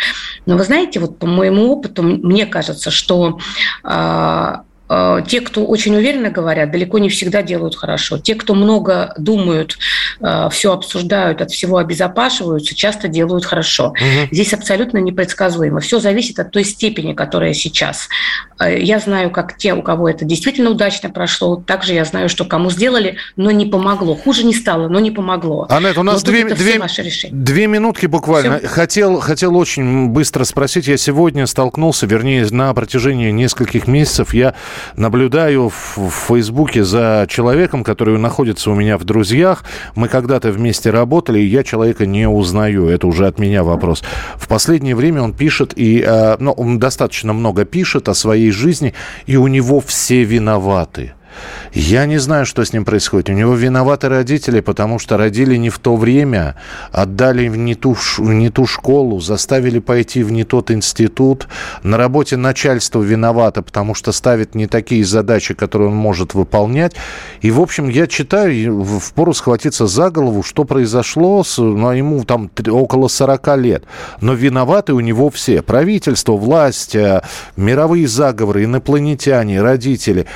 Но 0.47 0.57
вы 0.57 0.64
знаете, 0.64 1.01
вот 1.01 1.19
по 1.19 1.27
моему 1.27 1.71
опыту, 1.73 2.03
мне 2.03 2.47
кажется, 2.47 2.91
что 2.91 3.39
Э, 3.85 4.57
те, 5.26 5.41
кто 5.43 5.66
очень 5.66 5.95
уверенно 5.95 6.30
говорят, 6.30 6.70
далеко 6.70 6.99
не 6.99 7.11
всегда 7.11 7.43
делают 7.43 7.76
хорошо. 7.76 8.18
Те, 8.18 8.34
кто 8.34 8.55
много 8.55 9.14
думают, 9.18 9.78
э, 10.20 10.49
все 10.51 10.72
обсуждают, 10.72 11.43
от 11.43 11.51
всего 11.51 11.76
обезопашиваются, 11.76 12.74
часто 12.74 13.09
делают 13.09 13.45
хорошо. 13.45 13.89
Угу. 13.89 14.28
Здесь 14.32 14.55
абсолютно 14.55 14.99
непредсказуемо. 14.99 15.80
Все 15.80 16.01
зависит 16.01 16.39
от 16.39 16.51
той 16.51 16.64
степени, 16.64 17.12
которая 17.12 17.53
сейчас. 17.53 18.09
Э, 18.59 18.80
я 18.80 18.99
знаю, 18.99 19.30
как 19.30 19.57
те, 19.59 19.74
у 19.74 19.82
кого 19.82 20.09
это 20.09 20.24
действительно 20.24 20.70
удачно 20.70 21.11
прошло, 21.11 21.57
также 21.57 21.93
я 21.93 22.05
знаю, 22.05 22.28
что 22.28 22.45
кому 22.45 22.70
сделали, 22.70 23.16
но 23.36 23.51
не 23.51 23.66
помогло. 23.66 24.14
Хуже 24.14 24.45
не 24.45 24.55
стало, 24.55 24.89
но 24.89 25.01
не 25.01 25.11
помогло. 25.11 25.66
Анет, 25.68 25.99
у 25.99 26.03
нас 26.03 26.22
две, 26.22 26.45
две, 26.45 26.80
две 27.30 27.66
минутки 27.66 28.07
буквально. 28.07 28.61
Хотел, 28.61 29.20
хотел 29.20 29.57
очень 29.57 30.09
быстро 30.09 30.45
спросить. 30.45 30.86
Я 30.86 30.97
сегодня 30.97 31.47
столкнулся, 31.47 32.07
вернее, 32.07 32.47
на 32.51 32.72
протяжении 32.72 33.30
нескольких 33.30 33.86
месяцев 33.86 34.32
я 34.32 34.55
наблюдаю 34.97 35.68
в, 35.68 35.99
в 35.99 36.11
Фейсбуке 36.11 36.85
за 36.85 37.26
человеком, 37.29 37.85
который 37.85 38.18
находится 38.18 38.70
у 38.70 38.74
меня 38.74 38.99
в 38.99 39.05
друзьях. 39.05 39.64
Мы 39.95 40.09
когда-то 40.09 40.51
вместе 40.51 40.91
работали, 40.91 41.41
и 41.41 41.47
я 41.47 41.62
человека 41.62 42.07
не 42.07 42.29
узнаю. 42.29 42.89
Это 42.89 43.07
уже 43.07 43.26
от 43.26 43.39
меня 43.39 43.64
вопрос. 43.64 44.03
В 44.37 44.49
последнее 44.49 44.95
время 44.95 45.22
он 45.22 45.33
пишет, 45.33 45.72
и 45.76 46.03
э, 46.07 46.37
ну, 46.39 46.53
он 46.53 46.79
достаточно 46.79 47.33
много 47.33 47.64
пишет 47.64 48.09
о 48.09 48.14
своей 48.14 48.51
жизни, 48.51 48.95
и 49.26 49.37
у 49.37 49.47
него 49.47 49.81
все 49.81 50.24
виноваты. 50.24 51.12
Я 51.72 52.07
не 52.07 52.18
знаю, 52.18 52.47
что 52.47 52.64
с 52.64 52.72
ним 52.72 52.85
происходит. 52.85 53.29
У 53.29 53.33
него 53.33 53.55
виноваты 53.55 54.09
родители, 54.09 54.61
потому 54.61 54.99
что 54.99 55.16
родили 55.16 55.57
не 55.57 55.70
в 55.70 55.79
то 55.79 55.97
время, 55.97 56.57
отдали 56.93 57.49
в 57.49 57.57
не 57.57 57.74
ту, 57.74 57.95
в 57.95 58.18
не 58.20 58.51
ту 58.51 58.66
школу, 58.66 59.20
заставили 59.20 59.79
пойти 59.79 60.22
в 60.22 60.33
не 60.33 60.45
тот 60.45 60.70
институт. 60.70 61.49
На 61.83 61.97
работе 61.97 62.37
начальство 62.37 63.03
виновато, 63.03 63.62
потому 63.62 63.95
что 63.95 64.12
ставит 64.12 64.55
не 64.55 64.66
такие 64.66 65.05
задачи, 65.05 65.55
которые 65.55 65.89
он 65.89 65.97
может 65.97 66.35
выполнять. 66.35 66.95
И, 67.41 67.51
в 67.51 67.61
общем, 67.61 67.89
я 67.89 68.07
читаю, 68.07 68.83
в 68.83 69.12
пору 69.12 69.35
схватиться 69.35 69.87
за 69.87 70.11
голову, 70.11 70.43
что 70.43 70.64
произошло, 70.64 71.45
с, 71.45 71.59
ну, 71.59 71.93
ему 71.93 72.24
там 72.24 72.51
около 72.66 73.09
40 73.09 73.57
лет. 73.59 73.85
Но 74.20 74.35
виноваты 74.35 74.95
у 74.95 75.01
него 75.01 75.31
все. 75.31 75.62
Правительство, 75.62 76.33
власть, 76.33 76.95
э, 76.95 77.22
мировые 77.57 78.09
заговоры, 78.09 78.64
инопланетяне, 78.64 79.61
родители. 79.62 80.26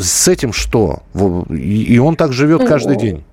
С 0.00 0.28
этим 0.28 0.52
что? 0.52 1.02
И 1.50 1.98
он 1.98 2.16
так 2.16 2.32
живет 2.32 2.66
каждый 2.66 2.96
день. 2.96 3.24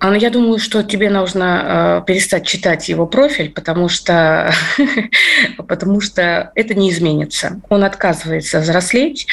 А, 0.00 0.10
ну, 0.10 0.14
я 0.14 0.30
думаю, 0.30 0.60
что 0.60 0.84
тебе 0.84 1.10
нужно 1.10 2.02
э, 2.02 2.06
перестать 2.06 2.46
читать 2.46 2.88
его 2.88 3.06
профиль, 3.06 3.50
потому 3.50 3.88
что, 3.88 4.52
потому 5.68 6.00
что 6.00 6.52
это 6.54 6.74
не 6.74 6.90
изменится. 6.90 7.60
Он 7.68 7.82
отказывается 7.82 8.60
взрослеть, 8.60 9.26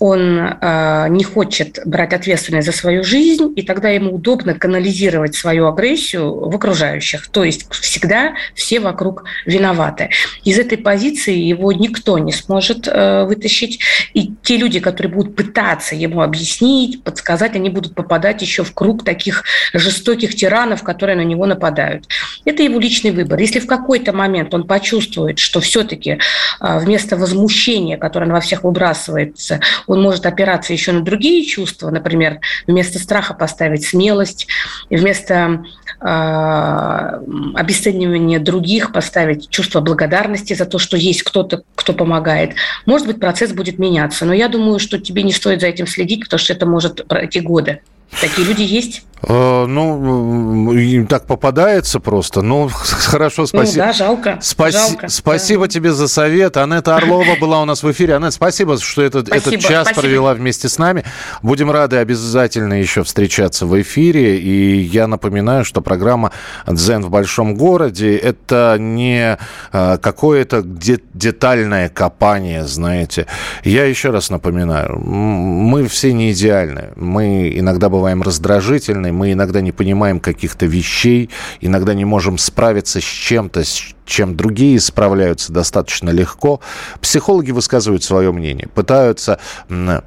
он 0.00 0.38
э, 0.40 1.06
не 1.10 1.22
хочет 1.22 1.78
брать 1.84 2.12
ответственность 2.12 2.66
за 2.66 2.72
свою 2.72 3.04
жизнь, 3.04 3.52
и 3.54 3.62
тогда 3.62 3.90
ему 3.90 4.16
удобно 4.16 4.54
канализировать 4.54 5.36
свою 5.36 5.68
агрессию 5.68 6.48
в 6.48 6.54
окружающих. 6.54 7.28
То 7.28 7.44
есть 7.44 7.72
всегда 7.72 8.34
все 8.54 8.80
вокруг 8.80 9.24
виноваты. 9.46 10.10
Из 10.42 10.58
этой 10.58 10.78
позиции 10.78 11.36
его 11.36 11.70
никто 11.72 12.18
не 12.18 12.32
сможет 12.32 12.88
э, 12.88 13.24
вытащить. 13.24 13.78
И 14.14 14.32
те 14.42 14.56
люди, 14.56 14.80
которые 14.80 15.12
будут 15.12 15.36
пытаться 15.36 15.94
ему 15.94 16.22
объяснить, 16.22 17.04
подсказать, 17.04 17.54
они 17.54 17.70
будут 17.70 17.94
попадать 17.94 18.42
еще 18.42 18.64
в 18.64 18.74
круг 18.74 19.04
таких 19.04 19.44
жестоких 19.72 20.07
тиранов, 20.16 20.82
которые 20.82 21.16
на 21.16 21.24
него 21.24 21.46
нападают. 21.46 22.06
Это 22.44 22.62
его 22.62 22.78
личный 22.78 23.10
выбор. 23.10 23.38
Если 23.38 23.60
в 23.60 23.66
какой-то 23.66 24.12
момент 24.12 24.54
он 24.54 24.66
почувствует, 24.66 25.38
что 25.38 25.60
все-таки 25.60 26.18
э, 26.60 26.78
вместо 26.78 27.16
возмущения, 27.16 27.96
которое 27.96 28.26
он 28.26 28.32
во 28.32 28.40
всех 28.40 28.64
выбрасывается, 28.64 29.60
он 29.86 30.02
может 30.02 30.26
опираться 30.26 30.72
еще 30.72 30.92
на 30.92 31.00
другие 31.00 31.44
чувства, 31.44 31.90
например, 31.90 32.40
вместо 32.66 32.98
страха 32.98 33.34
поставить 33.34 33.84
смелость, 33.84 34.46
вместо 34.90 35.64
э, 36.00 37.20
обесценивания 37.54 38.38
других 38.38 38.92
поставить 38.92 39.50
чувство 39.50 39.80
благодарности 39.80 40.54
за 40.54 40.66
то, 40.66 40.78
что 40.78 40.96
есть 40.96 41.22
кто-то, 41.22 41.62
кто 41.74 41.92
помогает. 41.92 42.54
Может 42.86 43.06
быть, 43.06 43.20
процесс 43.20 43.52
будет 43.52 43.78
меняться, 43.78 44.24
но 44.24 44.32
я 44.32 44.48
думаю, 44.48 44.78
что 44.78 44.98
тебе 44.98 45.22
не 45.22 45.32
стоит 45.32 45.60
за 45.60 45.66
этим 45.66 45.86
следить, 45.86 46.24
потому 46.24 46.38
что 46.38 46.52
это 46.52 46.66
может 46.66 47.06
пройти 47.08 47.40
годы. 47.40 47.80
Такие 48.20 48.46
люди 48.46 48.62
есть? 48.62 49.02
Э, 49.22 49.66
ну, 49.66 51.06
так 51.08 51.26
попадается 51.26 52.00
просто. 52.00 52.42
Ну, 52.42 52.68
хорошо, 52.72 53.46
спасибо. 53.46 53.86
Ну, 53.86 53.86
да, 53.86 53.92
жалко. 53.92 54.38
Спаси... 54.40 54.78
жалко 54.78 55.08
спасибо 55.08 55.62
да. 55.62 55.68
тебе 55.68 55.92
за 55.92 56.08
совет. 56.08 56.56
Анетта 56.56 56.96
Орлова 56.96 57.36
была 57.40 57.60
у 57.60 57.64
нас 57.64 57.82
в 57.82 57.90
эфире. 57.90 58.14
Анетта, 58.14 58.32
спасибо, 58.36 58.78
что 58.78 59.02
этот, 59.02 59.26
спасибо, 59.26 59.56
этот 59.56 59.68
час 59.68 59.86
спасибо. 59.86 60.00
провела 60.00 60.34
вместе 60.34 60.68
с 60.68 60.78
нами. 60.78 61.04
Будем 61.42 61.70
рады 61.70 61.96
обязательно 61.96 62.74
еще 62.74 63.02
встречаться 63.02 63.66
в 63.66 63.80
эфире. 63.80 64.38
И 64.38 64.80
я 64.80 65.06
напоминаю, 65.06 65.64
что 65.64 65.80
программа 65.80 66.30
«Дзен 66.66 67.04
в 67.04 67.10
большом 67.10 67.56
городе»— 67.56 68.16
это 68.18 68.76
не 68.78 69.36
э, 69.72 69.98
какое-то 69.98 70.62
детальное 70.62 71.88
копание, 71.88 72.66
знаете. 72.66 73.26
Я 73.64 73.84
еще 73.84 74.10
раз 74.10 74.30
напоминаю, 74.30 74.98
мы 74.98 75.88
все 75.88 76.12
не 76.12 76.32
идеальны. 76.32 76.92
Мы 76.94 77.52
иногда 77.54 77.88
бываем 77.88 77.97
раздражительны, 78.22 79.08
разные, 79.08 79.12
мы 79.12 79.32
иногда 79.32 79.60
не 79.60 79.72
понимаем 79.72 80.20
каких-то 80.20 80.66
вещей, 80.66 81.30
иногда 81.60 81.94
не 81.94 82.04
можем 82.04 82.38
справиться 82.38 83.00
с 83.00 83.04
чем-то, 83.04 83.64
с 83.64 83.94
чем 84.04 84.36
другие 84.36 84.80
справляются 84.80 85.52
достаточно 85.52 86.10
легко. 86.10 86.60
Психологи 87.00 87.52
высказывают 87.52 88.02
свое 88.02 88.32
мнение, 88.32 88.68
пытаются 88.74 89.38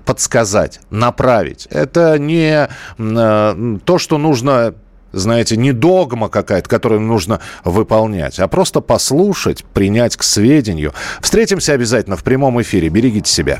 подсказать, 0.06 0.80
направить. 0.90 1.68
Это 1.70 2.18
не 2.20 2.68
э, 2.98 3.78
то, 3.86 3.98
что 3.98 4.18
нужно 4.18 4.74
знаете, 5.14 5.58
не 5.58 5.74
догма 5.74 6.30
какая-то, 6.30 6.70
которую 6.70 7.02
нужно 7.02 7.42
выполнять, 7.66 8.40
а 8.40 8.48
просто 8.48 8.80
послушать, 8.80 9.66
принять 9.66 10.16
к 10.16 10.24
сведению. 10.24 10.94
Встретимся 11.20 11.74
обязательно 11.74 12.16
в 12.16 12.24
прямом 12.24 12.62
эфире. 12.62 12.88
Берегите 12.88 13.30
себя. 13.30 13.60